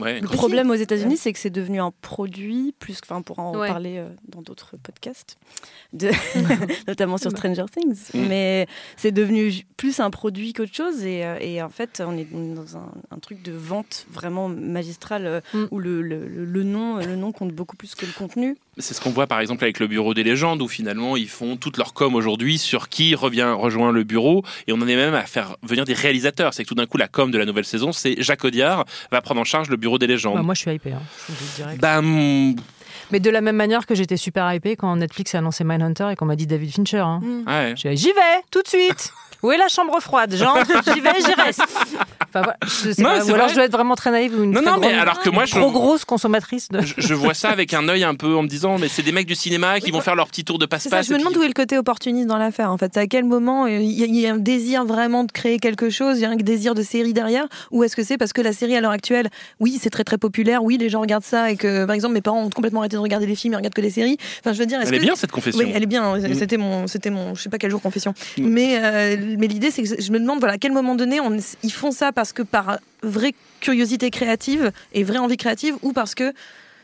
Ouais. 0.00 0.20
Le 0.20 0.26
problème 0.28 0.70
aux 0.70 0.74
États-Unis, 0.74 1.16
c'est 1.16 1.32
que 1.32 1.38
c'est 1.38 1.50
devenu 1.50 1.80
un 1.80 1.92
produit, 2.00 2.74
plus 2.78 3.00
que, 3.00 3.06
enfin, 3.06 3.20
pour 3.22 3.38
en 3.38 3.54
Ouais. 3.56 3.68
parler 3.68 3.98
euh, 3.98 4.08
dans 4.28 4.40
d'autres 4.42 4.76
podcasts, 4.82 5.36
de, 5.92 6.10
notamment 6.88 7.18
sur 7.18 7.30
Stranger 7.30 7.66
Things. 7.70 8.08
Mm. 8.14 8.26
Mais 8.28 8.66
c'est 8.96 9.12
devenu 9.12 9.52
plus 9.76 10.00
un 10.00 10.10
produit 10.10 10.52
qu'autre 10.54 10.74
chose. 10.74 11.04
Et, 11.04 11.24
euh, 11.24 11.36
et 11.40 11.62
en 11.62 11.68
fait, 11.68 12.02
on 12.04 12.16
est 12.16 12.26
dans 12.32 12.76
un, 12.78 12.90
un 13.10 13.18
truc 13.18 13.42
de 13.42 13.52
vente 13.52 14.06
vraiment 14.10 14.48
magistral 14.48 15.26
euh, 15.26 15.40
Mm. 15.54 15.64
où 15.70 15.78
le, 15.78 16.00
le- 16.02 16.26
le- 16.26 16.44
le 16.46 16.62
nom, 16.62 16.96
le 16.96 17.16
nom 17.16 17.32
compte 17.32 17.52
beaucoup 17.52 17.76
plus 17.76 17.94
que 17.94 18.06
le 18.06 18.12
contenu. 18.12 18.56
C'est 18.78 18.94
ce 18.94 19.00
qu'on 19.02 19.10
voit 19.10 19.26
par 19.26 19.40
exemple 19.40 19.64
avec 19.64 19.78
le 19.80 19.86
bureau 19.86 20.14
des 20.14 20.22
légendes 20.24 20.62
où 20.62 20.68
finalement 20.68 21.14
ils 21.18 21.28
font 21.28 21.56
toute 21.58 21.76
leur 21.76 21.92
com 21.92 22.14
aujourd'hui 22.14 22.56
sur 22.56 22.88
qui 22.88 23.14
revient 23.14 23.52
rejoint 23.54 23.92
le 23.92 24.02
bureau 24.02 24.42
et 24.66 24.72
on 24.72 24.76
en 24.76 24.88
est 24.88 24.96
même 24.96 25.12
à 25.12 25.24
faire 25.26 25.56
venir 25.62 25.84
des 25.84 25.92
réalisateurs. 25.92 26.54
C'est 26.54 26.62
que 26.62 26.68
tout 26.68 26.74
d'un 26.74 26.86
coup 26.86 26.96
la 26.96 27.06
com 27.08 27.30
de 27.30 27.36
la 27.36 27.44
nouvelle 27.44 27.66
saison 27.66 27.92
c'est 27.92 28.14
Jacques 28.22 28.44
Audiard 28.46 28.86
va 29.10 29.20
prendre 29.20 29.42
en 29.42 29.44
charge 29.44 29.68
le 29.68 29.76
bureau 29.82 29.98
des 29.98 30.06
légendes. 30.06 30.36
Bah, 30.36 30.42
moi 30.42 30.54
je 30.54 30.60
suis 30.60 30.70
hypée. 30.72 30.92
Hein, 30.92 31.02
je. 31.28 31.76
Bah, 31.78 31.98
hum, 31.98 32.56
Mais 33.10 33.20
de 33.20 33.28
la 33.28 33.42
même 33.42 33.56
manière 33.56 33.84
que 33.84 33.94
j'étais 33.94 34.16
super 34.16 34.50
hypée 34.54 34.76
quand 34.76 34.96
Netflix 34.96 35.34
a 35.34 35.38
annoncé 35.38 35.64
Mindhunter 35.64 36.08
et 36.12 36.16
qu'on 36.16 36.24
m'a 36.24 36.36
dit 36.36 36.46
David 36.46 36.72
Fincher. 36.72 36.98
hein. 37.04 37.20
dit, 37.46 37.74
J'y 37.76 38.12
vais, 38.12 38.42
tout 38.50 38.62
de 38.62 38.68
suite. 38.68 39.12
Où 39.42 39.50
est 39.50 39.58
la 39.58 39.68
chambre 39.68 39.98
froide 40.00 40.34
Jean? 40.36 40.54
J'y 40.94 41.00
vais, 41.00 41.20
j'y 41.20 41.34
reste. 41.34 41.62
Enfin, 42.34 42.42
voilà, 42.44 42.56
je 42.64 42.92
sais 42.92 43.02
Non, 43.02 43.08
pas, 43.10 43.20
c'est 43.20 43.30
ou 43.30 43.34
alors 43.34 43.48
je 43.48 43.54
dois 43.54 43.64
être 43.64 43.72
vraiment 43.72 43.94
très 43.94 44.10
naïve 44.10 44.38
ou 44.38 44.44
une 44.44 44.52
Non, 44.52 44.62
très 44.62 44.70
non, 44.70 44.78
mais 44.80 44.92
alors 44.94 45.20
que 45.20 45.28
moi, 45.30 45.44
je- 45.44 45.50
trop 45.54 45.70
grosse 45.70 46.04
consommatrice 46.04 46.68
de. 46.68 46.80
Je, 46.80 46.94
je 46.96 47.14
vois 47.14 47.34
ça 47.34 47.50
avec 47.50 47.74
un 47.74 47.88
œil 47.88 48.04
un 48.04 48.14
peu 48.14 48.34
en 48.36 48.42
me 48.42 48.48
disant 48.48 48.78
mais 48.78 48.88
c'est 48.88 49.02
des 49.02 49.12
mecs 49.12 49.26
du 49.26 49.34
cinéma 49.34 49.80
qui 49.80 49.90
vont 49.90 50.00
faire 50.00 50.14
leur 50.16 50.28
petit 50.28 50.44
tour 50.44 50.58
de 50.58 50.66
passe-passe. 50.66 51.06
je 51.08 51.12
me 51.12 51.18
demande 51.18 51.32
puis- 51.34 51.40
où 51.40 51.44
est 51.44 51.48
le 51.48 51.52
côté 51.54 51.76
opportuniste 51.78 52.26
dans 52.26 52.38
l'affaire. 52.38 52.70
En 52.70 52.78
fait, 52.78 52.96
à 52.96 53.06
quel 53.06 53.24
moment 53.24 53.64
euh, 53.66 53.70
il 53.78 53.90
y, 53.92 54.02
a- 54.02 54.06
il 54.06 54.16
y 54.18 54.26
a 54.26 54.32
un 54.32 54.36
désir 54.38 54.84
vraiment 54.84 55.24
de 55.24 55.32
créer 55.32 55.58
quelque 55.58 55.90
chose, 55.90 56.18
il 56.18 56.22
y 56.22 56.24
a 56.24 56.30
un 56.30 56.36
désir 56.36 56.74
de 56.74 56.82
série 56.82 57.12
derrière, 57.12 57.46
ou 57.70 57.84
est-ce 57.84 57.96
que 57.96 58.02
c'est 58.04 58.16
parce 58.18 58.32
que 58.32 58.40
la 58.40 58.52
série 58.52 58.76
à 58.76 58.80
l'heure 58.80 58.90
actuelle, 58.92 59.28
oui, 59.60 59.78
c'est 59.80 59.90
très 59.90 60.04
très 60.04 60.18
populaire, 60.18 60.62
oui, 60.64 60.78
les 60.78 60.88
gens 60.88 61.00
regardent 61.00 61.24
ça 61.24 61.50
et 61.50 61.56
que, 61.56 61.84
par 61.84 61.94
exemple, 61.94 62.14
mes 62.14 62.20
parents 62.22 62.42
ont 62.42 62.50
complètement 62.50 62.80
arrêté 62.80 62.96
de 62.96 63.00
regarder 63.02 63.26
les 63.26 63.34
films, 63.36 63.52
ils 63.54 63.56
regardent 63.56 63.74
que 63.74 63.80
les 63.80 63.90
séries. 63.90 64.16
Enfin, 64.40 64.52
je 64.52 64.58
veux 64.58 64.66
dire, 64.66 64.80
est-ce 64.80 64.88
Elle 64.88 64.96
est 64.96 65.00
bien 65.00 65.14
cette 65.16 65.32
confession. 65.32 65.58
Oui, 65.62 65.70
elle 65.74 65.82
est 65.82 65.86
bien. 65.86 66.16
Mm. 66.18 66.34
C'était 66.34 66.56
mon, 66.56 66.86
c'était 66.86 67.10
mon, 67.10 67.34
je 67.34 67.42
sais 67.42 67.48
pas 67.50 67.58
quel 67.58 67.70
jour 67.70 67.80
confession. 67.80 68.14
Mm. 68.38 68.46
Mais, 68.46 68.78
euh, 68.82 69.36
mais 69.38 69.46
l'idée, 69.46 69.70
c'est 69.70 69.82
que 69.82 69.88
je 70.00 70.12
me 70.12 70.18
demande, 70.18 70.38
voilà, 70.38 70.54
à 70.54 70.58
quel 70.58 70.72
moment 70.72 70.94
donné, 70.94 71.20
on, 71.20 71.36
ils 71.62 71.72
font 71.72 71.90
ça 71.90 72.12
parce 72.22 72.32
que 72.32 72.42
par 72.42 72.78
vraie 73.02 73.34
curiosité 73.58 74.12
créative 74.12 74.70
et 74.92 75.02
vraie 75.02 75.18
envie 75.18 75.36
créative, 75.36 75.74
ou 75.82 75.92
parce 75.92 76.14
que 76.14 76.32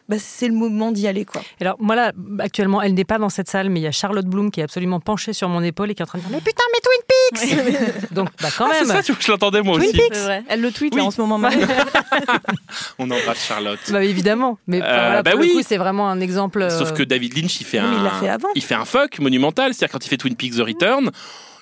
bah, 0.09 0.17
c'est 0.19 0.49
le 0.49 0.55
moment 0.55 0.91
d'y 0.91 1.07
aller, 1.07 1.25
quoi. 1.25 1.43
Alors, 1.61 1.77
moi 1.79 1.95
là, 1.95 2.13
actuellement, 2.41 2.83
elle 2.83 2.95
n'est 2.95 3.05
pas 3.05 3.19
dans 3.19 3.29
cette 3.29 3.49
salle, 3.49 3.69
mais 3.71 3.79
il 3.79 3.83
y 3.85 3.87
a 3.87 3.93
Charlotte 3.93 4.25
Bloom 4.27 4.51
qui 4.51 4.59
est 4.59 4.63
absolument 4.65 4.99
penchée 5.01 5.33
sur 5.35 5.49
mon 5.49 5.63
épaule 5.63 5.91
et 5.91 5.95
qui 5.95 6.01
est 6.01 6.05
en 6.05 6.07
train 6.07 6.19
de 6.19 6.25
dire 6.25 6.33
Mais 6.33 6.41
putain, 6.41 6.65
mais 6.73 6.81
Twin 6.83 7.57
Peaks 7.69 8.11
Donc, 8.13 8.31
bah 8.43 8.49
quand 8.57 8.67
Ah, 8.69 8.75
c'est 8.81 8.87
même. 8.87 8.97
ça, 8.97 9.03
tu 9.05 9.13
vois, 9.13 9.21
je 9.25 9.31
l'entendais 9.31 9.63
moi 9.63 9.77
Twin 9.77 9.91
aussi. 9.91 9.99
Peaks. 9.99 10.17
Vrai. 10.17 10.43
Elle 10.49 10.61
le 10.61 10.73
tweet 10.73 10.93
Oui. 10.95 11.01
là 11.01 11.07
en 11.07 11.11
ce 11.13 11.21
moment 11.21 11.39
même. 11.39 11.53
On 12.99 13.09
embrasse 13.11 13.47
Charlotte. 13.47 13.79
Bah 13.91 14.03
évidemment. 14.03 14.59
Mais 14.67 14.79
Euh, 14.83 14.87
voilà, 14.87 15.23
bah 15.23 15.31
pour 15.33 15.41
oui. 15.41 15.49
le 15.49 15.55
coup, 15.55 15.63
c'est 15.67 15.77
vraiment 15.77 16.09
un 16.09 16.21
exemple. 16.21 16.63
euh, 16.63 16.71
Sauf 16.71 16.93
que 16.95 17.03
David 17.05 17.37
Lynch, 17.37 17.61
il 17.61 17.65
fait 17.67 17.79
un, 17.79 17.93
il 17.93 18.03
l'a 18.03 18.11
fait 18.11 18.29
avant. 18.29 18.49
il 18.55 18.63
fait 18.65 18.75
un 18.75 18.85
fuck 18.85 19.19
monumental. 19.21 19.73
C'est-à-dire 19.75 19.93
quand 19.93 20.05
il 20.05 20.09
fait 20.09 20.17
Twin 20.17 20.35
Peaks 20.35 20.55
The 20.57 20.61
Return, 20.67 21.11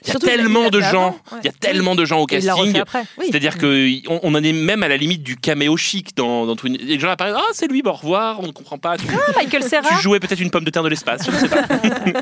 il 0.07 0.13
y 0.13 0.17
a 0.17 0.19
tellement 0.19 0.69
de 0.71 0.81
gens, 0.81 1.19
ouais. 1.33 1.39
y 1.45 1.49
a 1.49 1.53
tellement 1.53 1.95
de 1.95 2.05
gens 2.05 2.19
au 2.21 2.27
casting. 2.27 2.79
après. 2.79 3.05
Oui. 3.19 3.27
C'est-à-dire 3.31 3.59
qu'on 3.59 4.19
on 4.23 4.35
en 4.35 4.43
est 4.43 4.53
même 4.53 4.83
à 4.83 4.89
la 4.89 4.97
limite 4.97 5.23
du 5.23 5.37
caméo 5.37 5.77
chic 5.77 6.17
dans, 6.17 6.47
dans 6.47 6.57
Twin. 6.57 6.77
Les 6.81 6.99
gens 6.99 7.11
apparaissent, 7.11 7.35
ah 7.37 7.51
c'est 7.53 7.69
lui, 7.71 7.83
bon, 7.83 7.91
au 7.91 7.95
revoir, 7.95 8.41
on 8.41 8.47
ne 8.47 8.53
comprend 8.53 8.79
pas. 8.79 8.97
Tu, 8.97 9.07
Ah, 9.11 9.33
Michael 9.37 9.63
Serra. 9.63 9.89
tu 9.89 10.03
jouais 10.03 10.21
peut-être 10.21 10.41
une 10.41 10.51
pomme 10.51 10.65
de 10.65 10.71
terre 10.71 10.83
de 10.83 10.89
l'espace. 10.89 11.27
je 11.27 11.31
ne 11.31 11.37
sais 11.37 11.49
pas. 11.49 11.63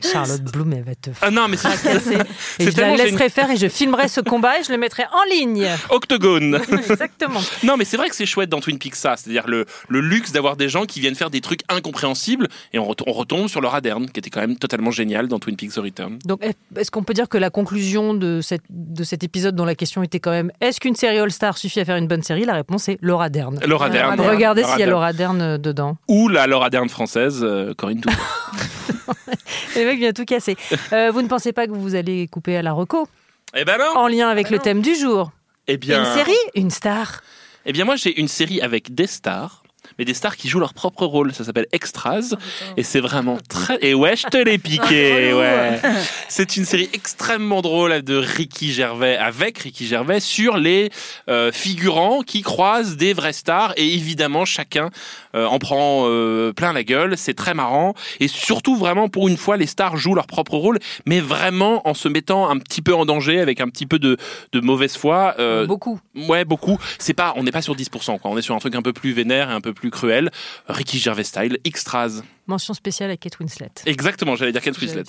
Charlotte 0.00 0.42
Bloom, 0.42 0.72
elle 0.74 0.82
va 0.84 0.94
te 0.94 1.10
Ah 1.22 1.30
non, 1.30 1.48
mais 1.48 1.56
c'est 1.56 1.68
fracasser. 1.70 2.18
Et 2.58 2.70
je 2.70 2.80
la 2.80 2.96
laisserai 2.96 3.28
faire 3.30 3.50
et 3.50 3.56
je 3.56 3.66
filmerai 3.68 4.08
ce 4.08 4.20
combat 4.20 4.60
et 4.60 4.62
je 4.64 4.70
le 4.70 4.78
mettrai 4.78 5.04
en 5.12 5.22
ligne. 5.34 5.66
octogone. 5.88 6.60
Exactement. 6.90 7.40
non, 7.64 7.76
mais 7.76 7.84
c'est 7.84 7.96
vrai 7.96 8.08
que 8.08 8.14
c'est 8.16 8.26
chouette 8.26 8.48
dans 8.50 8.60
Twin 8.60 8.78
Peaks 8.78 8.94
ça, 8.96 9.16
c'est-à-dire 9.16 9.46
le, 9.46 9.64
le 9.88 10.00
luxe 10.00 10.32
d'avoir 10.32 10.56
des 10.56 10.68
gens 10.68 10.84
qui 10.84 11.00
viennent 11.00 11.14
faire 11.14 11.30
des 11.30 11.40
trucs 11.40 11.60
incompréhensibles 11.68 12.48
et 12.72 12.78
on, 12.78 12.84
ret- 12.86 12.94
on 13.06 13.12
retombe 13.12 13.48
sur 13.48 13.60
Laura 13.60 13.80
Dern 13.80 14.06
qui 14.10 14.20
était 14.20 14.30
quand 14.30 14.40
même 14.40 14.56
totalement 14.56 14.90
génial 14.90 15.28
dans 15.28 15.38
Twin 15.38 15.56
Peaks 15.56 15.72
The 15.72 15.78
Return. 15.78 16.18
Donc, 16.24 16.42
est-ce 16.76 16.90
qu'on 16.90 17.02
peut 17.02 17.14
dire 17.14 17.28
que 17.28 17.38
la 17.38 17.50
conclusion 17.50 18.12
de, 18.14 18.40
cette, 18.42 18.62
de 18.70 19.02
cet 19.04 19.24
épisode 19.24 19.54
dont 19.56 19.64
la 19.64 19.74
question 19.74 20.02
était 20.02 20.20
quand 20.20 20.30
même 20.30 20.50
est-ce 20.60 20.78
qu'une 20.80 20.96
série 20.96 21.18
All-Star 21.18 21.56
suffit 21.58 21.80
à 21.80 21.84
faire 21.84 21.96
une 21.96 22.08
bonne 22.08 22.22
série? 22.22 22.44
La 22.44 22.54
réponse 22.54 22.88
est 22.88 22.98
Laura 23.00 23.28
Dern. 23.30 23.58
Laura 23.66 23.88
Dern. 23.90 24.20
Regardez 24.20 24.62
s'il 24.64 24.78
y 24.80 24.82
a. 24.82 24.86
Laura 24.86 25.12
Dern 25.12 25.40
euh, 25.40 25.58
dedans. 25.58 25.96
Ou 26.08 26.28
la 26.28 26.46
Laura 26.46 26.70
Dern 26.70 26.88
française, 26.88 27.40
euh, 27.42 27.72
Corinne 27.74 28.00
Touzé. 28.00 28.16
Le 29.76 29.84
mec 29.84 29.98
vient 29.98 30.12
tout 30.12 30.24
casser. 30.24 30.56
Euh, 30.92 31.10
vous 31.10 31.22
ne 31.22 31.28
pensez 31.28 31.52
pas 31.52 31.66
que 31.66 31.72
vous 31.72 31.94
allez 31.94 32.28
couper 32.28 32.56
à 32.56 32.62
la 32.62 32.72
reco 32.72 33.08
eh 33.54 33.64
ben 33.64 33.78
non 33.78 33.96
En 33.96 34.08
lien 34.08 34.28
avec 34.28 34.50
le 34.50 34.58
thème 34.58 34.82
du 34.82 34.94
jour? 34.94 35.30
Eh 35.66 35.76
bien, 35.76 36.00
Une 36.00 36.14
série? 36.18 36.32
Une 36.54 36.70
star? 36.70 37.22
Eh 37.64 37.72
bien 37.72 37.84
moi 37.84 37.96
j'ai 37.96 38.18
une 38.20 38.28
série 38.28 38.60
avec 38.60 38.94
des 38.94 39.06
stars. 39.06 39.62
Mais 39.98 40.04
des 40.04 40.14
stars 40.14 40.36
qui 40.36 40.48
jouent 40.48 40.60
leur 40.60 40.74
propre 40.74 41.06
rôle. 41.06 41.32
Ça 41.32 41.44
s'appelle 41.44 41.66
Extras. 41.72 42.34
et 42.76 42.82
c'est 42.82 43.00
vraiment 43.00 43.38
très. 43.48 43.78
Et 43.80 43.94
ouais, 43.94 44.16
je 44.16 44.26
te 44.26 44.36
l'ai 44.36 44.58
piqué. 44.58 45.32
ouais. 45.34 45.80
C'est 46.28 46.56
une 46.56 46.64
série 46.64 46.88
extrêmement 46.92 47.62
drôle 47.62 48.02
de 48.02 48.16
Ricky 48.16 48.72
Gervais, 48.72 49.16
avec 49.16 49.58
Ricky 49.58 49.86
Gervais, 49.86 50.20
sur 50.20 50.56
les 50.56 50.90
euh, 51.28 51.52
figurants 51.52 52.22
qui 52.22 52.42
croisent 52.42 52.96
des 52.96 53.12
vraies 53.12 53.32
stars. 53.32 53.72
Et 53.76 53.94
évidemment, 53.94 54.44
chacun 54.44 54.90
euh, 55.34 55.46
en 55.46 55.58
prend 55.58 56.04
euh, 56.06 56.52
plein 56.52 56.72
la 56.72 56.84
gueule. 56.84 57.16
C'est 57.16 57.34
très 57.34 57.54
marrant. 57.54 57.94
Et 58.20 58.28
surtout, 58.28 58.76
vraiment, 58.76 59.08
pour 59.08 59.28
une 59.28 59.36
fois, 59.36 59.56
les 59.56 59.66
stars 59.66 59.96
jouent 59.96 60.14
leur 60.14 60.26
propre 60.26 60.56
rôle, 60.56 60.78
mais 61.06 61.20
vraiment 61.20 61.86
en 61.88 61.94
se 61.94 62.08
mettant 62.08 62.48
un 62.48 62.58
petit 62.58 62.82
peu 62.82 62.94
en 62.94 63.06
danger, 63.06 63.40
avec 63.40 63.60
un 63.60 63.68
petit 63.68 63.86
peu 63.86 63.98
de, 63.98 64.16
de 64.52 64.60
mauvaise 64.60 64.96
foi. 64.96 65.34
beaucoup. 65.66 66.00
Ouais, 66.14 66.44
beaucoup. 66.44 66.78
C'est 66.98 67.14
pas, 67.14 67.32
on 67.36 67.42
n'est 67.42 67.52
pas 67.52 67.62
sur 67.62 67.74
10%, 67.74 68.18
quoi. 68.18 68.30
On 68.30 68.38
est 68.38 68.42
sur 68.42 68.54
un 68.54 68.58
truc 68.58 68.74
un 68.74 68.82
peu 68.82 68.92
plus 68.92 69.12
vénère 69.12 69.50
et 69.50 69.52
un 69.52 69.60
peu 69.60 69.72
plus 69.72 69.85
cruel. 69.90 70.30
Ricky 70.68 70.98
Gervais 70.98 71.24
style, 71.24 71.58
Extras. 71.64 72.22
Mention 72.46 72.74
spéciale 72.74 73.10
à 73.10 73.16
Kate 73.16 73.38
Winslet. 73.38 73.70
Exactement, 73.86 74.36
j'allais 74.36 74.52
dire 74.52 74.62
Kate 74.62 74.78
Winslet. 74.80 75.04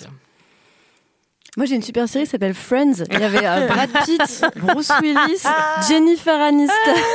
Moi, 1.56 1.66
j'ai 1.66 1.74
une 1.74 1.82
super 1.82 2.08
série 2.08 2.24
qui 2.24 2.30
s'appelle 2.30 2.54
Friends. 2.54 3.04
Il 3.10 3.18
y 3.18 3.24
avait 3.24 3.44
euh, 3.44 3.66
Brad 3.66 3.90
Pitt, 4.04 4.44
Bruce 4.56 4.92
Willis, 5.02 5.42
Jennifer 5.88 6.40
Aniston, 6.40 6.74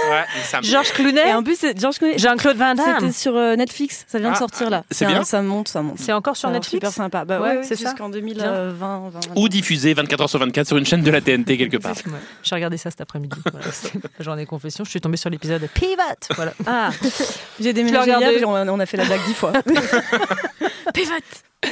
ouais, 0.10 0.62
Georges 0.64 0.92
Clooney. 0.92 1.30
Et 1.30 1.34
en 1.34 1.44
plus, 1.44 1.58
c'est 1.58 1.80
Georges 1.80 1.98
Clooney. 1.98 2.18
Jean-Claude 2.18 2.58
Van 2.58 2.76
Damme. 2.76 2.96
C'était 3.00 3.12
sur 3.12 3.36
euh, 3.38 3.56
Netflix. 3.56 4.06
Ça 4.08 4.20
vient 4.20 4.32
de 4.32 4.36
ah, 4.36 4.40
sortir 4.40 4.70
là. 4.70 4.84
C'est 4.92 5.06
bien. 5.06 5.24
Ça 5.24 5.42
monte, 5.42 5.68
ça 5.68 5.82
monte. 5.82 5.98
C'est 6.00 6.14
encore 6.14 6.36
sur 6.36 6.50
Netflix. 6.50 6.86
Super 6.86 6.92
sympa. 6.92 7.26
Bah 7.26 7.40
ouais, 7.40 7.64
c'est 7.64 7.80
jusqu'en 7.80 8.10
2020. 8.10 8.74
20, 8.74 9.12
Ou 9.36 9.50
diffusé 9.50 9.94
24 9.94 10.24
h 10.24 10.28
sur 10.28 10.40
24 10.40 10.68
sur 10.68 10.78
une 10.78 10.86
chaîne 10.86 11.04
de 11.04 11.12
la 11.12 11.22
TNT 11.22 11.58
quelque 11.58 11.78
part. 11.78 11.96
J'ai 12.42 12.56
regardé 12.56 12.78
ça 12.78 12.90
cet 12.90 13.02
après-midi. 13.02 13.38
Voilà, 13.52 13.68
Journée 14.20 14.46
confession. 14.46 14.84
Je 14.84 14.90
suis 14.90 15.02
tombée 15.02 15.18
sur 15.18 15.30
l'épisode 15.30 15.68
Pivot. 15.74 16.02
Voilà. 16.36 16.54
Ah, 16.66 16.90
j'ai 17.60 17.74
déménagé 17.74 18.12
hier, 18.12 18.50
on 18.50 18.80
a 18.80 18.86
fait 18.86 18.98
la 18.98 19.06
blague 19.06 19.26
dix 19.26 19.34
fois. 19.34 19.54
Pivot. 20.94 21.14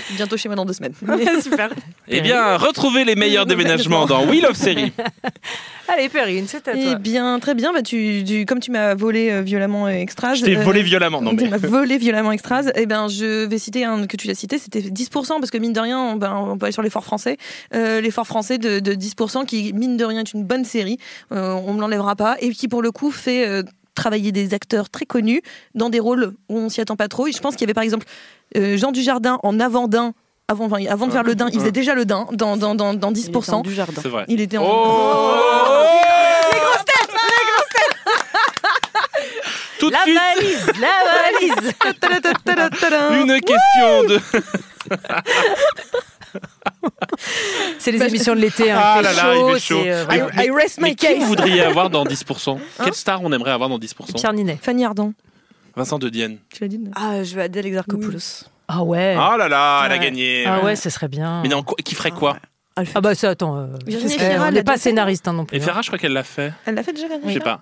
Bientôt 0.15 0.37
chez 0.37 0.49
moi 0.49 0.55
dans 0.55 0.65
deux 0.65 0.73
semaines. 0.73 0.93
Super. 1.41 1.69
Eh 2.07 2.21
bien, 2.21 2.57
retrouvez 2.57 3.05
les 3.05 3.15
meilleurs 3.15 3.45
déménagements 3.45 4.05
dans 4.05 4.25
Wheel 4.25 4.45
of 4.45 4.55
Série. 4.55 4.91
Allez, 5.87 6.09
Perrine, 6.09 6.45
c'est 6.47 6.67
à 6.69 6.73
toi. 6.73 6.81
Eh 6.93 6.95
bien, 6.95 7.39
très 7.39 7.53
bien. 7.53 7.73
Bah, 7.73 7.81
tu, 7.81 8.45
comme 8.47 8.59
tu 8.59 8.71
m'as 8.71 8.95
volé 8.95 9.29
euh, 9.29 9.41
violemment 9.41 9.89
Extras. 9.89 10.35
Je 10.35 10.45
t'ai 10.45 10.57
euh, 10.57 10.63
volé 10.63 10.83
violemment, 10.83 11.21
non 11.21 11.33
mais. 11.33 11.43
Tu 11.43 11.49
m'as 11.49 11.57
volé 11.57 11.97
violemment 11.97 12.31
Extras. 12.31 12.71
Eh 12.75 12.85
bien, 12.85 13.07
je 13.07 13.45
vais 13.45 13.57
citer 13.57 13.83
un 13.83 14.07
que 14.07 14.15
tu 14.15 14.29
as 14.29 14.35
cité, 14.35 14.57
c'était 14.57 14.79
10%, 14.79 15.09
parce 15.11 15.51
que 15.51 15.57
mine 15.57 15.73
de 15.73 15.79
rien, 15.79 15.99
on, 15.99 16.15
ben, 16.15 16.33
on 16.33 16.57
peut 16.57 16.65
aller 16.65 16.73
sur 16.73 16.81
l'effort 16.81 17.03
français. 17.03 17.37
Euh, 17.73 17.99
l'effort 17.99 18.27
français 18.27 18.57
de, 18.57 18.79
10%, 18.79 19.45
qui 19.45 19.73
mine 19.73 19.97
de 19.97 20.05
rien 20.05 20.21
est 20.21 20.33
une 20.33 20.45
bonne 20.45 20.65
série. 20.65 20.97
on 21.29 21.73
ne 21.73 21.79
l'enlèvera 21.79 22.15
pas. 22.15 22.37
Et 22.39 22.51
qui, 22.51 22.67
pour 22.67 22.81
le 22.81 22.91
coup, 22.91 23.11
fait 23.11 23.63
travailler 23.95 24.31
des 24.31 24.53
acteurs 24.53 24.89
très 24.89 25.05
connus 25.05 25.41
dans 25.75 25.89
des 25.89 25.99
rôles 25.99 26.33
où 26.49 26.57
on 26.57 26.69
s'y 26.69 26.81
attend 26.81 26.95
pas 26.95 27.07
trop. 27.07 27.27
Et 27.27 27.31
je 27.31 27.39
pense 27.39 27.55
qu'il 27.55 27.61
y 27.61 27.65
avait 27.65 27.73
par 27.73 27.83
exemple 27.83 28.05
euh, 28.57 28.77
Jean 28.77 28.91
Dujardin 28.91 29.39
en 29.43 29.59
avant 29.59 29.87
d'un 29.87 30.13
avant, 30.47 30.69
avant 30.69 31.07
de 31.07 31.11
faire 31.13 31.23
le 31.23 31.33
din, 31.33 31.47
il 31.53 31.59
faisait 31.59 31.71
déjà 31.71 31.95
le 31.95 32.03
din 32.03 32.27
dans, 32.33 32.57
dans, 32.57 32.75
dans, 32.75 32.93
dans 32.93 33.11
10%. 33.11 33.61
Il 33.65 33.85
C'est 34.01 34.09
vrai. 34.09 34.25
Il 34.27 34.41
était 34.41 34.57
en. 34.57 34.65
Oh 34.65 35.37
les 36.51 36.59
grosses 36.59 36.83
têtes 36.85 37.09
Les 37.09 37.45
grosses 37.47 37.69
têtes 37.73 37.97
Tout 39.79 39.87
de 39.89 39.93
la 39.93 40.03
suite. 40.03 40.19
valise 40.35 40.65
La 40.81 40.89
valise 41.31 41.73
Une 43.21 43.39
question 43.39 44.03
de. 44.09 44.19
C'est 47.81 47.91
les 47.91 48.01
émissions 48.03 48.35
de 48.35 48.39
l'été. 48.39 48.71
Hein. 48.71 48.79
Ah 48.81 49.01
là 49.01 49.11
là, 49.13 49.33
il 49.35 49.53
fait 49.55 49.59
chaud. 49.59 49.81
euh, 49.85 50.05
Mais- 50.09 50.19
voilà. 50.19 50.43
I 50.45 50.49
rest 50.51 50.77
my 50.77 50.83
Mais 50.83 50.95
qui 50.95 51.07
case. 51.07 51.17
vous 51.19 51.25
voudriez 51.25 51.61
avoir 51.63 51.89
dans 51.89 52.03
10% 52.05 52.59
Quelle 52.83 52.93
star 52.93 53.21
on 53.23 53.31
aimerait 53.31 53.51
avoir 53.51 53.69
dans 53.69 53.77
10% 53.79 54.13
Pierre 54.15 54.33
Ninet. 54.33 54.57
Fanny 54.61 54.85
Ardant. 54.85 55.13
Vincent 55.75 55.99
de 55.99 56.09
Dienne. 56.09 56.37
Tu 56.53 56.61
l'as 56.63 56.67
dit 56.67 56.79
non 56.79 56.91
Ah, 56.95 57.23
je 57.23 57.33
veux 57.35 57.41
Adèle 57.41 57.65
Exarchopoulos. 57.65 58.43
Ah 58.67 58.83
ouais. 58.83 59.15
Ah 59.19 59.35
là 59.37 59.47
là, 59.49 59.83
elle 59.85 59.91
a 59.91 59.97
gagné. 59.97 60.45
Ah 60.45 60.63
ouais, 60.63 60.75
ce 60.75 60.89
serait 60.89 61.07
bien. 61.07 61.41
Mais 61.43 61.49
non, 61.49 61.63
qui 61.63 61.95
ferait 61.95 62.11
quoi 62.11 62.37
Ah 62.75 63.01
bah 63.01 63.15
ça, 63.15 63.29
attends. 63.29 63.57
euh, 63.57 63.65
Virginie 63.85 64.13
Efira, 64.15 64.43
on 64.43 64.47
elle 64.47 64.53
n'est 64.53 64.63
pas 64.63 64.77
scénariste 64.77 65.27
hein, 65.27 65.33
non 65.33 65.45
plus. 65.45 65.57
Et 65.57 65.61
hein. 65.61 65.65
Ferra, 65.65 65.81
je 65.81 65.87
crois 65.87 65.97
qu'elle 65.99 66.13
l'a 66.13 66.23
fait. 66.23 66.53
Elle 66.65 66.75
l'a 66.75 66.83
fait 66.83 66.93
déjà, 66.93 67.07
Je 67.25 67.31
sais 67.33 67.39
pas. 67.39 67.61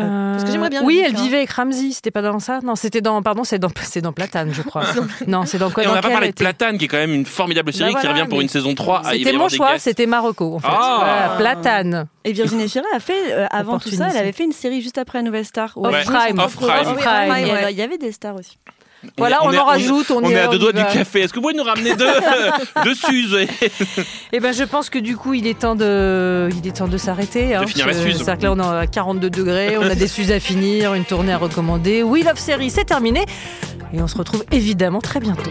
Euh, 0.00 0.32
Parce 0.32 0.44
que 0.44 0.50
j'aimerais 0.50 0.70
bien 0.70 0.82
Oui, 0.82 1.00
elle 1.04 1.12
faire. 1.12 1.22
vivait 1.22 1.36
avec 1.36 1.50
Ramsey. 1.50 1.92
C'était 1.92 2.10
pas 2.10 2.20
dans 2.22 2.40
ça? 2.40 2.58
Non, 2.64 2.74
c'était 2.74 3.00
dans. 3.00 3.22
Pardon, 3.22 3.44
c'est 3.44 3.60
dans, 3.60 3.68
c'est 3.82 4.00
dans 4.00 4.12
Platane, 4.12 4.52
je 4.52 4.62
crois. 4.62 4.82
non, 5.28 5.44
c'est 5.46 5.58
dans 5.58 5.70
quoi 5.70 5.84
Et 5.84 5.86
on 5.86 5.94
n'a 5.94 6.02
pas 6.02 6.10
parlé 6.10 6.26
de 6.26 6.30
était- 6.32 6.42
Platane, 6.44 6.78
qui 6.78 6.86
est 6.86 6.88
quand 6.88 6.96
même 6.96 7.14
une 7.14 7.26
formidable 7.26 7.72
série 7.72 7.92
Bah 7.94 8.00
qui 8.00 8.08
revient 8.08 8.26
pour 8.28 8.40
une 8.40 8.48
saison 8.48 8.74
3. 8.74 8.96
Ah, 8.96 9.00
il 9.02 9.08
va 9.08 9.14
y 9.16 9.18
C'était 9.24 9.36
mon 9.38 9.48
choix, 9.48 9.78
c'était 9.78 10.06
Marocco 10.06 10.56
en 10.56 10.58
fait. 10.58 10.66
Voilà, 10.68 11.34
Platane. 11.38 12.06
Et 12.24 12.32
Virginie 12.32 12.64
Efira 12.64 12.86
a 12.94 13.00
fait, 13.00 13.32
euh, 13.32 13.46
avant 13.50 13.78
tout 13.78 13.90
ça, 13.90 14.08
elle 14.10 14.16
avait 14.16 14.32
fait 14.32 14.44
une 14.44 14.52
série 14.52 14.80
juste 14.82 14.98
après 14.98 15.18
la 15.18 15.22
Nouvelle 15.22 15.44
Star. 15.44 15.72
Off 15.76 16.04
Prime. 16.04 16.38
Off 16.40 16.56
Prime. 16.56 16.70
Off 16.88 16.96
Prime, 16.96 17.34
Il 17.70 17.76
y 17.76 17.82
avait 17.82 17.98
des 17.98 18.12
stars 18.12 18.34
aussi. 18.36 18.58
Voilà, 19.18 19.40
on 19.44 19.54
en 19.56 19.64
rajoute, 19.64 20.10
on 20.10 20.22
est 20.28 20.38
à 20.38 20.48
deux 20.48 20.58
doigts 20.58 20.72
du 20.72 20.82
café. 20.84 21.20
Est-ce 21.20 21.32
que 21.32 21.38
vous 21.38 21.42
pouvez 21.42 21.54
nous 21.54 21.62
ramener 21.64 21.94
deux, 21.96 22.06
deux 22.84 22.94
Suzes 22.94 23.46
Eh 24.32 24.40
ben, 24.40 24.52
je 24.52 24.64
pense 24.64 24.90
que 24.90 24.98
du 24.98 25.16
coup, 25.16 25.34
il 25.34 25.46
est 25.46 25.58
temps 25.58 25.74
de, 25.76 26.48
il 26.60 26.66
est 26.68 26.72
temps 26.76 26.88
de 26.88 26.98
s'arrêter. 26.98 27.54
hein, 27.54 27.66
finir 27.66 27.86
la 27.86 27.92
Suze. 27.94 28.16
C'est-à-dire 28.18 28.38
que 28.38 28.42
là, 28.44 28.52
on 28.52 28.78
est 28.78 28.82
à 28.82 28.86
42 28.86 29.30
degrés, 29.30 29.78
on 29.78 29.82
a 29.82 29.94
des 29.94 30.08
Suzes 30.08 30.30
à 30.32 30.40
finir, 30.40 30.94
une 30.94 31.04
tournée 31.04 31.32
à 31.32 31.38
recommander. 31.38 32.02
We 32.02 32.24
Love 32.24 32.38
Série, 32.38 32.70
c'est 32.70 32.84
terminé. 32.84 33.24
Et 33.92 34.00
on 34.02 34.08
se 34.08 34.16
retrouve 34.18 34.44
évidemment 34.50 35.00
très 35.00 35.20
bientôt. 35.20 35.50